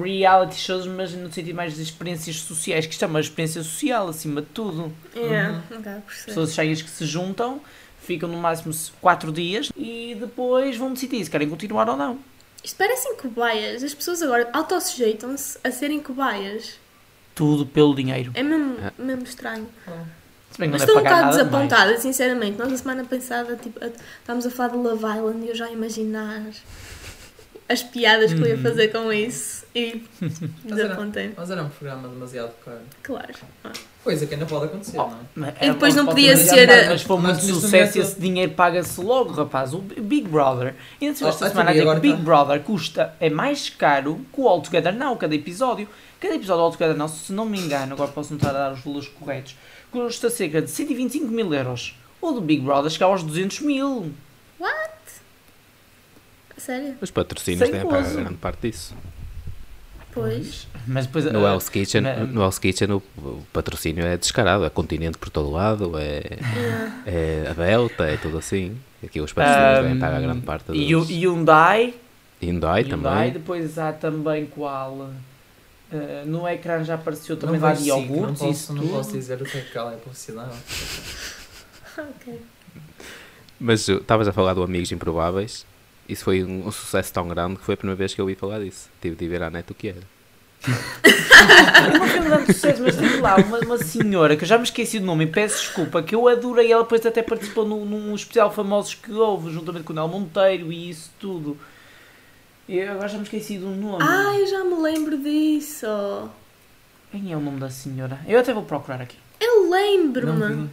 reality 0.00 0.56
shows, 0.56 0.86
mas 0.86 1.12
no 1.12 1.32
sentido 1.32 1.54
mais 1.56 1.74
de 1.74 1.82
experiências 1.82 2.36
sociais, 2.36 2.86
que 2.86 2.92
isto 2.92 3.04
é 3.04 3.08
uma 3.08 3.20
experiência 3.20 3.62
social 3.62 4.08
acima 4.08 4.40
de 4.42 4.48
tudo. 4.48 4.92
É, 5.14 5.48
Uhum. 5.74 6.02
ser. 6.08 6.24
Pessoas 6.26 6.52
cheias 6.54 6.82
que 6.82 6.90
se 6.90 7.04
juntam, 7.06 7.60
ficam 8.02 8.28
no 8.28 8.38
máximo 8.38 8.72
4 9.00 9.32
dias 9.32 9.70
e 9.76 10.16
depois 10.18 10.76
vão 10.76 10.92
decidir 10.92 11.24
se 11.24 11.30
querem 11.30 11.48
continuar 11.48 11.88
ou 11.88 11.96
não. 11.96 12.18
Isto 12.62 12.76
parecem 12.76 13.16
cobaias. 13.16 13.82
As 13.82 13.94
pessoas 13.94 14.22
agora 14.22 14.48
autossujeitam-se 14.52 15.58
a 15.62 15.70
serem 15.70 16.00
cobaias. 16.00 16.74
Tudo 17.34 17.66
pelo 17.66 17.94
dinheiro. 17.94 18.30
É 18.34 18.42
mesmo, 18.42 18.76
É. 18.80 18.92
mesmo 19.02 19.22
estranho. 19.24 19.68
Se 20.50 20.58
bem 20.58 20.68
que 20.70 20.72
Mas 20.72 20.82
estou 20.82 20.96
um 20.98 21.02
bocado 21.02 21.22
mais. 21.24 21.36
desapontada, 21.36 21.98
sinceramente. 22.00 22.56
Nós, 22.58 22.70
na 22.70 22.76
semana 22.78 23.04
passada, 23.04 23.56
tipo, 23.56 23.78
estávamos 23.84 24.46
a 24.46 24.50
falar 24.50 24.70
de 24.70 24.76
Love 24.78 25.04
Island 25.04 25.44
e 25.44 25.48
eu 25.50 25.54
já 25.54 25.66
a 25.66 25.70
imaginar 25.72 26.42
as 27.68 27.82
piadas 27.82 28.32
que 28.32 28.40
eu 28.40 28.46
ia 28.46 28.54
Uhum. 28.56 28.62
fazer 28.62 28.88
com 28.88 29.12
isso 29.12 29.64
e 29.74 30.02
desapontei. 30.64 31.32
mas 31.36 31.50
era 31.50 31.62
um 31.64 31.68
programa 31.68 32.08
demasiado 32.08 32.52
caro. 32.64 32.78
Claro. 33.02 33.34
Ah. 33.64 33.72
Coisa 34.04 34.24
que 34.24 34.34
ainda 34.34 34.46
pode 34.46 34.66
acontecer, 34.66 34.98
Oh, 35.00 35.08
não 35.34 35.48
é? 35.48 35.52
Mas 35.58 35.68
E 35.68 35.72
depois 35.72 35.94
pode- 35.94 35.96
não 35.96 36.06
podia 36.06 36.36
ser, 36.36 36.68
Mas 36.88 37.02
foi 37.02 37.18
muito 37.18 37.40
sucesso 37.40 37.66
e 37.66 37.78
momento- 37.78 37.98
esse 37.98 38.20
dinheiro 38.20 38.52
paga-se 38.52 39.00
logo, 39.00 39.32
rapaz. 39.32 39.74
O 39.74 39.78
Big 39.80 40.28
Brother. 40.28 40.76
E 41.00 41.08
antes 41.08 41.20
Oh, 41.22 41.28
esta 41.28 41.46
a 41.46 41.48
semana 41.48 41.70
a 41.70 41.72
TV 41.72 41.84
dizer 41.84 41.92
que 41.92 41.98
o 41.98 42.00
Big 42.12 42.16
tá- 42.16 42.22
Brother 42.22 42.60
custa, 42.62 43.14
é 43.18 43.28
mais 43.28 43.68
caro 43.68 44.20
que 44.32 44.40
o 44.40 44.46
All 44.48 44.60
Together 44.62 44.94
Now, 44.94 45.16
cada 45.16 45.34
episódio. 45.34 45.88
Cada 46.20 46.36
episódio 46.36 46.60
do 46.60 46.64
All 46.66 46.70
Together 46.70 46.96
Now, 46.96 47.08
se 47.08 47.32
não 47.32 47.44
me 47.46 47.58
engano, 47.58 47.94
agora 47.94 48.12
posso 48.12 48.30
não 48.30 48.36
estar 48.38 48.50
a 48.50 48.52
dar 48.52 48.72
os 48.74 48.80
valores 48.80 49.08
corretos, 49.08 49.56
custa 49.90 50.30
cerca 50.30 50.62
de 50.62 50.70
125 50.70 51.26
mil 51.26 51.52
euros. 51.52 51.98
O 52.22 52.30
do 52.30 52.40
Big 52.40 52.62
Brother 52.62 52.90
chega 52.92 53.06
aos 53.06 53.24
200 53.24 53.58
mil. 53.60 54.12
Sério? 56.66 56.96
Os 57.00 57.12
patrocínios 57.12 57.70
têm 57.70 57.80
a 57.80 57.84
grande 57.84 58.34
parte 58.34 58.68
disso. 58.68 58.92
Pois. 60.12 60.66
Mas 60.84 61.06
depois... 61.06 61.24
No 61.26 61.46
ah, 61.46 61.52
Hell's 61.52 61.68
Kitchen, 61.68 62.00
na- 62.00 62.24
no 62.24 62.42
Hell's 62.42 62.58
Kitchen 62.58 62.90
o, 62.90 63.02
o 63.18 63.46
patrocínio 63.52 64.04
é 64.04 64.16
descarado, 64.16 64.64
é 64.64 64.70
continente 64.70 65.16
por 65.16 65.30
todo 65.30 65.48
lado, 65.48 65.92
é, 65.96 66.22
é 67.06 67.46
a 67.48 67.52
Delta, 67.52 68.04
é 68.04 68.16
tudo 68.16 68.38
assim. 68.38 68.76
Aqui 69.04 69.20
os 69.20 69.32
patrocínios 69.32 69.82
devem 69.82 70.00
pagar 70.00 70.20
grande 70.20 70.40
parte 70.40 70.72
e 70.72 70.92
dos... 70.92 71.08
Hyundai, 71.08 71.94
Hyundai 72.42 72.82
Hyundai, 72.82 72.84
também. 72.84 73.32
depois 73.32 73.78
há 73.78 73.92
também 73.92 74.46
qual... 74.46 75.10
ah, 75.92 76.24
no 76.24 76.48
ecrã 76.48 76.82
já 76.82 76.94
apareceu 76.94 77.36
também 77.36 77.60
lá 77.60 77.74
de 77.74 77.82
SIC, 77.82 77.88
iogurtes 77.88 78.40
não 78.40 78.48
posso, 78.48 78.72
não 78.72 78.88
posso 78.88 79.12
dizer 79.12 79.40
o 79.40 79.44
que 79.44 79.58
é 79.58 79.60
que 79.60 79.78
ela 79.78 79.92
é 79.92 79.96
publicidade. 79.96 80.50
Ok. 81.96 82.42
Mas 83.58 83.88
uh, 83.88 83.94
estavas 83.94 84.28
a 84.28 84.32
falar 84.32 84.52
do 84.52 84.62
Amigos 84.62 84.92
Improváveis. 84.92 85.64
Isso 86.08 86.24
foi 86.24 86.44
um, 86.44 86.66
um 86.66 86.72
sucesso 86.72 87.12
tão 87.12 87.28
grande 87.28 87.56
que 87.56 87.64
foi 87.64 87.74
a 87.74 87.76
primeira 87.76 87.96
vez 87.96 88.14
que 88.14 88.20
eu 88.20 88.24
ouvi 88.24 88.34
falar 88.34 88.60
disso. 88.60 88.88
Tive 89.00 89.16
de 89.16 89.28
ver 89.28 89.42
à 89.42 89.50
net 89.50 89.70
o 89.70 89.74
que 89.74 89.88
era. 89.88 90.16
Não 90.66 92.08
foi 92.08 92.20
um 92.20 92.24
grande 92.24 92.52
sucesso, 92.52 92.82
mas 92.82 92.96
teve 92.96 93.20
lá 93.20 93.36
uma, 93.36 93.58
uma 93.58 93.78
senhora 93.78 94.36
que 94.36 94.44
eu 94.44 94.48
já 94.48 94.58
me 94.58 94.64
esqueci 94.64 94.98
do 94.98 95.06
nome 95.06 95.24
e 95.24 95.26
peço 95.28 95.60
desculpa, 95.60 96.02
que 96.02 96.14
eu 96.14 96.28
adorei. 96.28 96.72
Ela 96.72 96.82
depois 96.82 97.04
até 97.04 97.22
participou 97.22 97.66
num, 97.66 97.84
num 97.84 98.14
especial 98.14 98.52
famosos 98.52 98.94
que 98.94 99.12
houve, 99.12 99.52
juntamente 99.52 99.84
com 99.84 99.92
o 99.92 99.96
Nel 99.96 100.08
Monteiro 100.08 100.72
e 100.72 100.90
isso 100.90 101.10
tudo. 101.18 101.56
Eu 102.68 102.92
agora 102.92 103.08
já 103.08 103.18
me 103.18 103.24
esqueci 103.24 103.58
do 103.58 103.68
nome. 103.68 104.02
Ah, 104.02 104.34
eu 104.38 104.46
já 104.46 104.64
me 104.64 104.74
lembro 104.74 105.16
disso. 105.18 105.86
Quem 107.12 107.32
é 107.32 107.36
o 107.36 107.40
nome 107.40 107.60
da 107.60 107.70
senhora? 107.70 108.20
Eu 108.26 108.40
até 108.40 108.52
vou 108.52 108.64
procurar 108.64 109.00
aqui. 109.00 109.16
Eu 109.40 109.70
lembro-me. 109.70 110.68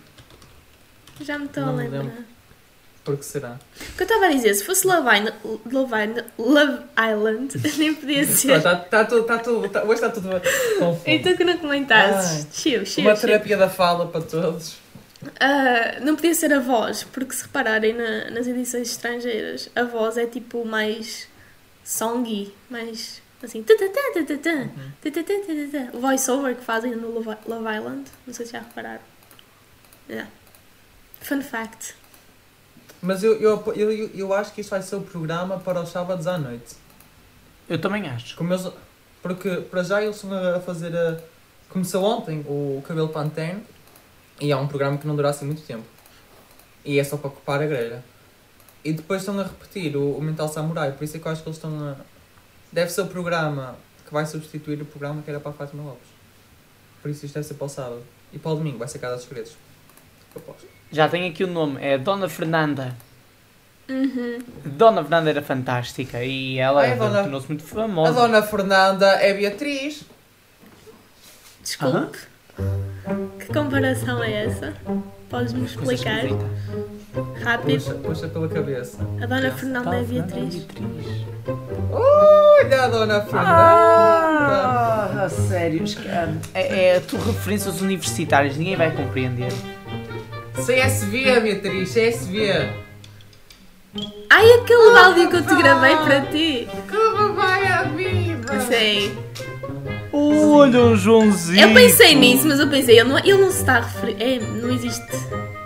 Já 1.21 1.37
me 1.37 1.45
estou 1.45 1.63
a 1.63 1.71
lembrar. 1.71 1.99
lembro. 1.99 2.32
Porque 3.03 3.23
será? 3.23 3.59
O 3.75 3.97
que 3.97 4.03
eu 4.03 4.05
estava 4.05 4.27
a 4.27 4.29
dizer, 4.29 4.53
se 4.53 4.63
fosse 4.63 4.87
Love 4.87 5.09
Island, 5.17 5.33
Love, 5.69 6.23
Love 6.37 6.83
Island 6.97 7.77
nem 7.77 7.93
podia 7.93 8.25
ser. 8.25 8.57
Está 8.57 8.77
tá, 8.77 9.03
tudo, 9.03 9.23
tá, 9.23 9.39
tudo, 9.39 9.67
tá, 9.67 9.83
hoje 9.83 9.93
está 9.95 10.09
tudo 10.09 10.29
confuso. 10.79 11.03
Então 11.05 11.35
que 11.35 11.43
não 11.43 11.57
comentasses. 11.57 12.47
Chill, 12.53 12.85
chill, 12.85 13.03
Uma 13.03 13.15
terapia 13.15 13.57
da 13.57 13.69
fala 13.69 14.07
para 14.07 14.21
todos. 14.21 14.75
Uh, 15.23 16.03
não 16.03 16.15
podia 16.15 16.33
ser 16.33 16.53
a 16.53 16.59
voz, 16.59 17.03
porque 17.03 17.33
se 17.33 17.43
repararem 17.43 17.93
na, 17.93 18.29
nas 18.31 18.47
edições 18.47 18.89
estrangeiras, 18.89 19.69
a 19.75 19.83
voz 19.83 20.17
é 20.17 20.25
tipo 20.25 20.65
mais 20.65 21.27
songy, 21.83 22.53
mais 22.69 23.21
assim. 23.43 23.65
O 25.93 25.99
voice-over 25.99 26.55
que 26.55 26.63
fazem 26.63 26.95
no 26.95 27.11
Love 27.11 27.75
Island, 27.75 28.05
não 28.25 28.33
sei 28.33 28.45
se 28.45 28.53
já 28.53 28.59
repararam. 28.59 29.01
Yeah. 30.09 30.29
Fun 31.21 31.41
fact. 31.41 31.95
Mas 33.03 33.21
eu, 33.21 33.33
eu, 33.33 33.61
eu, 33.75 34.09
eu, 34.15 34.33
acho 34.33 34.53
que 34.53 34.61
isto 34.61 34.69
vai 34.69 34.81
ser 34.81 34.95
o 34.95 35.01
programa 35.01 35.59
para 35.59 35.81
os 35.81 35.89
sábados 35.89 36.25
à 36.25 36.37
noite. 36.37 36.77
Eu 37.67 37.79
também 37.81 38.07
acho. 38.07 38.37
Como 38.37 38.53
eles, 38.53 38.65
porque 39.21 39.57
para 39.57 39.83
já 39.83 40.01
eles 40.01 40.15
estão 40.15 40.33
a 40.33 40.61
fazer 40.61 40.95
a. 40.95 41.19
Começou 41.67 42.01
ontem 42.01 42.45
o 42.47 42.81
Cabelo 42.87 43.09
Pantene 43.09 43.61
e 44.39 44.53
é 44.53 44.55
um 44.55 44.69
programa 44.69 44.97
que 44.97 45.05
não 45.05 45.17
dura 45.17 45.31
assim 45.31 45.45
muito 45.45 45.61
tempo. 45.63 45.83
E 46.85 46.97
é 46.97 47.03
só 47.03 47.17
para 47.17 47.27
ocupar 47.27 47.61
a 47.61 47.65
grelha. 47.65 48.01
E 48.85 48.93
depois 48.93 49.21
estão 49.21 49.37
a 49.37 49.43
repetir 49.43 49.97
o, 49.97 50.17
o 50.17 50.21
Mental 50.21 50.47
Samurai, 50.47 50.93
por 50.93 51.03
isso 51.03 51.17
é 51.17 51.19
que 51.19 51.25
eu 51.25 51.31
acho 51.33 51.43
que 51.43 51.49
eles 51.49 51.57
estão 51.57 51.89
a. 51.89 51.97
Deve 52.71 52.89
ser 52.89 53.01
o 53.01 53.07
programa 53.07 53.75
que 54.05 54.13
vai 54.13 54.25
substituir 54.25 54.81
o 54.81 54.85
programa 54.85 55.21
que 55.21 55.29
era 55.29 55.41
para 55.41 55.51
a 55.51 55.53
Fátima 55.53 55.83
Lopes. 55.83 56.07
Por 57.01 57.11
isso 57.11 57.25
isto 57.25 57.33
deve 57.33 57.45
ser 57.45 57.55
para 57.55 57.65
o 57.65 57.69
sábado. 57.69 58.01
E 58.31 58.39
para 58.39 58.51
o 58.51 58.55
domingo 58.55 58.77
vai 58.77 58.87
ser 58.87 58.99
Casa 58.99 59.15
dos 59.15 59.25
Segredos. 59.25 59.57
Já 60.91 61.09
tenho 61.09 61.29
aqui 61.29 61.43
o 61.43 61.47
nome, 61.47 61.77
é 61.81 61.97
Dona 61.97 62.29
Fernanda. 62.29 62.95
Uhum. 63.89 64.39
Dona 64.63 65.01
Fernanda 65.01 65.29
era 65.29 65.41
fantástica 65.41 66.23
e 66.23 66.57
ela 66.57 66.81
Ai, 66.81 66.93
a 66.93 66.95
dona- 66.95 67.21
tornou-se 67.23 67.47
muito 67.47 67.63
A 67.65 67.67
famosa. 67.67 68.13
Dona 68.13 68.41
Fernanda 68.41 69.07
é 69.07 69.33
Beatriz. 69.33 70.03
Desculpe. 71.61 72.17
Que 73.39 73.47
comparação 73.53 74.23
é 74.23 74.45
essa? 74.45 74.73
Podes-me 75.29 75.65
explicar? 75.65 76.21
Rápido. 77.43 77.79
Puxa, 77.83 77.93
puxa 77.95 78.27
pela 78.27 78.47
cabeça. 78.47 78.97
A 79.21 79.25
Dona 79.25 79.51
Fernanda 79.51 79.95
é 79.97 80.03
Dona 80.03 80.05
Fernanda 80.05 80.35
Beatriz. 80.35 80.55
Beatriz. 80.55 81.25
Olha 81.91 82.83
a 82.83 82.87
Dona 82.87 83.21
Fernanda! 83.21 83.49
Ah, 83.49 85.23
a 85.25 85.29
sério, 85.29 85.83
é, 86.53 86.91
é 86.93 86.97
a 86.97 87.01
tua 87.01 87.19
referências 87.23 87.81
universitárias, 87.81 88.55
ninguém 88.57 88.75
vai 88.75 88.91
compreender. 88.95 89.51
CSV, 90.55 91.39
Beatriz, 91.41 91.93
CSV. 91.93 92.69
Ai, 94.29 94.51
aquele 94.53 94.97
áudio 94.97 95.29
que 95.29 95.35
eu 95.35 95.45
te 95.45 95.55
gravei 95.55 95.95
para 95.97 96.21
ti. 96.21 96.67
Como 96.89 97.33
vai 97.33 97.67
a 97.67 97.83
vida? 97.83 98.59
Sei. 98.61 99.15
Olha 100.11 100.81
o 100.81 100.95
Joãozinho. 100.95 101.61
Eu 101.61 101.73
pensei 101.73 102.15
nisso, 102.15 102.47
mas 102.47 102.59
eu 102.59 102.67
pensei, 102.67 102.99
ele 102.99 103.09
não, 103.09 103.17
ele 103.19 103.37
não 103.37 103.51
se 103.51 103.59
está 103.59 103.77
a 103.77 103.81
referir. 103.81 104.15
É, 104.21 104.39
não 104.39 104.69
existe 104.71 105.03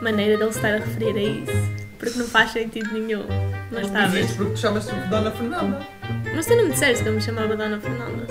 maneira 0.02 0.38
dele 0.38 0.52
se 0.52 0.58
estar 0.58 0.74
a 0.74 0.78
referir 0.78 1.18
a 1.18 1.22
isso. 1.22 1.78
Porque 1.98 2.18
não 2.20 2.28
faz 2.28 2.52
sentido 2.52 2.92
nenhum. 2.94 3.26
Mas 3.72 3.88
está 3.88 4.04
a 4.04 4.08
ver. 4.08 4.20
Existe 4.20 4.38
porque 4.38 4.54
tu 4.54 4.60
chamas-te 4.60 4.94
Dona 5.10 5.32
Fernanda. 5.32 5.80
Mas 6.36 6.46
tu 6.46 6.56
não 6.56 6.66
me 6.66 6.72
disseste 6.72 7.04
que 7.04 7.10
eu 7.10 7.14
me 7.14 7.22
chamava 7.22 7.56
Dona 7.56 7.80
Fernanda. 7.80 8.28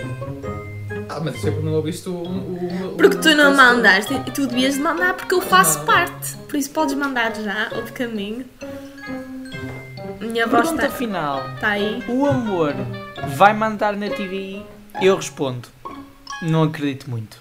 Ah, 1.17 1.21
mas 1.21 1.41
sempre 1.41 1.63
não 1.63 1.73
ouviste 1.73 2.09
o. 2.09 2.13
o, 2.13 2.93
o 2.93 2.97
Porque 2.97 3.17
tu 3.17 3.35
não 3.35 3.53
o- 3.53 3.57
mandaste 3.57 4.13
e 4.13 4.31
tu 4.33 4.47
devias 4.47 4.75
de 4.75 4.81
mandar 4.81 5.15
porque 5.15 5.35
eu 5.35 5.41
faço 5.41 5.79
Não. 5.79 5.87
parte. 5.87 6.37
Por 6.49 6.57
isso 6.57 6.71
podes 6.71 6.95
mandar 6.95 7.35
já, 7.35 7.71
ou 7.75 7.83
de 7.83 7.93
caminho. 7.93 8.45
Minha 10.21 10.47
voz 10.47 10.63
Pergunta 10.65 10.87
está 10.87 10.97
final. 10.99 11.43
tá 11.61 11.69
aí. 11.71 12.05
O 12.09 12.27
amor 12.27 12.75
vai 13.37 13.55
mandar 13.55 13.97
na 13.97 14.09
TVI? 14.11 14.65
Eu 15.01 15.17
respondo. 15.17 15.69
Não 16.43 16.65
acredito 16.65 17.09
muito. 17.09 17.41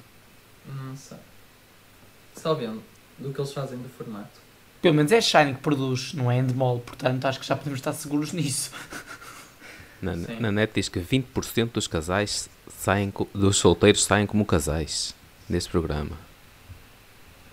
Não 0.65 0.95
sei. 0.95 1.17
Só 2.35 2.53
vendo 2.53 2.81
do 3.17 3.33
que 3.33 3.39
eles 3.39 3.51
fazem 3.53 3.77
do 3.77 3.89
formato. 3.89 4.45
Pelo 4.81 4.93
menos 4.95 5.11
é 5.11 5.19
Shine 5.19 5.53
que 5.55 5.61
produz, 5.61 6.13
não 6.13 6.29
é 6.31 6.37
Endemol, 6.37 6.79
portanto 6.79 7.25
acho 7.25 7.39
que 7.39 7.45
já 7.47 7.55
podemos 7.55 7.79
estar 7.79 7.91
seguros 7.93 8.31
nisso. 8.31 8.71
Na, 10.01 10.13
Sim. 10.13 10.37
na 10.39 10.51
net 10.51 10.71
diz 10.75 10.87
que 10.89 10.99
20% 10.99 11.71
dos 11.73 11.87
casais 11.87 12.47
saem, 12.79 13.13
dos 13.33 13.57
solteiros 13.57 14.03
saem 14.03 14.25
como 14.25 14.45
casais 14.45 15.13
neste 15.49 15.69
programa. 15.69 16.23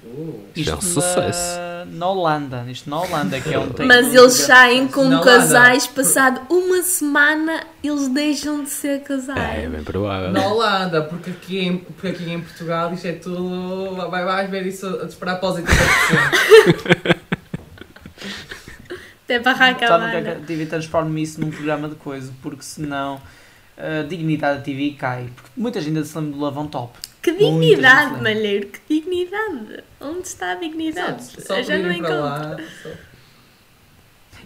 Uh. 0.04 0.40
Isto 0.56 0.70
é 0.70 0.72
um 0.72 0.76
na- 0.76 0.82
sucesso. 0.82 1.60
Na 1.92 2.08
Holanda, 2.08 2.64
isto 2.68 2.90
na 2.90 3.00
Holanda, 3.00 3.40
que 3.40 3.52
é 3.54 3.58
um 3.58 3.68
tem 3.70 3.86
Mas 3.86 4.12
eles 4.14 4.32
saem 4.34 4.88
como 4.88 5.20
casais, 5.20 5.86
passado 5.86 6.40
uma 6.50 6.82
semana 6.82 7.64
eles 7.82 8.08
deixam 8.08 8.62
de 8.64 8.70
ser 8.70 8.96
É, 8.96 8.98
casais. 8.98 9.70
bem 9.70 9.82
provável. 9.84 10.32
Na 10.32 10.46
Holanda, 10.46 11.02
porque 11.02 11.30
aqui, 11.30 11.58
em, 11.60 11.78
porque 11.78 12.08
aqui 12.08 12.30
em 12.32 12.40
Portugal 12.40 12.92
isto 12.92 13.06
é 13.06 13.12
tudo. 13.12 13.94
Vai, 14.10 14.24
vais 14.24 14.50
ver 14.50 14.66
isso 14.66 14.86
a 14.86 15.04
disparar 15.04 15.38
para 15.38 15.48
os 15.50 15.56
80%. 15.58 17.16
Até 19.24 19.38
barraca 19.38 19.78
quero 19.78 19.94
que 19.94 20.00
banda. 20.20 20.32
a 20.32 20.46
TV 20.46 20.66
transforme 20.66 21.22
isso 21.22 21.40
num 21.40 21.50
programa 21.50 21.88
de 21.88 21.94
coisa, 21.94 22.32
porque 22.42 22.62
senão 22.62 23.20
a 23.76 24.02
dignidade 24.02 24.58
da 24.58 24.64
TV 24.64 24.94
cai. 24.98 25.28
Porque 25.34 25.50
muita 25.56 25.80
gente 25.80 25.94
ainda 25.96 26.04
se 26.04 26.16
lembra 26.16 26.32
do 26.32 26.40
Lavão 26.40 26.66
Top. 26.66 26.98
Que 27.22 27.32
dignidade, 27.32 28.20
Malheiro, 28.22 28.66
que 28.68 28.80
dignidade. 29.00 29.84
Onde 30.00 30.26
está 30.26 30.52
a 30.52 30.54
dignidade? 30.56 31.22
Só, 31.24 31.40
só 31.40 31.56
Eu 31.58 31.64
já 31.64 31.78
não 31.78 31.92
encontro. 31.92 32.20
lá. 32.20 32.56
só- 32.82 32.88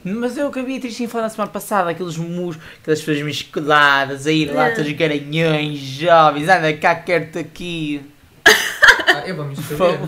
Mas 0.04 0.36
eu 0.36 0.46
acabei 0.48 0.64
a 0.64 0.72
Beatriz 0.74 0.96
tinha 0.96 1.08
falado 1.08 1.24
na 1.24 1.30
semana 1.30 1.50
passada, 1.50 1.90
aqueles 1.90 2.16
mus, 2.16 2.56
aquelas 2.80 3.00
pessoas 3.00 3.22
musculadas, 3.22 4.26
a 4.26 4.30
ir 4.32 4.52
lá, 4.52 4.68
É. 4.68 4.74
todos 4.74 4.92
garanhões, 4.92 5.78
jovens, 5.80 6.48
anda 6.48 6.72
cá, 6.76 6.94
quero-te 6.94 7.38
aqui. 7.38 8.02
Ah, 8.44 9.22
eu 9.26 9.34
vou 9.36 9.46
me 9.46 9.54
inscrever. 9.54 9.98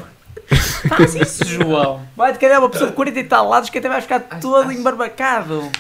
Faz 0.88 1.14
isso, 1.14 1.44
João. 1.44 2.06
Vai 2.16 2.32
te 2.32 2.38
calhar 2.38 2.58
uma 2.60 2.70
pessoa 2.70 2.88
de 2.90 2.96
40 2.96 3.18
e 3.20 3.24
tal 3.24 3.48
lados 3.48 3.68
que 3.70 3.78
até 3.78 3.88
vai 3.88 4.00
ficar 4.00 4.20
todo 4.40 4.72
embarbacado. 4.72 5.70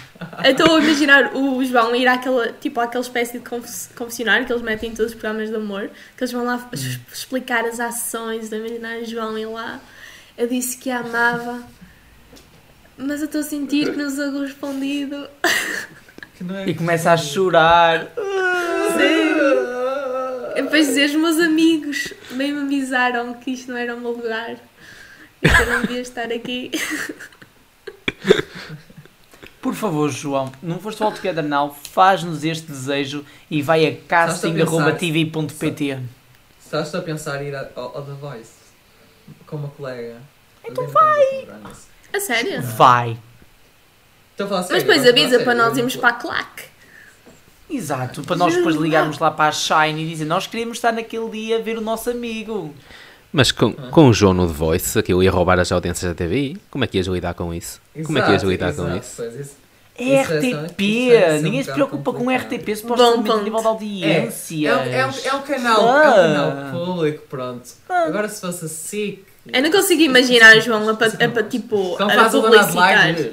Eu 0.44 0.50
estou 0.50 0.76
a 0.76 0.80
imaginar 0.80 1.34
o 1.34 1.64
João 1.64 1.94
ir 1.94 2.06
àquela, 2.08 2.52
tipo, 2.60 2.80
àquela 2.80 3.02
espécie 3.02 3.38
de 3.38 3.48
conf- 3.48 3.88
confessionário 3.96 4.44
que 4.46 4.52
eles 4.52 4.62
metem 4.62 4.90
em 4.90 4.94
todos 4.94 5.12
os 5.12 5.18
programas 5.18 5.48
de 5.48 5.54
amor, 5.56 5.90
que 6.16 6.22
eles 6.24 6.32
vão 6.32 6.44
lá 6.44 6.68
es- 6.72 6.98
explicar 7.12 7.64
as 7.64 7.78
ações, 7.80 8.44
estou 8.44 8.58
a 8.58 8.60
imaginar 8.66 8.98
o 8.98 9.04
João 9.06 9.38
ir 9.38 9.46
lá. 9.46 9.78
Eu 10.36 10.46
disse 10.48 10.76
que 10.76 10.90
a 10.90 10.98
amava, 11.00 11.62
mas 12.96 13.20
eu 13.20 13.26
estou 13.26 13.40
a 13.40 13.44
sentir 13.44 13.90
que 13.92 13.96
não 13.96 14.10
sou 14.10 14.32
correspondido. 14.32 15.28
Que 16.36 16.44
não 16.44 16.56
é 16.56 16.68
E 16.68 16.74
começa 16.74 17.10
a 17.12 17.16
chorar. 17.16 18.08
E 20.58 20.62
depois 20.62 20.88
dizer, 20.88 21.10
os 21.10 21.14
meus 21.14 21.38
amigos 21.38 22.12
bem 22.32 22.52
me 22.52 22.62
avisaram 22.62 23.32
que 23.34 23.52
isto 23.52 23.70
não 23.70 23.78
era 23.78 23.94
o 23.94 24.00
meu 24.00 24.10
lugar. 24.10 24.56
E 25.40 25.48
que 25.48 25.62
eu 25.62 25.66
não 25.66 25.82
devia 25.82 26.00
estar 26.00 26.32
aqui. 26.32 26.72
Por 29.62 29.72
favor, 29.72 30.10
João, 30.10 30.50
não 30.60 30.80
foste 30.80 31.00
ao 31.00 31.12
Together 31.12 31.44
Now, 31.44 31.72
faz-nos 31.92 32.42
este 32.42 32.66
desejo 32.66 33.24
e 33.48 33.62
vai 33.62 33.86
a 33.86 33.96
casting.tv.pt. 34.08 36.00
Estás 36.60 36.92
a 36.92 37.02
pensar 37.02 37.40
em 37.40 37.48
ir 37.50 37.54
ao, 37.54 37.70
ao 37.76 38.02
The 38.02 38.14
Voice 38.14 38.50
com 39.46 39.58
uma 39.58 39.68
colega? 39.68 40.16
Então 40.64 40.88
vai! 40.88 41.46
A 42.12 42.18
sério? 42.18 42.62
Vai. 42.62 43.16
Estou 44.32 44.46
a 44.46 44.48
falar 44.48 44.66
Mas 44.70 44.82
depois 44.82 45.06
avisa 45.06 45.38
para 45.44 45.54
nós 45.54 45.78
irmos 45.78 45.94
para 45.94 46.08
a 46.08 46.14
claque. 46.14 46.64
Exato, 47.70 48.22
para 48.22 48.36
nós 48.36 48.54
depois 48.54 48.76
ligarmos 48.76 49.18
lá 49.18 49.30
para 49.30 49.48
a 49.50 49.52
Shine 49.52 50.02
e 50.04 50.08
dizer 50.08 50.24
nós 50.24 50.46
queríamos 50.46 50.78
estar 50.78 50.92
naquele 50.92 51.28
dia 51.30 51.58
a 51.58 51.60
ver 51.60 51.76
o 51.76 51.80
nosso 51.80 52.08
amigo. 52.10 52.74
Mas 53.30 53.52
com, 53.52 53.72
com 53.72 54.08
o 54.08 54.12
João 54.12 54.32
no 54.32 54.46
The 54.46 54.52
Voice, 54.54 55.02
que 55.02 55.12
eu 55.12 55.22
ia 55.22 55.30
roubar 55.30 55.58
as 55.60 55.70
audiências 55.70 56.10
da 56.10 56.14
TVI, 56.14 56.56
como 56.70 56.84
é 56.84 56.86
que 56.86 56.96
ias 56.96 57.06
lidar 57.06 57.34
com 57.34 57.52
isso? 57.52 57.78
Como 58.06 58.16
é 58.18 58.22
que 58.22 58.30
ias 58.30 58.42
Exato, 58.42 58.50
lidar 58.50 58.72
com 58.74 58.82
exato, 58.84 58.98
isso? 58.98 59.14
pois, 59.16 59.34
isso. 59.34 59.68
É 60.00 60.04
Isso 60.22 60.32
é 60.32 60.38
RTP, 60.38 60.80
isso 60.82 61.12
é 61.12 61.32
um 61.38 61.42
ninguém 61.42 61.62
se 61.64 61.72
preocupa 61.72 62.12
com 62.12 62.18
complicado. 62.20 62.54
RTP 62.54 62.76
supostamente 62.76 63.26
Bom 63.28 63.32
a 63.32 63.42
nível 63.42 63.44
de 63.58 63.62
ponto. 63.64 63.68
audiências. 63.68 64.86
É, 64.86 64.98
é, 65.00 65.06
um- 65.06 65.10
é 65.24 65.34
um 65.34 65.42
canal, 65.42 65.80
é 65.80 65.84
um 65.84 65.90
Ah. 65.90 66.12
canal 66.70 66.72
público, 66.86 67.24
pronto. 67.28 67.68
Agora 67.88 68.28
se 68.28 68.40
fosse 68.40 68.64
assim. 68.64 69.18
Eu 69.52 69.62
não 69.62 69.70
consigo 69.70 70.02
imaginar 70.02 70.56
o 70.56 70.60
João 70.60 70.88
a, 70.88 70.92
a 70.92 71.42
tipo, 71.42 71.96
a 72.02 72.08
faz 72.10 72.34
o 72.34 72.40
Dona 72.42 72.58
publicitar. 72.58 73.08
Adelaide. 73.08 73.32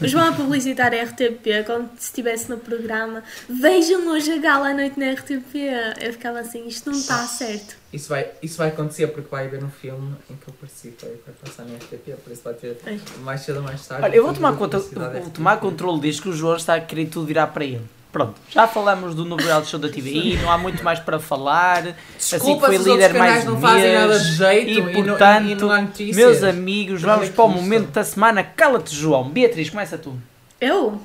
O 0.00 0.06
João 0.08 0.28
a 0.28 0.32
publicitar 0.32 0.92
a 0.92 1.02
RTP 1.02 1.64
quando 1.66 1.90
estivesse 1.98 2.48
no 2.48 2.58
programa. 2.58 3.22
Vejam 3.48 4.08
hoje 4.08 4.32
a 4.32 4.38
gala 4.38 4.68
à 4.70 4.74
noite 4.74 4.98
na 4.98 5.12
RTP. 5.12 5.54
Eu 6.00 6.12
ficava 6.12 6.40
assim, 6.40 6.66
isto 6.66 6.90
não 6.90 6.98
está 6.98 7.18
certo. 7.26 7.76
Isso 7.92 8.08
vai, 8.08 8.30
isso 8.42 8.58
vai 8.58 8.68
acontecer 8.68 9.06
porque 9.08 9.28
vai 9.30 9.46
haver 9.46 9.64
um 9.64 9.70
filme 9.70 10.14
em 10.30 10.36
que 10.36 10.48
eu 10.48 10.54
participei 10.60 11.10
que 11.10 11.22
vai 11.24 11.34
passar 11.42 11.64
na 11.64 11.76
RTP, 11.76 12.22
por 12.22 12.32
isso 12.32 12.42
vai 12.44 12.52
ter 12.52 12.76
Ai. 12.84 13.00
mais 13.20 13.40
cedo 13.40 13.56
ou 13.56 13.62
mais 13.62 13.86
tarde. 13.86 14.04
Olha, 14.04 14.14
eu 14.14 14.24
vou 14.24 14.34
tomar 14.34 14.56
conta, 14.56 14.78
vou 14.78 15.30
tomar 15.30 15.56
controle 15.56 16.00
disto 16.00 16.22
que 16.22 16.28
o 16.28 16.32
João 16.32 16.56
está 16.56 16.74
a 16.74 16.80
querer 16.80 17.06
tudo 17.06 17.26
virar 17.26 17.46
para 17.46 17.64
ele. 17.64 17.97
Pronto, 18.10 18.34
já 18.48 18.66
falamos 18.66 19.14
do 19.14 19.24
novo 19.24 19.42
reality 19.42 19.68
show 19.70 19.78
da 19.78 19.88
TVI, 19.88 20.38
não 20.38 20.50
há 20.50 20.56
muito 20.56 20.82
mais 20.82 20.98
para 20.98 21.20
falar. 21.20 21.78
assim 21.88 21.92
que 22.16 22.18
Desculpa 22.18 22.66
foi 22.66 22.74
se 22.76 22.80
os 22.80 22.86
líder 22.86 23.02
outros 23.04 23.18
mais 23.18 23.30
canais 23.32 23.44
não 23.44 23.60
fazem 23.60 23.94
nada 23.94 24.18
de 24.18 24.32
jeito 24.34 24.70
e, 24.70 24.72
e, 24.72 24.80
não- 24.80 24.92
portanto, 25.04 25.50
e 25.50 25.54
não. 25.54 26.14
Meus 26.14 26.42
amigos, 26.42 27.02
vamos 27.02 27.28
é 27.28 27.30
para 27.32 27.44
o 27.44 27.48
momento 27.48 27.90
da 27.90 28.02
semana. 28.04 28.42
Cala-te, 28.42 28.94
João. 28.96 29.28
Beatriz, 29.28 29.68
começa 29.68 29.98
tu. 29.98 30.16
Eu? 30.60 31.00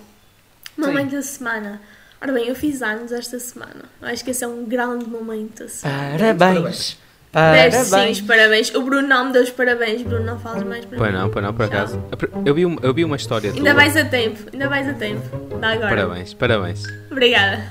Momento 0.78 1.12
da 1.12 1.22
semana. 1.22 1.82
Ora 2.22 2.32
bem, 2.32 2.48
eu 2.48 2.56
fiz 2.56 2.82
anos 2.82 3.12
esta 3.12 3.38
semana. 3.38 3.84
Acho 4.02 4.24
que 4.24 4.32
esse 4.32 4.44
é 4.44 4.48
um 4.48 4.64
grande 4.64 5.06
momento 5.06 5.62
da 5.64 5.70
semana. 5.70 6.18
Parabéns. 6.18 6.98
Deve 7.34 7.72
sim, 7.78 7.90
Parabéns. 7.90 8.18
os 8.20 8.28
parabéns. 8.28 8.76
O 8.76 8.82
Bruno 8.84 9.08
não 9.08 9.26
me 9.26 9.34
deu 9.34 9.42
os 9.42 9.50
parabéns. 9.50 10.02
Bruno, 10.04 10.24
não 10.24 10.40
fales 10.40 10.64
mais 10.64 10.86
para 10.86 10.98
Pois 11.00 11.12
mim. 11.12 11.18
não, 11.18 11.30
pois 11.32 11.44
não, 11.46 11.54
por 11.54 11.66
acaso. 11.66 12.00
Eu 12.46 12.54
vi, 12.54 12.62
eu 12.62 12.94
vi 12.94 13.04
uma 13.04 13.16
história 13.16 13.50
tua. 13.50 13.58
Ainda 13.58 13.74
vais 13.74 13.98
a 13.98 14.06
tempo, 14.06 14.40
ainda 14.54 14.70
vais 14.70 14.88
a 14.88 14.94
tempo. 14.94 15.58
Dá 15.60 15.70
agora. 15.72 15.90
Parabéns, 15.96 16.34
parabéns. 16.36 16.84
Obrigada. 17.10 17.64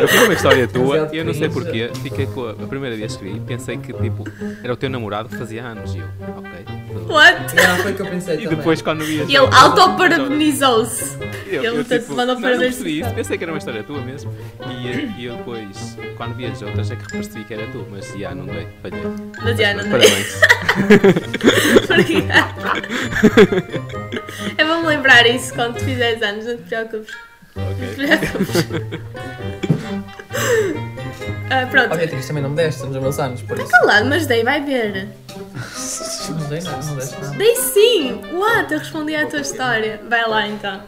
Eu 0.00 0.08
vi 0.08 0.16
uma 0.24 0.32
história 0.32 0.66
tua 0.72 1.10
e 1.12 1.18
eu 1.18 1.24
não 1.26 1.34
sei 1.34 1.48
porquê. 1.50 1.90
Fiquei 2.02 2.26
com 2.26 2.46
a, 2.46 2.50
a 2.52 2.66
primeira 2.66 2.96
vez 2.96 3.16
que 3.16 3.24
vi, 3.24 3.38
pensei 3.40 3.76
que 3.76 3.92
tipo, 3.92 4.24
era 4.64 4.72
o 4.72 4.76
teu 4.76 4.88
namorado 4.88 5.28
que 5.28 5.36
fazia 5.36 5.62
anos. 5.64 5.94
E 5.94 5.98
eu, 5.98 6.06
ok. 6.38 6.50
What? 7.06 7.38
Yeah, 7.58 7.82
foi 7.82 7.92
o 7.92 7.94
que 7.96 8.02
eu 8.02 8.06
pensei 8.06 8.34
E 8.34 8.42
também. 8.44 8.56
depois 8.56 8.80
quando 8.82 9.04
vi 9.04 9.20
as 9.22 9.28
Ele 9.28 9.38
outras- 9.38 9.62
auto-parabenizou-se. 9.62 11.18
Eu, 11.46 11.64
Ele 11.64 11.78
eu, 11.80 11.84
te 11.84 11.98
tipo, 11.98 12.14
mandou 12.14 12.34
não, 12.34 12.40
não 12.42 12.48
ver 12.50 12.58
percebi 12.58 13.00
isso, 13.00 13.10
pensei 13.14 13.38
que 13.38 13.44
era 13.44 13.52
uma 13.52 13.58
história 13.58 13.82
tua 13.82 14.00
mesmo. 14.00 14.32
E, 14.68 15.20
e 15.20 15.24
eu 15.24 15.36
depois, 15.36 15.96
quando 16.16 16.34
vi 16.34 16.46
as 16.46 16.60
outras, 16.62 16.90
é 16.90 16.96
que 16.96 17.10
percebi 17.10 17.44
que 17.44 17.54
era 17.54 17.66
tu, 17.68 17.86
mas 17.90 18.12
já 18.18 18.34
não 18.38 18.46
dei, 18.46 18.66
falhei. 18.82 19.02
Mas 19.42 19.56
já 19.58 19.74
não 19.74 19.82
dei. 19.84 19.90
Parabéns. 19.90 20.40
Obrigada. 21.90 22.88
Eu 24.56 24.66
vou-me 24.66 24.86
lembrar 24.86 25.26
isso 25.26 25.52
quando 25.54 25.74
tu 25.78 25.84
fizeres 25.84 26.22
anos, 26.22 26.44
não 26.46 26.56
te 26.56 26.62
preocupes. 26.62 27.14
Não 27.56 27.74
te 27.74 27.82
Ok. 27.84 27.94
preocupes. 27.96 28.66
Ah, 31.50 31.66
pronto. 31.66 31.96
Beatriz, 31.96 32.26
também 32.26 32.42
não 32.42 32.50
me 32.50 32.56
deste 32.56 32.82
nos 32.84 32.94
meus 32.98 33.18
anos, 33.18 33.40
por 33.40 33.58
isso. 33.58 33.70
Calado, 33.70 34.04
mas 34.06 34.26
dei, 34.26 34.44
vai 34.44 34.62
ver. 34.62 35.08
Não 36.28 36.46
dei 36.48 36.60
nada, 36.60 36.84
não 36.84 36.96
deste 36.96 37.14
nada. 37.22 37.36
Dei 37.38 37.56
sim! 37.56 38.20
What? 38.34 38.70
Eu 38.72 38.78
respondi 38.80 39.16
à 39.16 39.26
tua 39.26 39.40
história. 39.40 39.98
Vai 40.10 40.28
lá 40.28 40.46
então. 40.46 40.82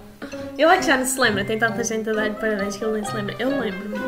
Ele 0.59 0.71
é 0.71 0.77
que 0.77 0.85
já 0.87 0.99
não 0.99 1.07
se 1.07 1.19
lembra, 1.19 1.45
tem 1.47 1.59
tanta 1.59 1.83
gente 1.83 2.11
a 2.11 2.13
dar-lhe 2.13 2.35
parabéns 2.35 2.77
que 2.77 2.85
ele 2.85 2.93
nem 2.93 3.05
se 3.05 3.15
lembra. 3.17 3.35
Eu 3.39 3.49
lembro-me. 3.59 3.99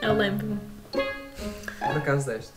Eu 0.00 0.14
lembro-me. 0.14 0.55
Por 1.96 2.02
acaso 2.02 2.26
deste. 2.26 2.52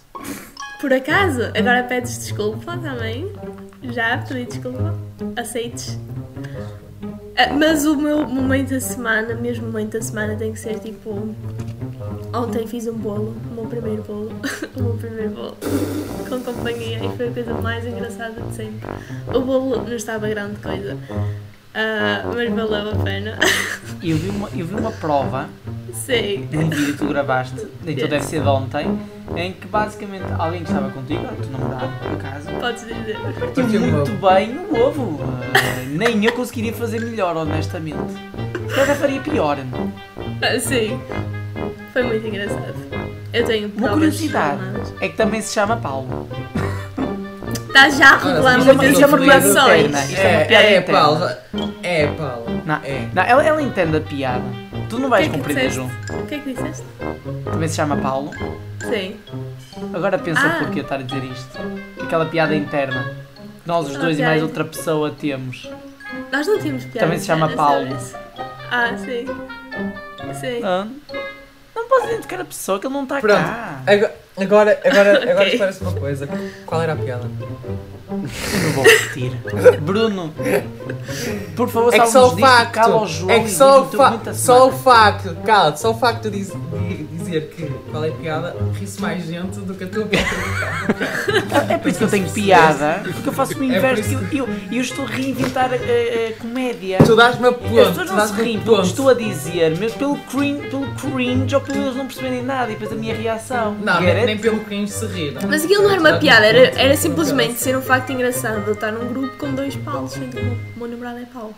Por 0.81 0.93
acaso, 0.93 1.41
agora 1.57 1.83
pedes 1.83 2.17
desculpa 2.19 2.77
também. 2.77 3.31
Já 3.83 4.17
pedi 4.17 4.45
desculpa. 4.45 4.93
Aceites. 5.37 5.97
Ah, 7.37 7.53
Mas 7.53 7.85
o 7.85 7.95
meu 7.95 8.27
momento 8.27 8.71
da 8.71 8.81
semana, 8.81 9.33
mesmo 9.35 9.67
momento 9.67 9.93
da 9.93 10.01
semana, 10.01 10.35
tem 10.35 10.51
que 10.51 10.59
ser 10.59 10.79
tipo. 10.79 11.33
Ontem 12.33 12.67
fiz 12.67 12.85
um 12.87 12.93
bolo, 12.93 13.35
o 13.51 13.55
meu 13.55 13.65
primeiro 13.65 14.03
bolo, 14.03 14.31
o 14.75 14.83
meu 14.83 14.93
primeiro 14.97 15.29
bolo, 15.31 15.57
com 16.27 16.39
companhia 16.41 17.03
e 17.03 17.17
foi 17.17 17.29
a 17.29 17.31
coisa 17.31 17.53
mais 17.55 17.85
engraçada 17.85 18.39
de 18.41 18.55
sempre. 18.55 18.87
O 19.33 19.39
bolo 19.41 19.83
não 19.83 19.95
estava 19.95 20.27
grande 20.27 20.59
coisa, 20.59 20.97
ah, 21.79 22.23
mas 22.35 22.49
valeu 22.53 22.91
a 22.91 22.95
pena. 23.03 23.39
Eu 24.01 24.15
vi 24.15 24.29
uma, 24.29 24.47
eu 24.55 24.65
vi 24.65 24.75
uma 24.75 24.91
prova 24.93 25.49
Sim. 25.91 26.47
de 26.49 26.57
um 26.57 26.69
vídeo 26.69 26.93
que 26.93 26.99
tu 26.99 27.07
gravaste, 27.07 27.53
então 27.81 27.93
Yes. 27.93 28.09
deve 28.09 28.23
ser 28.23 28.41
de 28.41 28.47
ontem, 28.47 28.97
em 29.35 29.51
que 29.51 29.67
basicamente 29.67 30.23
alguém 30.37 30.63
que 30.63 30.69
estava 30.71 30.89
contigo, 30.89 31.21
o 31.25 31.35
teu 31.35 31.51
namorado, 31.51 31.91
por 32.01 32.13
acaso, 32.13 32.49
Podes 32.61 32.83
dizer. 32.87 33.17
partiu 33.37 33.49
Partiu 33.63 33.81
um 33.81 33.91
muito 33.91 34.11
ovo. 34.13 34.29
bem 34.33 34.57
o 34.57 34.87
ovo. 34.87 35.19
Ah, 35.53 35.83
nem 35.89 36.23
eu 36.25 36.31
conseguiria 36.31 36.71
fazer 36.73 37.01
melhor, 37.01 37.35
honestamente. 37.35 37.97
Se 38.69 38.75
calhar 38.75 38.95
faria 38.95 39.19
pior. 39.19 39.57
Ah, 40.41 40.59
sim. 40.61 40.97
Foi 41.91 42.03
muito 42.03 42.25
engraçado. 42.25 42.75
Eu 43.33 43.43
tenho 43.45 43.67
Uma 43.67 43.75
provas 43.89 43.93
curiosidade 43.95 44.61
é 45.01 45.09
que 45.09 45.17
também 45.17 45.41
se 45.41 45.53
chama 45.53 45.75
Paulo. 45.75 46.29
Está 47.69 47.89
já 47.89 48.09
a 48.13 48.17
revelar 48.17 48.55
Olha, 48.55 48.63
muitas 48.65 48.89
isto 48.91 49.03
é 49.03 49.07
uma 49.07 49.17
piada 49.19 49.47
informações. 49.47 49.85
interna. 49.85 50.05
Isto 50.05 50.19
é 50.21 50.37
uma 50.37 50.45
piada 50.45 50.65
É, 50.65 50.73
é, 50.73 50.77
interna. 50.79 50.99
Paulo. 50.99 51.29
É, 51.83 52.07
Paulo. 52.07 52.61
Não, 52.65 52.75
É. 52.83 53.07
não 53.13 53.23
ela, 53.23 53.43
ela 53.45 53.61
entende 53.61 53.97
a 53.97 54.01
piada. 54.01 54.43
Tu 54.89 54.99
não 54.99 55.07
vais 55.09 55.27
O 55.27 55.29
que 55.29 55.35
é 55.35 55.39
que 55.39 55.47
compreender? 55.47 55.71
João. 55.71 55.91
O 56.09 56.25
que 56.25 56.35
é 56.35 56.39
que 56.39 56.53
disseste? 56.53 56.83
Também 57.45 57.67
se 57.69 57.75
chama 57.75 57.95
Paulo. 57.97 58.31
Sim. 58.81 59.17
Agora 59.93 60.17
pensa 60.17 60.41
Ah. 60.41 60.57
porquê 60.59 60.79
estar 60.79 60.95
a 60.95 61.03
dizer 61.03 61.23
isto. 61.25 61.59
Aquela 62.01 62.25
piada 62.25 62.55
interna. 62.55 63.03
que 63.61 63.67
Nós 63.67 63.87
os 63.87 63.97
dois 63.97 64.17
e 64.17 64.21
mais 64.23 64.41
outra 64.41 64.65
pessoa 64.65 65.11
temos. 65.11 65.69
Nós 66.31 66.47
não 66.47 66.57
tínhamos 66.57 66.85
piada. 66.85 66.99
Também 67.01 67.19
se 67.19 67.27
chama 67.27 67.45
interna 67.45 67.63
Paulo. 67.63 67.97
Ah, 68.71 68.97
sim. 68.97 69.25
Sim. 70.33 70.59
Não, 70.59 70.89
não 71.75 71.87
posso 71.87 72.07
identificar 72.07 72.41
a 72.41 72.45
pessoa 72.45 72.79
que 72.79 72.87
ele 72.87 72.93
não 72.95 73.03
está 73.03 73.19
Pronto. 73.21 73.37
cá. 73.43 73.81
Agora, 73.85 74.15
agora, 74.41 74.79
agora, 74.83 75.17
agora 75.23 75.33
Ok. 75.41 75.47
esclarece 75.53 75.83
uma 75.83 75.93
coisa. 75.93 76.27
Qual 76.65 76.81
era 76.81 76.93
a 76.93 76.95
piada? 76.95 77.25
Eu 78.11 78.17
não 78.17 78.71
vou 78.73 78.83
repetir. 78.83 79.31
Bruno, 79.81 80.33
por 81.55 81.69
favor, 81.69 81.93
É 81.93 81.99
que 81.99 82.07
só 82.07 82.33
o 82.33 82.39
e 82.39 82.41
cala 82.41 82.95
o 82.95 82.99
facto. 82.99 83.07
João 83.07 83.31
É 83.31 83.39
que 83.41 83.51
só 83.51 83.79
o 83.79 83.83
o, 83.83 83.85
teu 83.87 83.99
fa 83.99 84.09
muito 84.11 84.23
da 84.23 84.33
só 84.33 84.67
o 84.67 84.71
facto. 84.71 85.35
Cala, 85.45 85.75
só 85.75 85.91
o 85.91 85.93
facto 85.93 86.29
de 86.29 86.37
diz- 86.37 86.51
de 86.53 87.03
dizer 87.17 87.49
que 87.55 87.65
qual 87.91 88.03
é 88.03 88.09
a 88.09 88.11
piada 88.11 88.55
ri-se 88.79 88.99
mais 89.01 89.23
gente 89.25 89.59
do 89.59 89.73
que 89.75 89.83
a 89.83 89.87
tua 89.87 90.05
própria. 90.05 91.73
É 91.73 91.77
por 91.77 91.87
isso 91.89 91.97
que 91.99 92.03
eu 92.05 92.09
tenho 92.09 92.29
piada, 92.31 93.01
porque 93.03 93.29
eu 93.29 93.33
faço 93.33 93.57
o 93.59 93.63
É 93.63 93.65
inverso. 93.67 94.17
por 94.17 94.33
Eu, 94.35 94.47
eu, 94.47 94.53
eu 94.71 94.81
estou 94.81 95.05
a 95.05 95.07
reinventar 95.07 95.69
a, 95.71 95.75
a- 95.75 96.29
a 96.29 96.33
comédia. 96.39 96.97
Tu 97.05 97.15
dás-me 97.15 97.45
a 97.45 97.49
As 97.49 97.55
ponto. 97.55 97.69
pessoas 97.69 98.09
não 98.11 98.27
se 98.27 98.33
riem 98.41 98.57
a 98.57 98.61
pelo 98.61 98.81
que 98.81 98.87
estou 98.87 99.09
a 99.09 99.13
dizer, 99.13 99.77
mas 99.79 99.93
pelo 99.93 100.15
cringe, 100.17 100.67
pelo 100.69 100.87
cringe 100.95 101.55
ou 101.55 101.61
pelo 101.61 101.79
eles 101.79 101.95
não 101.95 102.05
perceberem 102.07 102.43
nada 102.43 102.71
e 102.71 102.73
depois 102.73 102.91
a 102.91 102.95
minha 102.95 103.15
reação. 103.15 103.75
Não, 103.83 104.01
nem, 104.01 104.25
nem 104.25 104.37
pelo 104.37 104.59
cringe 104.61 104.91
se 104.91 105.05
rir. 105.05 105.37
Mas 105.47 105.63
aquilo 105.63 105.83
não 105.83 105.91
era 105.91 105.99
uma 105.99 106.13
piada, 106.13 106.45
era, 106.45 106.79
era 106.79 106.95
simplesmente 106.97 107.59
ser 107.59 107.77
um 107.77 107.81
facto 107.81 107.98
engraçado 108.11 108.61
de 108.61 108.67
eu 108.67 108.73
estar 108.73 108.91
num 108.91 109.07
grupo 109.11 109.37
com 109.37 109.53
dois 109.53 109.75
Paulos, 109.75 110.11
sendo 110.13 110.35
que 110.35 110.39
o 110.41 110.79
meu- 110.79 110.87
namorado 110.87 111.19
é 111.19 111.25
Paulo. 111.25 111.53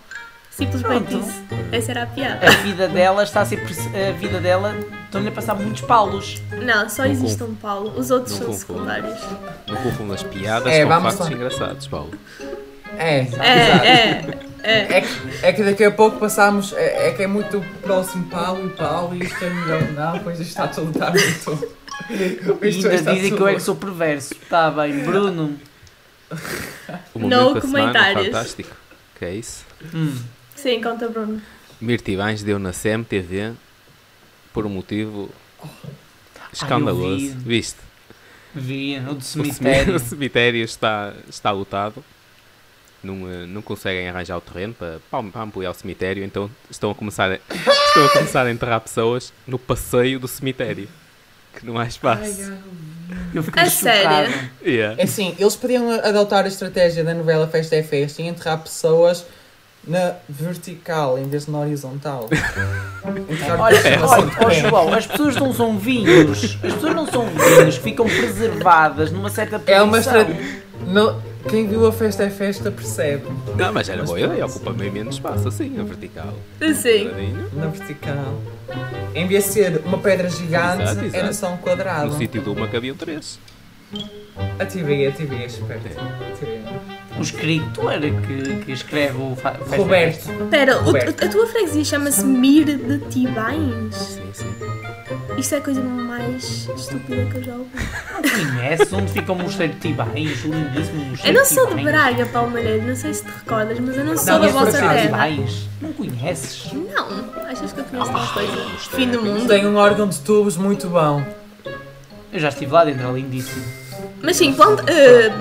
Simplesmente 0.49 1.05
Pronto. 1.05 1.25
isso. 1.27 1.43
Essa 1.71 1.91
era 1.91 2.03
a 2.03 2.05
piada. 2.07 2.45
A 2.45 2.51
vida 2.57 2.87
dela 2.87 3.23
está 3.23 3.41
a 3.41 3.45
ser. 3.45 3.59
A 3.61 4.11
vida 4.11 4.39
dela 4.39 4.75
estão-lhe 5.05 5.29
a 5.29 5.31
passar 5.31 5.55
muitos 5.55 5.81
paulos. 5.81 6.41
Não, 6.61 6.89
só 6.89 7.05
existe 7.05 7.41
um 7.43 7.55
Paulo. 7.55 7.93
Os 7.97 8.11
outros 8.11 8.33
Não 8.33 8.39
são 8.39 8.47
confundo. 8.47 8.79
secundários. 8.89 9.19
Não 9.67 9.77
confundam 9.77 10.13
as 10.15 10.23
piadas 10.23 10.67
É, 10.73 10.83
com 10.83 10.89
vamos 10.89 11.03
factos 11.13 11.29
lá. 11.29 11.33
engraçados, 11.35 11.87
Paulo. 11.87 12.11
É, 12.97 13.19
É, 13.19 13.21
exato. 13.21 13.43
é, 13.43 14.25
é. 14.63 14.97
É 14.97 15.01
que, 15.01 15.07
é 15.45 15.53
que 15.53 15.63
daqui 15.63 15.83
a 15.85 15.91
pouco 15.91 16.19
passamos. 16.19 16.73
É, 16.73 17.07
é 17.07 17.11
que 17.13 17.23
é 17.23 17.27
muito 17.27 17.63
próximo 17.81 18.25
Paulo 18.25 18.67
e 18.67 18.69
Paulo 18.71 19.15
e 19.15 19.23
isto 19.23 19.43
é 19.43 19.49
melhor. 19.49 19.81
Não, 19.93 20.19
pois 20.19 20.39
isto 20.39 20.49
está 20.49 20.67
tudo. 20.67 20.91
Está 20.91 21.09
muito. 21.11 21.81
E 22.61 22.67
Isto 22.67 22.89
ainda 22.89 23.13
dizem 23.13 23.35
que 23.35 23.41
eu 23.41 23.47
é 23.47 23.53
que 23.55 23.61
sou 23.61 23.75
perverso. 23.75 24.33
Está 24.33 24.69
bem, 24.69 24.99
Bruno. 25.03 25.55
O 27.13 27.19
No 27.19 27.29
momento 27.29 27.53
da 27.55 27.61
semana, 27.61 27.87
comentários. 27.93 28.25
fantástico. 28.25 28.75
Que 29.17 29.25
é 29.25 29.35
isso? 29.35 29.65
Hum. 29.93 30.17
Sim, 30.55 30.81
conta 30.81 31.07
Bruno. 31.07 31.41
Mirtivães 31.79 32.43
deu 32.43 32.59
na 32.59 32.71
CMTV 32.71 33.53
por 34.53 34.65
um 34.65 34.69
motivo 34.69 35.29
escandaloso. 36.53 37.17
vi. 37.17 37.29
Viste? 37.29 37.79
Vi 38.53 38.97
o 38.99 39.15
do 39.15 39.23
cemitério. 39.23 39.95
O 39.95 39.99
cemitério 39.99 40.63
está, 40.63 41.13
está 41.29 41.51
lotado. 41.51 42.03
Não, 43.03 43.31
eh, 43.31 43.47
não 43.47 43.61
conseguem 43.61 44.07
arranjar 44.07 44.37
o 44.37 44.41
terreno 44.41 44.75
para, 44.75 44.99
para, 45.09 45.41
ampliar 45.41 45.71
o 45.71 45.73
cemitério, 45.73 46.23
então 46.23 46.51
estão 46.69 46.91
a, 46.91 46.95
começar 46.95 47.31
a, 47.31 47.35
estão 47.87 48.05
a 48.05 48.09
começar 48.09 48.45
a 48.45 48.51
enterrar 48.51 48.79
pessoas 48.81 49.33
no 49.47 49.57
passeio 49.57 50.19
do 50.19 50.27
cemitério. 50.27 50.87
Que 51.53 51.65
não 51.65 51.77
há 51.79 51.85
espaço. 51.85 52.53
Eu 53.33 53.43
fiquei 53.43 53.61
A 53.63 53.69
chocado. 53.69 53.97
sério? 53.99 54.49
Yeah. 54.65 54.95
É 54.99 55.03
assim, 55.03 55.35
eles 55.37 55.55
podiam 55.55 55.89
adotar 55.91 56.45
a 56.45 56.47
estratégia 56.47 57.03
da 57.03 57.13
novela 57.13 57.47
Festa 57.47 57.75
é 57.75 57.83
Festa 57.83 58.21
e 58.21 58.27
enterrar 58.27 58.59
pessoas 58.59 59.25
na 59.85 60.13
vertical 60.29 61.17
em 61.17 61.27
vez 61.27 61.45
de 61.45 61.51
na 61.51 61.59
horizontal. 61.59 62.29
Olha, 63.03 63.81
olha, 64.07 64.31
pé. 64.37 64.53
João, 64.69 64.93
as 64.93 65.07
pessoas 65.07 65.35
não 65.37 65.53
são 65.53 65.77
vinhos. 65.79 66.57
As 66.63 66.73
pessoas 66.73 66.95
não 66.95 67.07
são 67.07 67.25
vinhos 67.27 67.77
ficam 67.77 68.05
preservadas 68.05 69.11
numa 69.11 69.29
certa 69.29 69.57
posição. 69.57 69.75
É 69.75 69.81
uma 69.81 69.99
estratégia. 69.99 70.63
Não- 70.85 71.30
Quem 71.49 71.67
viu 71.67 71.85
a 71.87 71.91
Festa 71.91 72.23
é 72.23 72.29
Festa 72.29 72.71
percebe. 72.71 73.23
Não, 73.57 73.73
mas 73.73 73.89
era 73.89 73.99
Mas 73.99 74.07
boa 74.09 74.19
ideia, 74.19 74.45
ocupa 74.45 74.71
meio 74.71 74.91
menos 74.91 75.15
espaço 75.15 75.47
assim, 75.47 75.79
a 75.79 75.83
vertical. 75.83 76.33
Sim. 76.75 77.09
Na 77.53 77.67
vertical. 77.67 78.41
Em 79.15 79.27
vez 79.27 79.45
de 79.45 79.49
ser 79.51 79.81
uma 79.85 79.97
pedra 79.97 80.29
gigante, 80.29 80.83
Exato, 80.83 81.05
exato. 81.05 81.15
era 81.15 81.33
só 81.33 81.51
um 81.53 81.57
quadrado. 81.57 82.11
No 82.11 82.17
sítio 82.17 82.41
de 82.41 82.49
uma 82.49 82.67
cabiam 82.67 82.95
três. 82.95 83.39
A 84.59 84.65
TV, 84.65 85.07
a 85.07 85.11
TV 85.11 85.35
é 85.35 85.45
esperta. 85.45 85.89
A 85.89 86.37
TV. 86.37 86.61
O 87.17 87.21
escritor 87.21 87.99
que, 88.25 88.63
que 88.65 88.71
escreve 88.71 89.17
o 89.17 89.35
Roberto. 89.75 90.31
Espera, 90.31 90.79
a 90.79 91.27
tua 91.29 91.47
freguesia 91.47 91.83
chama-se 91.83 92.25
Mir 92.25 92.77
de 92.77 92.99
Tibães? 93.09 93.93
Sim, 93.95 94.29
sim. 94.33 94.80
Isto 95.37 95.55
é 95.55 95.57
a 95.57 95.61
coisa 95.61 95.81
mais 95.81 96.69
estúpida 96.75 97.25
que 97.25 97.37
eu 97.37 97.43
já 97.43 97.53
ouvi. 97.55 97.69
Não 98.13 98.53
conheces 98.55 98.93
onde 98.93 99.11
fica 99.11 99.31
o 99.31 99.35
Mosteiro 99.35 99.73
de 99.73 99.79
Tibães? 99.79 100.43
O 100.45 100.47
lindíssimo 100.49 101.01
Eu 101.03 101.09
Mosteiro 101.09 101.37
não 101.37 101.45
sou 101.45 101.75
de? 101.75 101.83
Braga, 101.83 102.25
Palmeireiro, 102.27 102.87
não 102.87 102.95
sei 102.95 103.13
se 103.13 103.23
te 103.23 103.31
recordas, 103.31 103.79
mas 103.79 103.97
eu 103.97 104.05
não 104.05 104.17
sou 104.17 104.25
Não, 104.25 104.33
da 104.33 104.39
mas 104.39 104.51
por 104.51 104.65
vossa 104.65 104.77
terra. 104.79 105.01
Tibães? 105.01 105.69
Não 105.81 105.93
conheces? 105.93 106.71
Não, 106.73 107.45
achas 107.47 107.73
que 107.73 107.79
eu 107.79 107.83
conheço 107.85 108.11
tal 108.11 108.27
coisa? 108.33 108.69
Fim 108.91 109.09
do 109.09 109.21
mundo. 109.23 109.47
Tem 109.47 109.65
um 109.65 109.75
órgão 109.75 110.07
de 110.07 110.19
tubos 110.19 110.57
muito 110.57 110.87
bom. 110.87 111.23
Eu 112.31 112.39
já 112.39 112.49
estive 112.49 112.71
lá 112.71 112.85
dentro, 112.85 113.07
é 113.07 113.11
lindíssimo. 113.13 113.65
Mas 114.21 114.37
sim, 114.37 114.53
quando, 114.53 114.87
eh, 114.87 115.31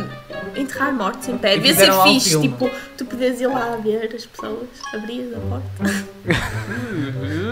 enterrar 0.56 0.92
mortos 0.92 1.28
em 1.28 1.36
pé, 1.38 1.54
devia 1.56 1.74
ser 1.74 1.92
um 1.92 2.02
fixe. 2.02 2.40
Tipo, 2.40 2.70
tu 2.96 3.04
podes 3.04 3.40
ir 3.40 3.46
lá 3.46 3.76
ver 3.76 4.12
as 4.14 4.24
pessoas, 4.26 4.68
abrias 4.92 5.28
a 5.34 5.38
porta. 5.40 6.04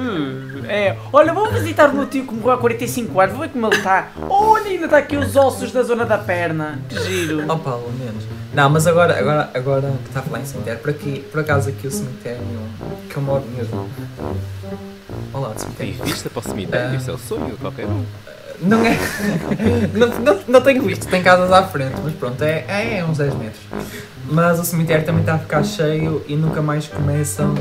É, 0.69 0.97
olha, 1.13 1.33
vou 1.33 1.51
visitar 1.51 1.89
o 1.91 1.95
meu 1.95 2.07
tio 2.07 2.27
que 2.27 2.35
morreu 2.35 2.53
há 2.53 2.59
45 2.59 3.21
anos, 3.21 3.33
vou 3.37 3.47
ver 3.47 3.53
como 3.53 3.67
ele 3.67 3.77
está. 3.77 4.09
Olha, 4.29 4.67
ainda 4.71 4.85
está 4.85 4.99
aqui 4.99 5.17
os 5.17 5.35
ossos 5.37 5.73
da 5.73 5.83
zona 5.83 6.05
da 6.05 6.19
perna. 6.19 6.79
Que 6.89 7.01
giro. 7.03 7.45
Oh 7.49 7.57
Paulo, 7.59 7.91
menos. 7.99 8.25
Não, 8.53 8.69
mas 8.71 8.87
agora, 8.87 9.19
agora, 9.19 9.51
agora 9.55 9.93
que 10.03 10.09
está 10.09 10.21
a 10.21 10.23
falar 10.23 10.41
em 10.41 10.45
cemitério, 10.47 10.81
por, 10.81 10.91
aqui, 10.91 11.21
por 11.31 11.41
acaso 11.41 11.69
aqui 11.69 11.87
o 11.87 11.91
cemitério 11.91 12.41
que 13.09 13.17
eu 13.17 13.23
moro 13.23 13.45
mesmo. 13.57 13.89
Olá, 15.33 15.49
do 15.49 15.55
Tem 15.55 15.93
cemitério. 15.93 16.05
vista 16.05 16.31
para 16.31 16.41
o 16.41 16.43
cemitério, 16.43 16.91
Ah. 16.93 16.97
isso 16.97 17.11
é 17.11 17.15
o 17.15 17.19
sonho 17.19 17.47
de 17.47 17.57
qualquer 17.57 17.87
um. 17.87 18.05
Não 18.61 18.85
é. 18.85 18.99
não, 19.95 20.09
não, 20.21 20.41
não 20.49 20.61
tenho 20.61 20.83
visto, 20.83 21.07
tem 21.07 21.23
casas 21.23 21.53
à 21.53 21.63
frente, 21.63 21.95
mas 22.03 22.15
pronto, 22.15 22.43
é, 22.43 22.65
é 22.99 23.05
uns 23.05 23.19
10 23.19 23.35
metros. 23.35 23.63
Mas 24.31 24.59
o 24.59 24.65
cemitério 24.65 25.05
também 25.05 25.21
está 25.21 25.35
a 25.35 25.39
ficar 25.39 25.63
cheio 25.65 26.23
e 26.27 26.37
nunca 26.37 26.61
mais 26.61 26.87
começam. 26.87 27.55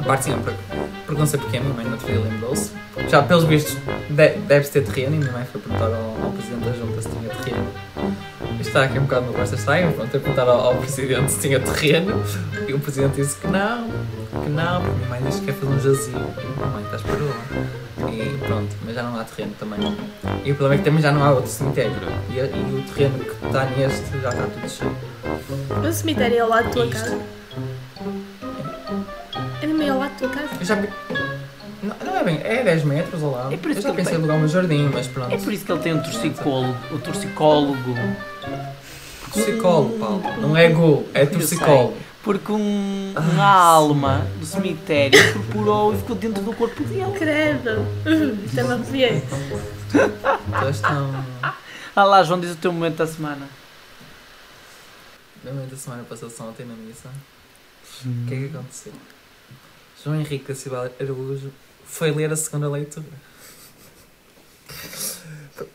A 0.00 0.04
parte 0.04 0.24
sim, 0.24 0.32
porque, 0.42 0.58
porque 1.06 1.20
não 1.20 1.26
sei 1.26 1.38
porque 1.38 1.56
a 1.56 1.60
minha 1.60 1.72
mãe 1.74 1.86
outro 1.90 2.06
dia 2.06 2.18
lembrou-se. 2.18 2.72
Já 3.08 3.22
pelos 3.22 3.44
vistos 3.44 3.76
de, 4.10 4.28
deve-se 4.46 4.72
ter 4.72 4.84
terreno 4.84 5.16
e 5.16 5.18
minha 5.18 5.32
mãe 5.32 5.44
foi 5.50 5.60
perguntar 5.60 5.86
ao, 5.86 6.24
ao 6.24 6.32
presidente 6.32 6.64
da 6.64 6.72
junta 6.72 7.02
se 7.02 7.08
tinha 7.08 7.28
terreno. 7.30 7.66
Isto 8.60 8.68
está 8.68 8.82
aqui 8.84 8.98
um 8.98 9.02
bocado 9.02 9.26
no 9.26 9.32
Costa 9.32 9.54
Estranho, 9.54 9.92
pronto, 9.92 10.14
eu 10.14 10.20
perguntar 10.20 10.42
ao, 10.42 10.60
ao 10.60 10.76
presidente 10.76 11.32
se 11.32 11.40
tinha 11.40 11.58
terreno 11.60 12.22
e 12.68 12.74
o 12.74 12.78
presidente 12.78 13.14
disse 13.16 13.36
que 13.36 13.46
não, 13.46 13.88
que 13.88 14.50
não, 14.50 14.82
porque 14.82 14.92
a 14.92 14.96
minha 14.96 15.08
mãe 15.08 15.22
disse 15.22 15.40
que 15.40 15.46
quer 15.46 15.54
fazer 15.54 15.72
um 15.72 15.80
jazigo. 15.80 16.18
E 16.18 16.58
minha 16.58 16.66
mãe 16.66 16.82
está 16.84 16.96
esperando. 16.96 17.89
E 18.08 18.38
pronto, 18.46 18.74
mas 18.84 18.94
já 18.94 19.02
não 19.02 19.18
há 19.18 19.24
terreno 19.24 19.54
também. 19.58 19.78
E 20.44 20.52
o 20.52 20.54
problema 20.54 20.74
é 20.74 20.78
que 20.78 20.84
também 20.84 21.02
já 21.02 21.12
não 21.12 21.22
há 21.24 21.30
outro 21.32 21.50
cemitério. 21.50 21.92
E, 22.30 22.34
e 22.38 22.40
o 22.78 22.82
terreno 22.94 23.18
que 23.24 23.46
está 23.46 23.64
neste 23.66 24.10
já 24.20 24.28
está 24.30 24.42
tudo 24.46 24.68
cheio. 24.68 24.96
O 25.88 25.92
cemitério 25.92 26.36
é 26.36 26.40
ao 26.40 26.48
lado 26.48 26.64
da 26.64 26.70
tua 26.70 26.86
Isto. 26.86 26.94
casa. 27.02 27.18
É 29.62 29.66
meio 29.66 29.92
ao 29.92 29.98
lado 29.98 30.10
da 30.12 30.16
tua 30.18 30.28
casa. 30.28 30.48
Eu 30.58 30.64
já 30.66 30.74
vi- 30.76 30.88
Não, 31.82 31.96
não 32.04 32.16
é 32.16 32.24
bem, 32.24 32.40
é 32.42 32.62
10 32.62 32.84
metros 32.84 33.22
ao 33.22 33.30
lado. 33.32 33.54
É 33.54 33.56
por 33.56 33.70
isso 33.70 33.80
eu 33.80 33.82
já 33.82 33.88
que 33.90 33.94
ele 33.96 34.02
pensei 34.04 34.14
em 34.14 34.18
alugar 34.18 34.36
um 34.36 34.48
jardim, 34.48 34.90
mas 34.92 35.06
pronto. 35.06 35.32
É 35.32 35.38
por 35.38 35.52
isso 35.52 35.64
que 35.64 35.72
ele 35.72 35.80
tem 35.80 35.94
um 35.94 36.00
torcicólogo. 36.02 36.76
O 36.92 36.98
torcicólogo. 36.98 37.94
Torcicolo, 39.32 39.90
Paulo. 39.98 40.22
Não 40.40 40.56
é 40.56 40.68
gol, 40.70 41.06
é 41.14 41.22
Eu 41.22 41.30
torcicolo. 41.30 41.94
Porque 42.22 42.52
um, 42.52 43.14
uma 43.16 43.46
alma 43.46 44.26
do 44.38 44.44
cemitério 44.44 45.18
incorporou 45.30 45.94
e 45.94 45.98
ficou 45.98 46.16
dentro 46.16 46.42
do 46.42 46.52
corpo 46.52 46.84
dele. 46.84 47.18
Credo. 47.18 47.86
Isto 48.44 48.60
é 48.60 48.64
uma 48.64 48.76
estão. 50.70 51.24
Ah 51.96 52.04
lá, 52.04 52.22
João, 52.22 52.38
diz 52.38 52.52
o 52.52 52.56
teu 52.56 52.72
momento 52.72 52.96
da 52.96 53.06
semana. 53.06 53.48
No 55.42 55.54
meio 55.54 55.68
da 55.68 55.76
semana 55.76 56.04
passou-se 56.04 56.40
ontem 56.42 56.66
na 56.66 56.74
missa. 56.74 57.08
O 58.04 58.26
que 58.28 58.34
é 58.34 58.38
que 58.38 58.44
aconteceu? 58.46 58.92
João 60.02 60.20
Henrique 60.20 60.48
da 60.48 60.54
Silva 60.54 60.92
Araújo 61.00 61.50
foi 61.84 62.10
ler 62.10 62.32
a 62.32 62.36
segunda 62.36 62.68
leitura. 62.68 63.06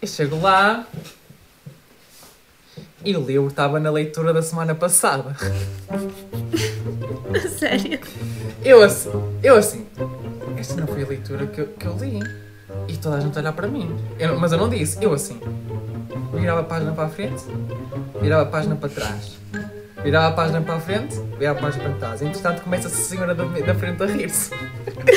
Eu 0.01 0.07
chego 0.07 0.39
lá 0.39 0.87
e 3.05 3.15
o 3.15 3.21
livro 3.21 3.47
estava 3.47 3.79
na 3.79 3.89
leitura 3.91 4.33
da 4.33 4.41
semana 4.41 4.73
passada. 4.75 5.35
Sério. 7.57 7.99
Eu 8.63 8.81
assim, 8.83 9.11
eu 9.43 9.55
assim, 9.55 9.85
esta 10.57 10.75
não 10.79 10.87
foi 10.87 11.03
a 11.03 11.07
leitura 11.07 11.45
que 11.47 11.61
eu, 11.61 11.67
que 11.67 11.85
eu 11.85 11.95
li. 11.97 12.19
E 12.87 12.97
toda 12.97 13.17
a 13.17 13.19
gente 13.19 13.37
olhar 13.37 13.53
para 13.53 13.67
mim. 13.67 13.95
Eu- 14.19 14.39
mas 14.39 14.51
eu 14.51 14.57
não 14.57 14.69
disse, 14.69 15.03
eu 15.03 15.13
assim. 15.13 15.39
Virava 16.33 16.61
a 16.61 16.63
página 16.63 16.91
para 16.91 17.05
a 17.05 17.09
frente, 17.09 17.43
virava 18.21 18.43
a 18.43 18.45
página 18.45 18.75
para 18.75 18.89
trás. 18.89 19.37
Virava 20.03 20.27
a 20.27 20.31
página 20.33 20.61
para 20.61 20.75
a 20.75 20.79
frente, 20.79 21.15
virava 21.37 21.59
a 21.59 21.61
página 21.61 21.83
para 21.85 21.93
trás. 21.93 22.21
Entretanto 22.21 22.61
começa-se 22.61 23.01
a 23.01 23.05
senhora 23.05 23.33
da, 23.33 23.43
da 23.45 23.73
frente 23.75 24.03
a 24.03 24.05
rir-se. 24.05 24.51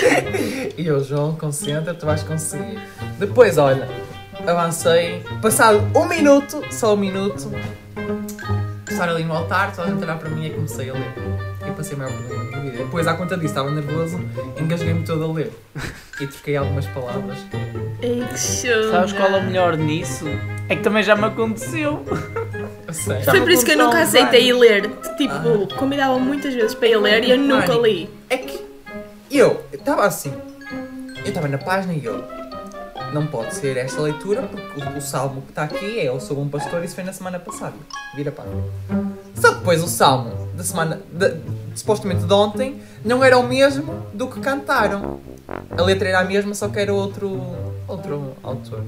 e 0.78 0.86
eu, 0.86 1.02
João, 1.02 1.34
concentra, 1.34 1.92
tu 1.94 2.06
vais 2.06 2.22
conseguir. 2.22 2.78
Depois, 3.18 3.58
olha, 3.58 3.88
avancei. 4.46 5.22
Passado 5.42 5.82
um 5.94 6.06
minuto, 6.06 6.62
só 6.70 6.94
um 6.94 6.96
minuto, 6.96 7.50
estar 8.88 9.08
ali 9.08 9.24
no 9.24 9.34
altar, 9.34 9.72
toda 9.74 9.88
a 9.88 9.90
gente 9.90 10.02
olhar 10.02 10.18
para 10.18 10.28
mim 10.30 10.46
e 10.46 10.50
comecei 10.50 10.90
a 10.90 10.92
ler. 10.94 11.12
E 11.66 11.70
passei 11.72 11.94
a 11.94 11.98
maior 11.98 12.12
parte 12.12 12.28
do 12.28 12.60
vídeo. 12.62 12.78
Depois, 12.78 13.06
à 13.06 13.14
conta 13.14 13.36
disso, 13.36 13.48
estava 13.48 13.70
nervoso, 13.70 14.18
engasguei-me 14.58 15.04
todo 15.04 15.24
a 15.24 15.32
ler. 15.32 15.52
E 16.20 16.26
troquei 16.26 16.56
algumas 16.56 16.86
palavras. 16.86 17.38
Ei, 18.00 18.24
que 18.24 18.38
show. 18.38 18.90
Sabes 18.90 19.12
qual 19.12 19.28
é 19.30 19.38
o 19.38 19.44
melhor 19.44 19.76
nisso? 19.76 20.26
É 20.68 20.76
que 20.76 20.82
também 20.82 21.02
já 21.02 21.14
me 21.14 21.24
aconteceu. 21.24 22.04
Já 23.22 23.30
Foi 23.30 23.40
por 23.40 23.50
isso 23.50 23.64
que 23.64 23.72
eu 23.72 23.78
nunca 23.78 24.00
aceitei 24.02 24.50
anos. 24.50 24.62
ler. 24.62 24.90
Tipo, 25.16 25.74
convidavam 25.76 26.18
muitas 26.18 26.54
vezes 26.54 26.74
para 26.74 26.88
ir 26.88 26.96
ler 26.96 27.24
e 27.24 27.30
eu 27.30 27.38
nunca 27.38 27.74
li. 27.74 28.08
É 28.30 28.38
que 28.38 28.60
eu 29.30 29.62
estava 29.72 30.06
assim. 30.06 30.32
Eu 31.18 31.26
estava 31.28 31.46
na 31.48 31.58
página 31.58 31.92
e 31.92 32.04
eu. 32.04 32.24
Não 33.12 33.26
pode 33.26 33.54
ser 33.54 33.76
esta 33.76 34.00
leitura 34.02 34.42
porque 34.42 34.80
o, 34.84 34.96
o 34.98 35.00
salmo 35.00 35.42
que 35.42 35.50
está 35.50 35.62
aqui 35.64 35.98
é 35.98 36.08
Eu 36.08 36.20
sou 36.20 36.40
um 36.40 36.48
pastor 36.48 36.82
e 36.82 36.86
isso 36.86 36.94
foi 36.94 37.04
na 37.04 37.12
semana 37.12 37.38
passada. 37.38 37.74
Vira 38.14 38.30
para 38.30 38.44
Só 39.34 39.48
que 39.52 39.58
depois 39.58 39.82
o 39.82 39.88
salmo 39.88 40.48
da 40.54 40.62
semana. 40.64 41.00
de- 41.12 41.36
supostamente 41.74 42.24
de 42.24 42.32
ontem 42.32 42.80
não 43.04 43.22
era 43.22 43.38
o 43.38 43.42
mesmo 43.46 44.04
do 44.12 44.26
que 44.28 44.40
cantaram. 44.40 45.20
A 45.76 45.80
letra 45.82 46.08
era 46.08 46.20
a 46.20 46.24
mesma, 46.24 46.52
só 46.54 46.68
que 46.68 46.78
era 46.78 46.92
outro. 46.92 47.40
Outro 47.88 48.32
autor. 48.42 48.82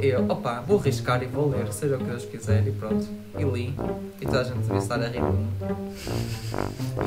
Eu, 0.00 0.24
opa, 0.28 0.62
vou 0.66 0.78
arriscar 0.80 1.22
e 1.22 1.26
vou 1.26 1.50
ler, 1.50 1.72
seja 1.72 1.94
o 1.96 1.98
que 1.98 2.04
Deus 2.04 2.24
quiser 2.24 2.66
e 2.66 2.70
pronto. 2.72 3.06
E 3.38 3.44
li. 3.44 3.74
E 4.20 4.24
toda 4.26 4.40
a 4.40 4.44
gente 4.44 4.58
devia 4.58 4.78
estar 4.78 5.00
a 5.00 5.06
rir. 5.08 5.22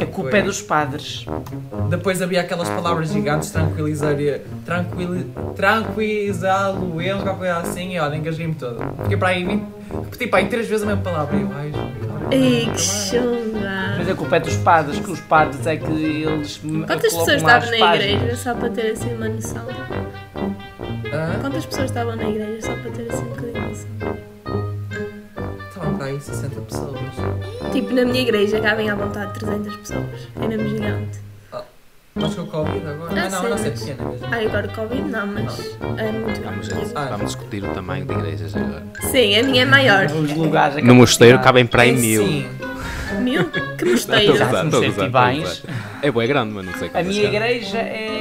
A 0.02 0.06
culpa 0.06 0.38
é 0.38 0.42
dos 0.42 0.62
padres. 0.62 1.26
Depois 1.90 2.22
havia 2.22 2.42
aquelas 2.42 2.70
palavras 2.70 3.10
gigantes, 3.12 3.50
tranquilizar, 3.52 4.16
tranquili, 4.66 5.26
tranquilizá-lo, 5.56 7.02
eu, 7.02 7.18
qualquer 7.18 7.38
coisa 7.38 7.58
assim, 7.58 7.94
e 7.96 8.00
olha, 8.00 8.16
engasguei-me 8.16 8.56
todo. 8.56 8.78
Fiquei 9.04 9.18
para 9.18 9.30
aí, 9.30 9.44
20, 9.46 9.64
repeti 10.06 10.28
para 10.28 10.40
aí 10.40 10.48
três 10.48 10.68
vezes 10.68 10.84
a 10.84 10.88
mesma 10.88 11.02
palavra. 11.04 11.36
E 11.38 11.42
eu, 11.42 11.50
ai, 11.54 11.72
Ei, 12.30 12.66
que 12.72 12.80
chunga. 12.82 13.96
Mas 13.98 14.10
a 14.10 14.14
culpa 14.16 14.36
é 14.36 14.40
dos 14.42 14.56
padres, 14.58 15.00
que 15.00 15.10
os 15.12 15.20
padres 15.22 15.66
é 15.66 15.78
que 15.78 15.90
eles. 15.92 16.60
me- 16.62 16.86
Quantas 16.86 17.02
pessoas 17.14 17.30
estavam 17.38 17.72
na 17.72 17.78
páginas. 17.78 18.22
igreja 18.22 18.36
só 18.36 18.54
para 18.54 18.70
ter 18.70 18.92
assim 18.92 19.14
uma 19.14 19.30
noção? 19.30 19.66
Hã? 21.14 21.40
Quantas 21.42 21.66
pessoas 21.66 21.86
estavam 21.90 22.16
na 22.16 22.30
igreja 22.30 22.62
só 22.62 22.74
para 22.76 22.92
ter 22.92 23.08
assim 23.12 23.24
um 23.24 23.30
bocadinho 23.30 23.54
de 23.54 23.60
noção? 23.60 24.18
Estavam 25.70 25.98
para 25.98 26.06
aí 26.08 26.20
60 26.22 26.62
pessoas. 26.62 27.00
Tipo, 27.72 27.94
na 27.94 28.06
minha 28.06 28.22
igreja 28.22 28.60
cabem 28.60 28.90
à 28.90 28.96
vontade 28.96 29.34
300 29.40 29.76
pessoas. 29.78 30.06
É 30.42 30.48
mesmo 30.48 30.70
gigante. 30.70 31.20
Mas 32.20 32.34
com 32.34 32.42
o 32.42 32.48
Covid 32.48 32.88
agora? 32.88 33.14
Ah, 33.16 33.26
Ah, 33.26 33.30
não, 33.30 33.40
sim, 33.40 33.46
é 33.46 33.50
mas- 33.50 33.62
pequena 33.80 34.10
mesmo. 34.10 34.28
Ah, 34.32 34.36
agora 34.38 34.68
Covid 34.70 35.02
não, 35.04 35.28
mas 35.28 35.78
é 36.00 36.12
muito 36.12 36.42
Vamos, 36.42 36.68
grande. 36.68 36.92
Ah. 36.96 37.06
vamos 37.12 37.26
discutir 37.28 37.64
o 37.64 37.68
tamanho 37.76 38.06
de 38.08 38.14
igrejas 38.14 38.56
agora. 38.56 38.84
Sim, 39.02 39.36
a 39.38 39.44
minha 39.44 39.62
é 39.62 39.66
maior. 39.66 40.06
Os 40.08 40.32
lugares. 40.34 40.78
a 40.78 40.82
No 40.82 40.96
mosteiro 40.96 41.38
capacidade. 41.38 41.44
cabem 41.44 41.66
para 41.68 41.84
aí 41.84 41.90
É 41.90 41.94
mil. 41.94 42.26
Sim. 42.26 42.50
Mil? 43.22 43.46
Que 43.78 43.86
Não, 43.86 43.92
mosteiro? 43.92 44.22
estou 44.34 44.36
a 44.36 44.48
gozar, 44.48 44.66
estou 44.66 44.80
a 44.80 44.84
São 44.84 44.92
gozar, 44.92 45.36
e. 45.36 45.44
É 46.02 46.28
grande, 46.28 46.54
mas 46.54 46.66
não 46.66 46.74
sei 46.74 46.90
A 46.94 47.04
minha 47.04 47.24
cabem. 47.24 47.36
igreja 47.36 47.78
é 47.78 48.17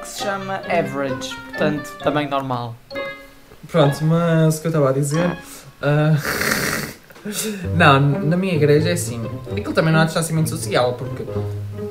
que 0.00 0.08
se 0.08 0.22
chama 0.22 0.60
average, 0.68 1.34
portanto, 1.48 1.90
tamanho 2.02 2.30
normal. 2.30 2.74
Pronto, 3.70 4.04
mas 4.04 4.58
o 4.58 4.60
que 4.60 4.66
eu 4.66 4.70
estava 4.70 4.90
a 4.90 4.92
dizer. 4.92 5.36
ah, 5.82 6.14
não, 7.76 8.00
na 8.00 8.36
minha 8.36 8.54
igreja 8.54 8.88
é 8.90 8.92
assim. 8.92 9.22
Aquilo 9.52 9.72
também 9.72 9.92
não 9.92 10.00
há 10.00 10.04
distanciamento 10.04 10.48
social, 10.50 10.94
porque 10.94 11.24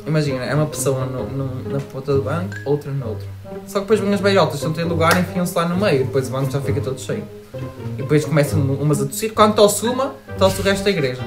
imagina, 0.07 0.43
é 0.45 0.53
uma 0.55 0.65
pessoa 0.65 1.05
no- 1.05 1.25
no- 1.29 1.69
na 1.69 1.79
ponta 1.79 2.13
do 2.13 2.21
banco, 2.21 2.55
outra 2.65 2.91
no 2.91 3.07
outro. 3.09 3.27
Só 3.67 3.75
que 3.79 3.79
depois 3.81 3.99
vêm 3.99 4.13
as 4.13 4.21
beirotas, 4.21 4.61
não 4.63 4.71
têm 4.73 4.85
lugar, 4.85 5.17
enfiam-se 5.19 5.55
lá 5.55 5.65
no 5.67 5.77
meio, 5.77 6.05
depois 6.05 6.27
o 6.29 6.31
banco 6.31 6.49
já 6.51 6.61
fica 6.61 6.79
todo 6.81 6.99
cheio. 6.99 7.23
E 7.97 8.01
depois 8.01 8.25
começam 8.25 8.59
umas 8.59 9.01
a 9.01 9.05
tossir, 9.05 9.31
quando 9.33 9.55
tosse 9.55 9.85
uma, 9.85 10.13
tosse 10.37 10.59
o 10.59 10.63
resto 10.63 10.83
da 10.83 10.89
igreja. 10.89 11.21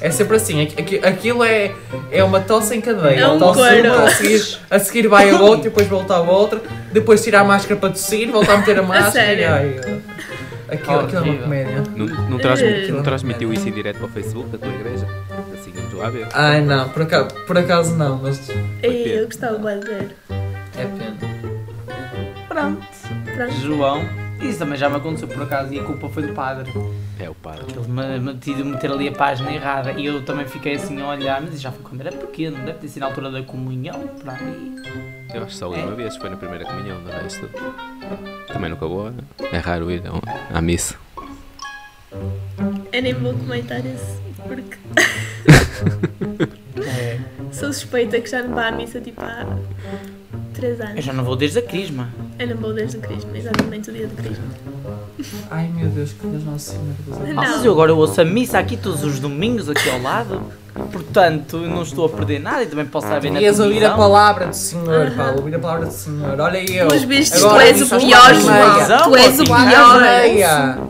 É 0.00 0.10
sempre 0.10 0.36
assim, 0.36 0.62
aqui- 0.62 0.80
aqui- 0.80 0.98
aquilo 1.06 1.44
é, 1.44 1.72
é 2.10 2.24
uma 2.24 2.40
tosse 2.40 2.74
em 2.76 2.80
cadeia. 2.80 3.20
É 3.20 3.28
um 3.28 3.38
tosse 3.38 3.60
coro. 3.60 3.92
uma, 3.94 4.04
a 4.04 4.10
seguir, 4.10 4.58
a 4.70 4.78
seguir 4.78 5.08
vai 5.08 5.30
a 5.30 5.38
outra, 5.40 5.60
e 5.60 5.70
depois 5.70 5.86
volta 5.86 6.14
a 6.14 6.20
outra, 6.20 6.60
depois 6.92 7.22
tira 7.22 7.40
a 7.40 7.44
máscara 7.44 7.78
para 7.78 7.90
tossir, 7.90 8.30
volta 8.30 8.52
a 8.52 8.58
meter 8.58 8.78
a 8.78 8.82
máscara. 8.82 9.10
sério? 9.12 9.42
E, 9.42 9.44
ai, 9.44 9.80
aquilo, 10.70 11.00
aquilo 11.00 11.18
é 11.18 11.20
uma 11.30 11.42
comédia. 11.42 11.82
Não, 11.94 12.06
não, 12.06 12.38
transmi- 12.38 12.66
Eh. 12.68 12.88
não 12.88 13.02
transmitiu 13.02 13.52
isso 13.52 13.68
em 13.68 13.72
direto 13.72 13.98
para 13.98 14.06
o 14.06 14.10
Facebook 14.10 14.48
da 14.50 14.58
tua 14.58 14.72
igreja? 14.74 15.06
Assim, 15.54 15.72
não 15.74 15.84
estou 15.84 16.02
a 16.02 16.10
ver. 16.10 16.26
Ai 16.32 16.60
não, 16.62 16.88
por 16.88 17.02
acaso, 17.02 17.28
por 17.46 17.56
acaso 17.58 17.94
não, 17.94 18.16
mas 18.22 18.40
Ei, 18.82 19.18
eu 19.20 19.26
gostava 19.26 19.58
de 19.58 19.86
ver. 19.86 20.16
é 20.30 20.84
pena. 20.84 21.16
Pronto. 22.48 22.78
Pronto. 23.36 23.52
João. 23.60 24.25
Isso 24.40 24.58
também 24.58 24.76
já 24.78 24.88
me 24.88 24.96
aconteceu 24.96 25.26
por 25.28 25.42
acaso 25.42 25.72
e 25.72 25.80
a 25.80 25.82
culpa 25.84 26.08
foi 26.08 26.22
do 26.26 26.32
padre. 26.34 26.70
É 27.18 27.28
o 27.28 27.34
padre. 27.34 27.64
Ele 27.68 27.88
me, 27.88 28.18
me 28.20 28.34
decidiu 28.34 28.64
meter 28.66 28.90
ali 28.92 29.08
a 29.08 29.12
página 29.12 29.50
errada 29.52 29.92
e 29.92 30.06
eu 30.06 30.22
também 30.24 30.46
fiquei 30.46 30.74
assim 30.74 31.00
a 31.00 31.08
olhar, 31.08 31.40
mas 31.40 31.54
isso 31.54 31.62
já 31.62 31.72
foi 31.72 31.82
quando 31.82 32.00
era 32.02 32.12
pequeno, 32.12 32.56
deve 32.64 32.78
ter 32.78 32.88
sido 32.88 33.00
na 33.00 33.06
altura 33.06 33.30
da 33.30 33.42
comunhão, 33.42 34.06
por 34.08 34.28
aí. 34.30 34.74
Eu 35.34 35.42
acho 35.42 35.52
que 35.52 35.56
só 35.56 35.66
a 35.66 35.68
última 35.68 35.94
vez 35.94 36.16
foi 36.16 36.30
na 36.30 36.36
primeira 36.36 36.64
comunhão, 36.64 37.02
de 37.02 37.10
resto. 37.10 37.48
Também 38.52 38.70
nunca 38.70 38.86
vou. 38.86 39.12
É 39.52 39.58
raro 39.58 39.90
ir 39.90 40.02
à- 40.52 40.60
missa. 40.60 40.94
Eu 42.92 43.02
nem 43.02 43.12
vou 43.14 43.34
comentar 43.34 43.80
isso, 43.84 44.20
porque 44.46 44.78
É. 46.86 47.18
sou 47.52 47.72
suspeita 47.72 48.20
que 48.20 48.28
já 48.30 48.42
não 48.42 48.50
vou 48.50 48.60
à 48.60 48.70
missa 48.70 49.00
tipo 49.00 49.20
há 49.22 49.44
3 50.56 50.80
Eu 50.80 50.86
anos. 50.86 51.04
já 51.04 51.12
não 51.12 51.24
vou 51.24 51.36
desde 51.36 51.58
a 51.58 51.62
crisma. 51.62 52.08
Eu 52.38 52.48
não 52.48 52.56
vou 52.56 52.72
desde 52.72 52.96
o 52.98 53.00
Crisma, 53.00 53.30
exatamente 53.36 53.88
o 53.90 53.92
dia 53.92 54.06
do 54.06 54.14
Crisma. 54.16 54.44
Ai 55.50 55.70
meu 55.74 55.88
Deus, 55.88 56.12
que 56.12 56.26
Deus 56.26 56.44
Nosso 56.44 56.70
Senhor 56.72 56.84
dos 57.06 57.16
Anjos. 57.16 57.34
Não. 57.34 57.42
Ah, 57.42 57.48
mas 57.48 57.64
eu 57.64 57.72
agora 57.72 57.94
ouço 57.94 58.20
a 58.20 58.24
missa 58.24 58.58
aqui 58.58 58.76
todos 58.76 59.02
os 59.04 59.18
domingos, 59.18 59.70
aqui 59.70 59.88
ao 59.88 60.00
lado. 60.02 60.42
Portanto, 60.92 61.56
eu 61.56 61.70
não 61.70 61.82
estou 61.82 62.04
a 62.04 62.08
perder 62.10 62.38
nada 62.40 62.62
e 62.62 62.66
também 62.66 62.84
posso 62.84 63.06
a 63.06 63.18
ver 63.18 63.30
na 63.30 63.34
Devias 63.38 63.58
ouvir 63.58 63.82
a 63.84 63.94
palavra 63.96 64.48
do 64.48 64.54
Senhor, 64.54 65.10
Paulo, 65.12 65.38
ouvir 65.38 65.54
a 65.54 65.58
palavra 65.58 65.86
do 65.86 65.92
Senhor. 65.92 66.38
Olha 66.38 66.70
eu. 66.70 66.88
Vistos, 67.06 67.42
Agora 67.42 67.62
tu 67.64 67.68
és 67.68 67.80
o 67.82 67.98
pior. 67.98 68.34
João. 68.34 69.02
Tu 69.04 69.16
és 69.16 69.40
o 69.40 69.44
pior. 69.44 70.88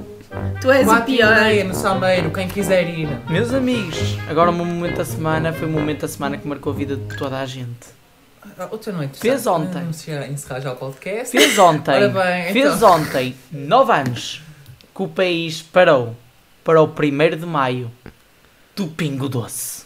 Tu 0.60 0.70
és 0.70 0.82
o 0.86 0.90
Quatro 0.90 1.12
e 1.12 1.16
pior. 1.16 1.34
meia 1.40 1.64
no 1.64 1.74
Salmeiro, 1.74 2.30
quem 2.30 2.48
quiser 2.48 2.88
ir. 2.88 3.08
Meus 3.28 3.54
amigos, 3.54 4.18
agora 4.28 4.50
o 4.50 4.52
meu 4.52 4.64
momento 4.64 4.96
da 4.96 5.04
semana 5.04 5.52
foi 5.52 5.68
o 5.68 5.70
momento 5.70 6.00
da 6.00 6.08
semana 6.08 6.36
que 6.36 6.46
marcou 6.48 6.72
a 6.72 6.76
vida 6.76 6.96
de 6.96 7.16
toda 7.16 7.38
a 7.38 7.46
gente. 7.46 7.95
Ah, 8.58 8.68
Outra 8.70 8.92
noite. 8.92 9.18
Fez 9.18 9.46
ontem. 9.46 9.80
Vamos 9.80 10.08
encerrar 10.08 10.60
já 10.60 10.72
o 10.72 10.76
podcast. 10.76 11.36
Fez 11.36 11.58
ontem, 11.58 11.94
Ora 11.94 12.08
bem, 12.08 12.52
fez 12.52 12.76
então. 12.76 12.92
ontem, 12.92 13.34
9 13.52 13.92
anos, 13.92 14.42
que 14.94 15.02
o 15.02 15.08
país 15.08 15.62
parou 15.62 16.16
para 16.64 16.82
o 16.82 16.86
1 16.86 17.36
de 17.38 17.46
maio 17.46 17.90
do 18.74 18.86
Pingo 18.88 19.28
Doce. 19.28 19.84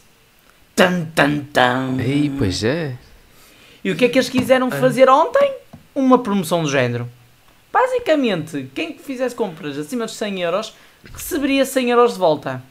Tan, 0.74 1.06
tan, 1.14 1.40
tan. 1.52 1.96
Ei, 2.00 2.32
pois 2.36 2.62
é. 2.64 2.96
E 3.84 3.90
o 3.90 3.96
que 3.96 4.04
é 4.04 4.08
que 4.08 4.18
eles 4.18 4.28
quiseram 4.28 4.70
fazer 4.70 5.08
ontem? 5.08 5.54
Uma 5.94 6.18
promoção 6.18 6.62
do 6.62 6.70
género. 6.70 7.08
Basicamente, 7.72 8.70
quem 8.74 8.98
fizesse 8.98 9.34
compras 9.34 9.78
acima 9.78 10.06
dos 10.06 10.14
100 10.16 10.40
euros 10.42 10.74
receberia 11.12 11.64
100 11.64 11.90
euros 11.90 12.12
de 12.14 12.18
volta. 12.18 12.62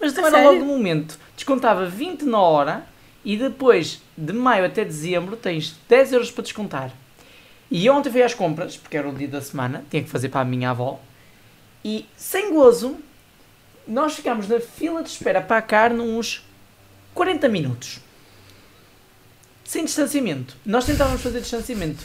Mas 0.00 0.14
não 0.14 0.26
era 0.26 0.42
logo 0.42 0.60
no 0.60 0.66
momento. 0.66 1.18
Descontava 1.36 1.86
20 1.86 2.22
na 2.24 2.38
hora 2.40 2.84
e 3.24 3.36
depois, 3.36 4.00
de 4.16 4.32
maio 4.32 4.64
até 4.64 4.84
dezembro, 4.84 5.36
tens 5.36 5.76
10 5.88 6.12
euros 6.12 6.30
para 6.30 6.42
descontar. 6.42 6.92
E 7.70 7.88
ontem 7.88 8.10
fui 8.10 8.22
às 8.22 8.34
compras, 8.34 8.76
porque 8.76 8.96
era 8.96 9.08
o 9.08 9.14
dia 9.14 9.28
da 9.28 9.40
semana, 9.40 9.84
tinha 9.90 10.02
que 10.02 10.08
fazer 10.08 10.28
para 10.28 10.40
a 10.40 10.44
minha 10.44 10.70
avó. 10.70 11.00
E, 11.84 12.06
sem 12.16 12.52
gozo, 12.52 12.96
nós 13.86 14.14
ficámos 14.14 14.48
na 14.48 14.60
fila 14.60 15.02
de 15.02 15.10
espera 15.10 15.40
para 15.40 15.58
a 15.58 15.62
carne 15.62 16.00
uns 16.00 16.44
40 17.14 17.48
minutos. 17.48 18.00
Sem 19.64 19.84
distanciamento. 19.84 20.56
Nós 20.66 20.84
tentávamos 20.84 21.22
fazer 21.22 21.40
distanciamento. 21.40 22.02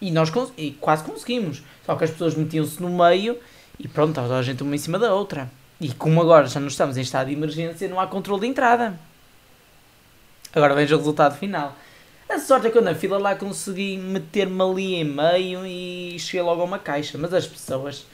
E 0.00 0.10
nós 0.10 0.32
e 0.56 0.72
quase 0.72 1.04
conseguimos. 1.04 1.62
Só 1.86 1.94
que 1.94 2.04
as 2.04 2.10
pessoas 2.10 2.34
metiam-se 2.34 2.82
no 2.82 2.90
meio 2.90 3.38
e 3.78 3.86
pronto, 3.86 4.10
estava 4.10 4.36
a 4.36 4.42
gente 4.42 4.62
uma 4.62 4.74
em 4.74 4.78
cima 4.78 4.98
da 4.98 5.14
outra. 5.14 5.50
E 5.80 5.92
como 5.92 6.20
agora 6.20 6.46
já 6.46 6.60
não 6.60 6.68
estamos 6.68 6.96
em 6.96 7.02
estado 7.02 7.28
de 7.28 7.34
emergência, 7.34 7.88
não 7.88 8.00
há 8.00 8.06
controle 8.06 8.42
de 8.42 8.46
entrada. 8.48 8.98
Agora 10.54 10.74
veja 10.74 10.94
o 10.94 10.98
resultado 10.98 11.36
final. 11.36 11.76
A 12.28 12.38
sorte 12.38 12.66
é 12.66 12.70
que 12.70 12.78
eu 12.78 12.82
na 12.82 12.94
fila 12.94 13.18
lá 13.18 13.34
consegui 13.34 13.96
meter-me 13.98 14.62
ali 14.62 14.94
em 14.94 15.04
meio 15.04 15.66
e 15.66 16.16
cheguei 16.18 16.42
logo 16.42 16.62
a 16.62 16.64
uma 16.64 16.78
caixa. 16.78 17.18
Mas 17.18 17.32
as 17.34 17.46
pessoas. 17.46 18.06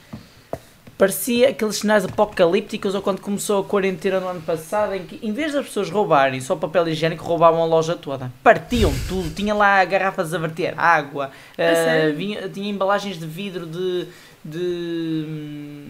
Parecia 0.97 1.49
aqueles 1.49 1.77
sinais 1.77 2.05
apocalípticos 2.05 2.93
ou 2.93 3.01
quando 3.01 3.19
começou 3.21 3.61
a 3.61 3.63
quarentena 3.65 4.19
no 4.19 4.27
ano 4.27 4.41
passado, 4.41 4.93
em 4.93 5.03
que 5.03 5.19
em 5.25 5.33
vez 5.33 5.51
das 5.51 5.65
pessoas 5.65 5.89
roubarem 5.89 6.39
só 6.39 6.55
papel 6.55 6.87
higiênico, 6.89 7.23
roubavam 7.25 7.59
a 7.63 7.65
loja 7.65 7.95
toda. 7.95 8.31
Partiam 8.43 8.93
tudo, 9.07 9.33
tinha 9.33 9.51
lá 9.55 9.83
garrafas 9.83 10.31
a 10.31 10.37
verter 10.37 10.75
água, 10.77 11.31
sério? 11.75 12.15
vinha- 12.15 12.47
tinha 12.49 12.69
embalagens 12.69 13.17
de 13.17 13.25
vidro 13.25 13.65
de, 13.65 14.07
de, 14.45 15.85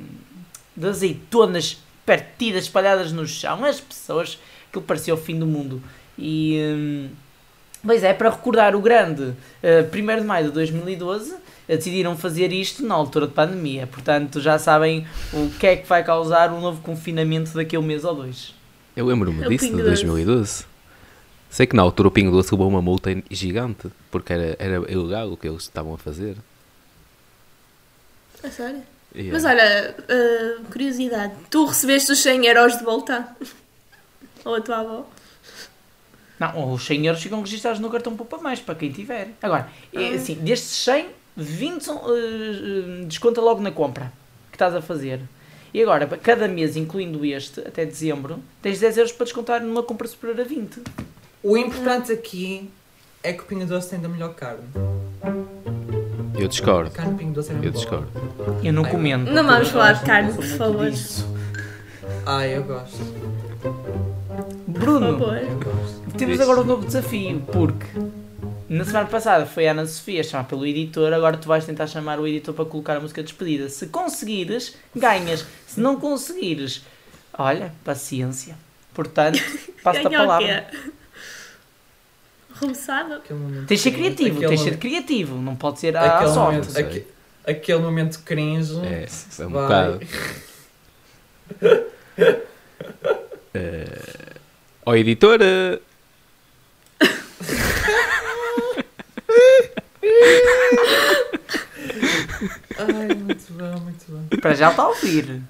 de 0.78 0.88
azeitonas 0.88 1.78
partidas, 2.06 2.64
espalhadas 2.64 3.12
no 3.12 3.28
chão. 3.28 3.66
As 3.66 3.82
pessoas, 3.82 4.40
aquilo 4.70 4.86
parecia 4.86 5.14
o 5.14 5.18
fim 5.18 5.38
do 5.38 5.46
mundo. 5.46 5.82
E. 6.22 6.60
hum, 6.76 7.10
Pois 7.84 8.04
é, 8.04 8.14
para 8.14 8.30
recordar 8.30 8.76
o 8.76 8.80
grande 8.80 9.34
eh, 9.64 9.84
1 9.92 10.20
de 10.20 10.24
maio 10.24 10.46
de 10.46 10.52
2012, 10.52 11.34
eh, 11.68 11.78
decidiram 11.78 12.16
fazer 12.16 12.54
isto 12.54 12.86
na 12.86 12.94
altura 12.94 13.26
de 13.26 13.34
pandemia. 13.34 13.88
Portanto, 13.88 14.40
já 14.40 14.60
sabem 14.60 15.08
o 15.34 15.50
que 15.50 15.66
é 15.66 15.76
que 15.78 15.88
vai 15.88 16.04
causar 16.04 16.54
um 16.54 16.62
novo 16.62 16.80
confinamento 16.82 17.56
daqui 17.56 17.76
a 17.76 17.80
um 17.80 17.84
mês 17.84 18.04
ou 18.04 18.14
dois. 18.14 18.54
Eu 18.96 19.08
lembro-me 19.08 19.44
É 19.44 19.50
disso, 19.50 19.66
de 19.66 19.72
Pingo 19.72 19.84
Doce. 19.84 20.06
2012. 20.06 20.66
Sei 21.50 21.66
que 21.66 21.76
na 21.76 21.82
altura 21.82 22.10
o 22.10 22.12
Pingo 22.12 22.32
Doce 22.32 22.52
levou 22.52 22.68
uma 22.68 22.84
multa 22.84 23.10
gigante, 23.32 23.88
porque 24.12 24.32
era, 24.32 24.56
era 24.60 24.92
ilegal 24.92 25.32
o 25.32 25.36
que 25.36 25.48
eles 25.48 25.64
estavam 25.64 25.96
a 25.96 25.98
fazer. 25.98 26.38
A 28.44 28.50
sério? 28.52 28.84
E, 29.16 29.24
Mas 29.32 29.44
olha, 29.44 29.96
uh, 30.00 30.64
curiosidade, 30.72 31.34
tu 31.50 31.66
recebeste 31.66 32.12
os 32.12 32.20
100 32.20 32.46
euros 32.46 32.78
de 32.78 32.84
volta? 32.84 33.28
Ou 34.46 34.56
a 34.56 34.62
tua 34.62 34.78
avó? 34.78 35.06
Não, 36.42 36.74
os 36.74 36.84
100 36.88 37.06
euros 37.06 37.22
ficam 37.22 37.40
registados 37.42 37.80
no 37.80 37.88
cartão 37.92 38.16
Poupa 38.16 38.40
Mais, 38.40 38.60
para 38.60 38.74
quem 38.74 38.92
tiver. 38.92 39.30
Agora, 39.44 39.70
é 39.94 40.08
Ah. 40.08 40.16
assim, 40.16 40.34
destes 40.34 40.72
100, 40.84 41.06
20 41.38 41.82
são, 41.84 42.02
eh, 42.08 43.04
desconta 43.06 43.40
logo 43.40 43.62
na 43.62 43.70
compra 43.70 44.12
que 44.50 44.56
estás 44.56 44.74
a 44.74 44.82
fazer. 44.82 45.22
E 45.72 45.80
agora, 45.84 46.08
cada 46.08 46.48
mês, 46.48 46.76
incluindo 46.76 47.24
este, 47.24 47.60
até 47.60 47.86
dezembro, 47.86 48.40
tens 48.60 48.80
10 48.80 48.98
euros 48.98 49.12
para 49.12 49.26
descontar 49.26 49.62
numa 49.62 49.84
compra 49.84 50.08
superior 50.08 50.42
a 50.42 50.44
20. 50.44 50.82
O 51.44 51.56
importante 51.56 52.12
aqui 52.12 52.68
é 53.22 53.34
que 53.34 53.44
o 53.44 53.46
Pingo 53.46 53.66
Doce 53.68 53.92
tem 53.92 54.00
da 54.00 54.10
melhor 54.10 54.34
carne. 54.34 54.64
eu 56.40 56.46
A 56.46 56.48
discordo. 56.50 56.90
carne 56.90 57.12
do 57.12 57.18
Pingo 57.20 57.34
Doce 57.34 57.52
é 57.52 57.54
Eu 57.54 57.60
boa. 57.60 57.72
discordo. 57.72 58.08
Eu 58.64 58.74
não 58.74 58.84
Ai, 58.84 58.92
comento. 58.92 59.32
Não 59.32 59.46
vamos 59.46 59.70
falar 59.70 59.94
de 59.94 60.06
carne, 60.06 60.34
por 60.34 60.44
favor. 60.44 60.90
disso. 60.90 61.24
Ah, 62.26 62.48
eu 62.48 62.64
gosto. 62.64 62.98
Por 63.62 63.72
Bruno, 64.68 65.20
favor. 65.20 65.38
Eu 65.38 65.60
gosto. 65.60 66.01
Temos 66.22 66.40
agora 66.40 66.62
um 66.62 66.64
novo 66.64 66.86
desafio, 66.86 67.42
porque 67.52 67.88
na 68.70 68.86
semana 68.86 69.08
passada 69.08 69.44
foi 69.48 69.68
a 69.68 69.72
Ana 69.72 69.88
Sofia 69.88 70.24
chamar 70.24 70.44
pelo 70.44 70.64
editor, 70.68 71.12
agora 71.14 71.36
tu 71.36 71.48
vais 71.48 71.66
tentar 71.66 71.88
chamar 71.88 72.20
o 72.20 72.28
editor 72.28 72.54
para 72.54 72.64
colocar 72.66 72.98
a 72.98 73.00
música 73.00 73.24
de 73.24 73.30
despedida. 73.30 73.68
Se 73.70 73.88
conseguires, 73.88 74.76
ganhas. 74.96 75.44
Se 75.68 75.80
não 75.80 75.96
conseguires, 76.00 76.84
olha, 77.36 77.74
paciência. 77.84 78.56
Portanto, 78.94 79.40
passo-te 79.84 80.06
a 80.08 80.10
palavra. 80.12 80.68
momento 83.32 83.66
Tens 83.66 83.80
de 83.80 83.84
ser 83.84 83.92
criativo, 83.92 84.40
tens 84.42 84.60
de 84.60 84.70
ser 84.70 84.78
criativo, 84.78 85.36
não 85.42 85.56
pode 85.56 85.80
ser 85.80 85.98
à 85.98 86.18
aquele 86.18 86.34
sorte. 86.34 86.56
momento, 86.58 86.78
aque- 86.80 87.08
aquele 87.48 87.80
momento 87.80 88.20
cringe. 88.24 88.76
É, 88.86 89.08
é 89.40 89.46
um 89.48 89.50
vai. 89.50 89.64
bocado. 89.64 90.00
Eh, 93.54 94.32
Ó 94.86 94.96
editora, 94.96 95.80
Ai, 102.78 103.16
muito 103.16 103.54
bom, 103.54 103.80
muito 103.80 104.06
bom. 104.08 104.38
Para 104.42 104.54
já 104.54 104.70
está 104.70 104.84
a 104.84 104.90
ouvir. 104.90 105.42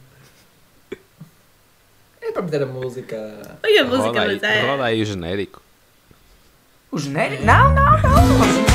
É 2.21 2.31
para 2.31 2.41
meter 2.41 2.63
a 2.63 2.65
música. 2.65 3.57
Oi, 3.63 3.77
a 3.77 3.83
música, 3.83 4.07
roda 4.07 4.21
aí, 4.21 4.39
mas 4.41 4.43
é. 4.43 4.61
roda 4.61 4.83
aí 4.85 5.01
o 5.01 5.05
genérico. 5.05 5.61
O 6.91 6.97
genérico? 6.97 7.43
Não, 7.43 7.73
não, 7.73 7.91
não. 7.91 8.70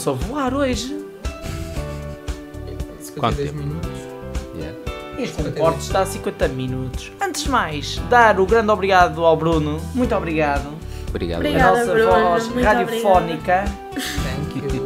Passou 0.00 0.14
a 0.14 0.16
voar 0.16 0.54
hoje. 0.54 0.96
52 3.00 3.10
Quanto 3.18 3.36
tempo? 3.36 3.52
minutos. 3.54 3.90
Yeah. 4.56 4.78
Este 5.18 5.42
reporte 5.42 5.80
está 5.80 6.00
a 6.00 6.06
50 6.06 6.48
minutos. 6.48 7.12
Antes 7.20 7.42
de 7.44 7.50
mais, 7.50 7.98
dar 8.08 8.40
o 8.40 8.46
grande 8.46 8.70
obrigado 8.70 9.22
ao 9.26 9.36
Bruno. 9.36 9.78
Muito 9.94 10.14
obrigado. 10.14 10.70
Obrigado. 11.10 11.36
A 11.36 11.40
Obrigada, 11.40 11.78
nossa 11.80 11.92
Bruno. 11.92 12.10
voz 12.30 12.48
Muito 12.48 12.64
radiofónica. 12.64 13.64
Thank 13.92 14.66
you. 14.66 14.80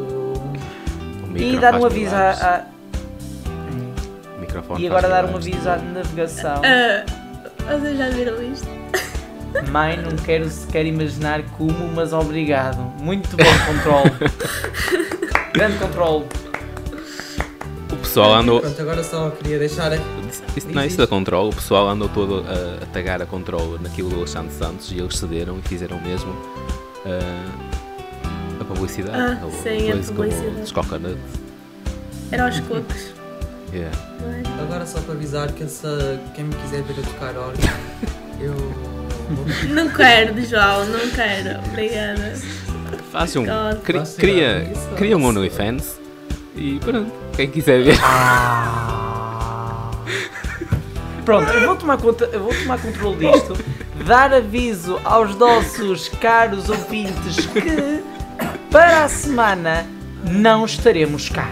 E 1.36 1.58
dar 1.58 1.76
um 1.76 1.84
aviso 1.86 2.14
a, 2.16 2.30
a- 2.30 2.64
O 4.36 4.40
microfone 4.40 4.82
E 4.82 4.86
agora 4.88 5.08
dar 5.08 5.26
um 5.26 5.36
aviso 5.36 5.68
à 5.70 5.76
navegação. 5.76 6.60
Ah, 6.64 7.04
vocês 7.78 7.96
já 7.98 8.08
viram 8.10 8.42
isto? 8.42 8.66
Mãe, 9.70 9.96
não 9.96 10.16
quero 10.16 10.48
sequer 10.48 10.86
imaginar 10.86 11.42
como, 11.56 11.88
mas 11.94 12.12
obrigado. 12.12 12.78
Muito 13.00 13.36
bom 13.36 13.44
controle. 13.66 14.10
Grande 15.52 15.78
controle. 15.78 16.26
O 17.92 17.96
pessoal 17.96 18.34
andou. 18.34 18.60
Pronto, 18.60 18.82
agora 18.82 19.04
só 19.04 19.30
queria 19.30 19.58
deixar. 19.58 19.92
Isso, 20.56 20.68
não, 20.68 20.84
isso 20.84 20.96
da 20.96 21.06
controle, 21.06 21.50
o 21.50 21.54
pessoal 21.54 21.88
andou 21.88 22.08
todo 22.08 22.44
a, 22.46 22.82
a 22.82 22.86
tagar 22.86 23.22
a 23.22 23.26
controle 23.26 23.78
naquilo 23.80 24.10
do 24.10 24.16
Alexandre 24.16 24.52
Santos 24.52 24.90
e 24.90 24.98
eles 24.98 25.16
cederam 25.16 25.58
e 25.58 25.62
fizeram 25.62 26.00
mesmo 26.00 26.34
ah, 27.06 27.74
a 28.60 28.64
publicidade. 28.64 29.16
Ah, 29.16 29.44
ou 29.44 29.50
sim, 29.50 29.90
a 29.90 29.96
publicidade. 29.96 30.50
Como 30.50 30.62
os 30.62 30.72
coconut. 30.72 31.18
Era 32.30 32.46
aos 32.46 32.60
cocos. 32.60 33.14
Yeah. 33.72 33.96
é? 34.22 34.62
Agora 34.62 34.86
só 34.86 35.00
para 35.00 35.14
avisar 35.14 35.50
que 35.50 35.64
essa, 35.64 36.20
quem 36.36 36.44
me 36.44 36.54
quiser 36.54 36.82
ver 36.82 37.00
a 37.00 37.02
tocar 37.02 37.36
órgão, 37.36 37.68
eu. 38.38 38.93
Não 39.68 39.88
quero, 39.88 40.40
João, 40.44 40.84
não 40.86 41.10
quero. 41.10 41.60
Obrigada. 41.66 42.34
Faz 43.10 43.36
um. 43.36 43.44
Cri, 43.82 44.00
cria, 44.18 44.72
cria 44.96 45.16
um 45.16 45.24
OnlyFans 45.24 46.00
e 46.56 46.78
pronto. 46.80 47.12
Quem 47.36 47.50
quiser 47.50 47.82
ver. 47.82 47.98
Ah. 48.02 49.04
Pronto, 51.24 51.50
eu 51.50 51.66
vou 51.66 51.76
tomar 51.76 51.96
conta, 51.96 52.28
eu 52.32 52.40
vou 52.40 52.54
tomar 52.54 52.78
controle 52.78 53.16
disto, 53.16 53.56
dar 54.06 54.34
aviso 54.34 55.00
aos 55.04 55.34
nossos 55.36 56.08
caros 56.08 56.68
ouvintes 56.68 57.46
que 57.46 58.02
para 58.70 59.04
a 59.04 59.08
semana 59.08 59.86
não 60.30 60.66
estaremos 60.66 61.30
cá. 61.30 61.48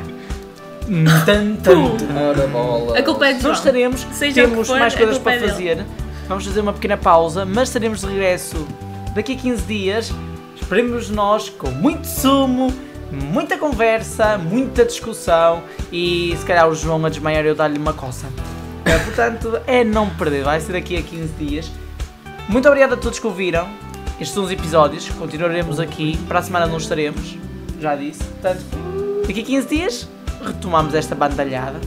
Tan, 1.25 1.57
tan, 1.57 1.57
tan. 1.57 2.99
A 2.99 3.03
culpa 3.03 3.27
é 3.29 3.33
de 3.33 3.43
Não 3.43 3.53
estaremos, 3.53 4.07
Seja 4.13 4.43
temos 4.43 4.67
for, 4.67 4.79
mais 4.79 4.95
coisas 4.95 5.19
para 5.19 5.37
é 5.37 5.51
dele. 5.53 5.87
Vamos 6.33 6.47
fazer 6.47 6.63
uma 6.63 6.73
pequena 6.73 6.97
pausa, 6.97 7.45
mas 7.45 7.69
estaremos 7.69 8.01
de 8.01 8.07
regresso 8.07 8.67
daqui 9.15 9.35
a 9.35 9.37
15 9.37 9.63
dias. 9.65 10.11
Esperemos 10.57 11.11
nós 11.11 11.51
com 11.51 11.71
muito 11.71 12.07
sumo, 12.07 12.73
muita 13.11 13.59
conversa, 13.59 14.39
muita 14.39 14.83
discussão 14.83 15.63
e 15.93 16.35
se 16.35 16.47
calhar 16.47 16.67
o 16.67 16.75
João 16.75 17.05
a 17.05 17.11
desmaiar 17.11 17.45
eu 17.45 17.55
dar-lhe 17.55 17.77
uma 17.77 17.93
coça. 17.93 18.29
Eh, 18.87 18.99
portanto, 19.01 19.61
é 19.67 19.85
não 19.85 20.09
perder, 20.09 20.43
vai 20.43 20.59
ser 20.59 20.73
daqui 20.73 20.97
a 20.97 21.03
15 21.03 21.35
dias. 21.35 21.71
Muito 22.49 22.67
obrigado 22.67 22.95
a 22.95 22.97
todos 22.97 23.19
que 23.19 23.27
ouviram. 23.27 23.69
Estes 24.13 24.31
são 24.31 24.45
os 24.45 24.51
episódios, 24.51 25.07
continuaremos 25.11 25.79
aqui. 25.79 26.17
Para 26.27 26.39
a 26.39 26.43
semana 26.43 26.67
não 26.67 26.79
estaremos, 26.79 27.37
já 27.79 27.95
disse. 27.95 28.25
Portanto, 28.25 28.65
daqui 29.27 29.43
a 29.43 29.45
15 29.45 29.69
dias 29.69 30.09
retomamos 30.43 30.95
esta 30.95 31.15
bandalhada. 31.15 31.79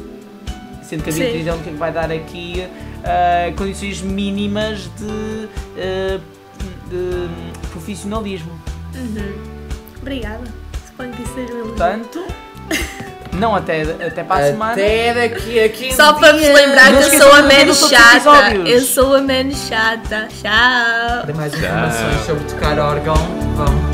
Sendo 0.84 1.04
que 1.04 1.10
a. 1.10 1.14
Beatriz 1.14 1.48
é 1.48 1.52
única 1.52 1.72
que 1.72 1.78
vai 1.78 1.92
dar 1.92 2.12
aqui 2.12 2.68
ah, 3.06 3.54
condições 3.56 4.02
mínimas 4.02 4.90
de, 4.98 5.50
ah, 5.78 6.20
de 6.90 7.30
profissionalismo. 7.70 8.52
Uhum. 8.96 9.34
Obrigada. 10.02 10.44
Suponho 10.88 11.12
que 11.14 11.22
isso 11.24 11.34
seja 11.34 11.54
um. 11.54 11.68
Portanto, 11.68 12.26
não 13.34 13.56
até, 13.56 13.82
até 13.82 14.24
para 14.24 14.46
a 14.46 14.48
semana. 14.48 14.72
Até 14.74 15.14
daqui 15.14 15.60
a 15.60 15.70
15 15.70 15.96
Só 15.96 16.14
para 16.14 16.34
vos 16.34 16.42
lembrar 16.42 16.92
Não 16.92 17.00
que 17.02 17.16
eu 17.16 17.22
sou 17.22 17.32
a 17.34 17.42
menos 17.42 17.90
chata. 17.90 18.56
Eu 18.66 18.82
sou 18.82 19.16
a 19.16 19.22
menos 19.22 19.68
chata. 19.68 20.28
Tchau. 20.30 21.24
Para 21.24 21.34
mais 21.34 21.54
informações 21.54 22.26
sobre 22.26 22.44
tocar 22.46 22.80
órgão, 22.80 23.16
vão 23.56 23.85